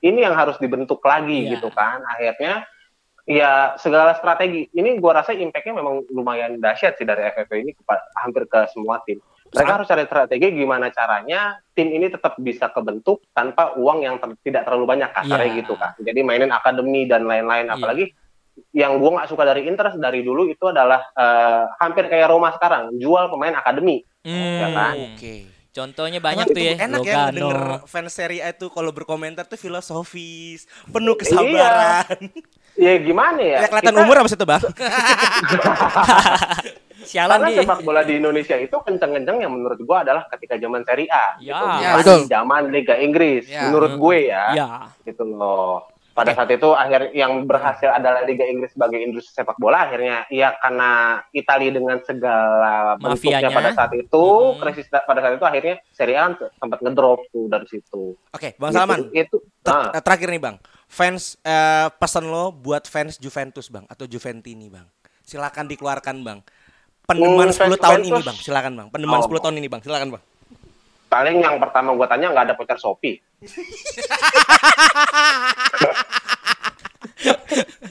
ini 0.00 0.18
yang 0.18 0.32
harus 0.32 0.56
dibentuk 0.56 1.00
lagi 1.02 1.44
Ya. 1.44 1.56
gitu 1.56 1.68
kan 1.68 2.00
akhirnya 2.06 2.64
ya 3.24 3.76
segala 3.76 4.16
strategi 4.16 4.72
ini 4.72 4.96
gua 4.96 5.20
rasa 5.20 5.36
impactnya 5.36 5.76
memang 5.76 6.08
lumayan 6.08 6.56
dahsyat 6.56 6.96
sih 6.96 7.04
dari 7.04 7.28
FFP 7.28 7.52
ini 7.60 7.72
kepa- 7.76 8.08
hampir 8.18 8.48
ke 8.48 8.66
semua 8.72 9.04
tim 9.04 9.20
mereka 9.50 9.76
harus 9.76 9.86
cari 9.86 10.06
strategi 10.06 10.46
gimana 10.54 10.88
caranya 10.88 11.60
tim 11.70 11.90
ini 11.90 12.08
tetap 12.08 12.40
bisa 12.40 12.70
kebentuk 12.70 13.20
tanpa 13.30 13.76
uang 13.76 13.98
yang 14.00 14.16
ter- 14.16 14.40
tidak 14.40 14.64
terlalu 14.64 14.88
banyak 14.88 15.10
kasarnya 15.12 15.46
Iya. 15.46 15.58
gitu 15.60 15.74
kan 15.76 15.92
jadi 16.00 16.20
mainin 16.24 16.50
akademi 16.50 17.04
dan 17.04 17.28
lain-lain 17.28 17.68
Iya. 17.68 17.76
apalagi 17.76 18.04
yang 18.72 18.96
gua 18.96 19.20
nggak 19.20 19.28
suka 19.28 19.44
dari 19.44 19.68
Inter 19.68 19.92
dari 19.94 20.24
dulu 20.24 20.48
itu 20.48 20.64
adalah 20.64 21.04
eh, 21.12 21.64
hampir 21.78 22.08
kayak 22.08 22.32
Roma 22.32 22.50
sekarang 22.50 22.96
jual 22.96 23.28
pemain 23.28 23.54
akademi 23.54 24.00
Hmm. 24.20 24.60
Ya 24.60 24.68
kan? 24.70 24.94
Oke. 25.10 25.34
Contohnya 25.70 26.18
Emang 26.18 26.28
banyak 26.34 26.46
tuh 26.46 26.58
itu 26.58 26.66
ya. 26.66 26.74
Enak 26.82 26.98
ya 27.00 27.14
Logano. 27.14 27.36
denger 27.38 27.60
fans 27.86 28.10
Serie 28.10 28.42
A 28.42 28.50
itu 28.50 28.66
kalau 28.68 28.90
berkomentar 28.90 29.46
tuh 29.46 29.54
filosofis, 29.54 30.66
penuh 30.86 31.14
kesabaran. 31.14 32.18
ya 32.74 32.96
gimana 32.98 33.38
ya 33.38 33.56
Ya 33.62 33.68
kelihatan 33.68 33.94
Kita- 33.94 34.02
umur 34.02 34.16
apa 34.18 34.28
sih 34.28 34.34
itu, 34.34 34.46
Bang? 34.46 34.62
Sialan 37.00 37.40
Karena 37.40 37.48
dia. 37.48 37.58
sepak 37.64 37.80
bola 37.80 38.04
di 38.04 38.12
Indonesia 38.14 38.56
itu 38.56 38.76
kenceng-kenceng 38.76 39.40
yang 39.40 39.48
menurut 39.50 39.80
gua 39.80 40.04
adalah 40.04 40.28
ketika 40.28 40.60
zaman 40.60 40.84
Serie 40.84 41.08
A. 41.08 41.40
Ya. 41.40 41.56
gitu. 41.96 42.12
Ya. 42.12 42.28
Zaman 42.28 42.68
Liga 42.68 42.94
Inggris. 43.00 43.48
Ya. 43.48 43.64
Menurut 43.66 43.96
gue 43.96 44.28
ya. 44.28 44.44
Ya. 44.52 44.68
Gitu 45.00 45.24
loh. 45.24 45.88
Pada 46.10 46.32
saat 46.32 46.50
itu 46.50 46.68
akhir 46.68 47.12
yang 47.12 47.44
berhasil 47.44 47.88
adalah 47.88 48.20
Liga 48.20 48.42
Inggris 48.42 48.70
sebagai 48.70 48.98
industri 48.98 49.30
sepak 49.32 49.54
bola 49.56 49.84
akhirnya 49.84 50.26
ya 50.26 50.52
karena 50.54 50.90
Italia 51.30 51.70
dengan 51.70 51.96
segala 52.00 52.94
bentuknya 52.96 53.38
Mafianya. 53.40 53.54
pada 53.54 53.70
saat 53.72 53.92
itu 53.94 54.18
Mm-mm. 54.18 54.58
krisis 54.58 54.86
da- 54.86 55.02
pada 55.02 55.20
saat 55.20 55.34
itu 55.34 55.44
akhirnya 55.44 55.78
Serie 55.90 56.16
A 56.16 56.28
sempat 56.34 56.78
ngedrop 56.78 57.24
tuh 57.28 57.46
dari 57.46 57.64
situ. 57.64 58.18
Oke, 58.28 58.52
Bang 58.54 58.70
Gitu. 58.70 58.76
Salman. 58.76 58.98
Itu 59.08 59.36
ter- 59.60 59.70
ah. 59.72 59.90
eh, 59.92 60.02
terakhir 60.02 60.28
nih, 60.28 60.42
Bang. 60.42 60.56
Fans 60.84 61.38
eh, 61.40 61.88
pesan 61.92 62.26
lo 62.26 62.50
buat 62.50 62.84
fans 62.84 63.14
Juventus, 63.16 63.66
Bang, 63.66 63.86
atau 63.86 64.04
Juventini, 64.04 64.66
Bang. 64.66 64.90
Silakan 65.22 65.66
dikeluarkan, 65.66 66.16
Bang. 66.20 66.42
Pendeman 67.02 67.48
Hmm, 67.48 67.54
10 67.54 67.58
fans 67.70 67.78
tahun 67.80 68.00
ini, 68.00 68.08
Juventus. 68.08 68.26
Bang. 68.26 68.38
Silakan, 68.40 68.72
Bang. 68.74 68.88
Pendeman 68.90 69.18
Oh. 69.18 69.24
10 69.24 69.38
tahun 69.40 69.56
ini, 69.56 69.66
Bang. 69.66 69.80
Silakan, 69.80 70.08
Bang. 70.10 70.22
Paling 71.10 71.42
yang 71.42 71.58
pertama 71.58 71.90
gua 71.92 72.06
tanya 72.06 72.30
nggak 72.30 72.44
ada 72.46 72.54
voucher 72.54 72.78
Shopee. 72.78 73.18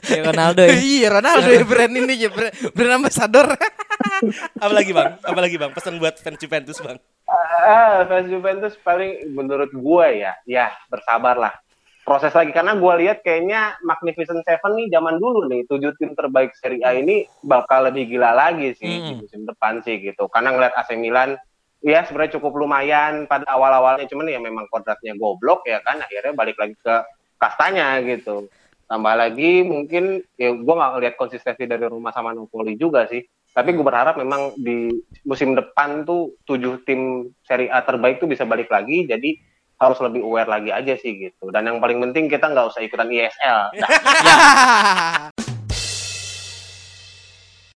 Ya 0.09 0.25
Ronaldo 0.25 0.61
ya. 0.65 0.73
Iya 0.73 1.07
Ronaldo 1.13 1.49
ya 1.49 1.63
brand 1.63 1.93
ini 1.93 2.13
ya 2.17 2.29
brand, 2.33 2.53
brand 2.73 2.93
ambassador. 2.97 3.47
Apalagi, 4.63 4.91
Bang? 4.91 5.21
Apalagi, 5.21 5.55
Bang? 5.59 5.71
Pesan 5.75 6.01
buat 6.01 6.17
fans 6.17 6.39
Juventus, 6.41 6.79
Bang. 6.81 6.97
Ah, 7.29 8.03
fans 8.09 8.25
Juventus 8.25 8.73
paling 8.81 9.29
menurut 9.29 9.69
gue 9.69 10.07
ya, 10.17 10.33
ya 10.49 10.73
bersabarlah. 10.89 11.53
Proses 12.01 12.33
lagi 12.33 12.49
karena 12.49 12.73
gue 12.73 12.93
lihat 13.05 13.21
kayaknya 13.21 13.77
Magnificent 13.85 14.41
Seven 14.41 14.81
nih 14.81 14.89
zaman 14.89 15.21
dulu 15.21 15.45
nih 15.45 15.69
tujuh 15.69 15.93
tim 16.01 16.17
terbaik 16.17 16.57
Serie 16.57 16.81
A 16.81 16.97
ini 16.97 17.29
bakal 17.45 17.85
lebih 17.85 18.09
gila 18.09 18.33
lagi 18.33 18.73
sih 18.73 18.89
di 18.89 19.13
Hmm. 19.13 19.19
musim 19.21 19.45
depan 19.45 19.85
sih 19.85 20.01
gitu. 20.01 20.25
Karena 20.25 20.49
ngeliat 20.49 20.73
AC 20.73 20.97
Milan 20.97 21.37
ya 21.79 22.03
sebenarnya 22.03 22.39
cukup 22.39 22.59
lumayan 22.59 23.23
pada 23.25 23.47
awal-awalnya 23.47 24.07
cuman 24.11 24.27
ya 24.27 24.39
memang 24.39 24.67
kodratnya 24.67 25.15
goblok 25.15 25.63
ya 25.63 25.79
kan 25.79 26.03
akhirnya 26.03 26.35
balik 26.35 26.59
lagi 26.59 26.75
ke 26.79 26.95
kastanya 27.39 28.03
gitu. 28.03 28.51
Tambah 28.89 29.15
lagi 29.15 29.63
mungkin 29.63 30.25
ya 30.35 30.49
gue 30.51 30.73
nggak 30.75 30.91
ngeliat 30.97 31.15
konsistensi 31.15 31.63
dari 31.69 31.85
rumah 31.87 32.11
sama 32.11 32.35
Napoli 32.35 32.75
juga 32.75 33.07
sih. 33.07 33.23
Tapi 33.49 33.73
gue 33.73 33.85
berharap 33.85 34.17
memang 34.19 34.53
di 34.59 34.91
musim 35.25 35.57
depan 35.57 36.05
tuh 36.05 36.37
tujuh 36.45 36.85
tim 36.85 37.31
Serie 37.45 37.71
A 37.71 37.81
terbaik 37.81 38.19
tuh 38.19 38.27
bisa 38.27 38.43
balik 38.43 38.67
lagi. 38.69 39.07
Jadi 39.07 39.39
harus 39.79 39.97
lebih 40.03 40.25
aware 40.27 40.51
lagi 40.51 40.75
aja 40.75 40.93
sih 40.99 41.15
gitu. 41.15 41.47
Dan 41.53 41.71
yang 41.71 41.77
paling 41.79 42.01
penting 42.09 42.27
kita 42.27 42.51
nggak 42.51 42.75
usah 42.75 42.83
ikutan 42.83 43.07
ISL. 43.07 43.61
Dah. 43.79 45.31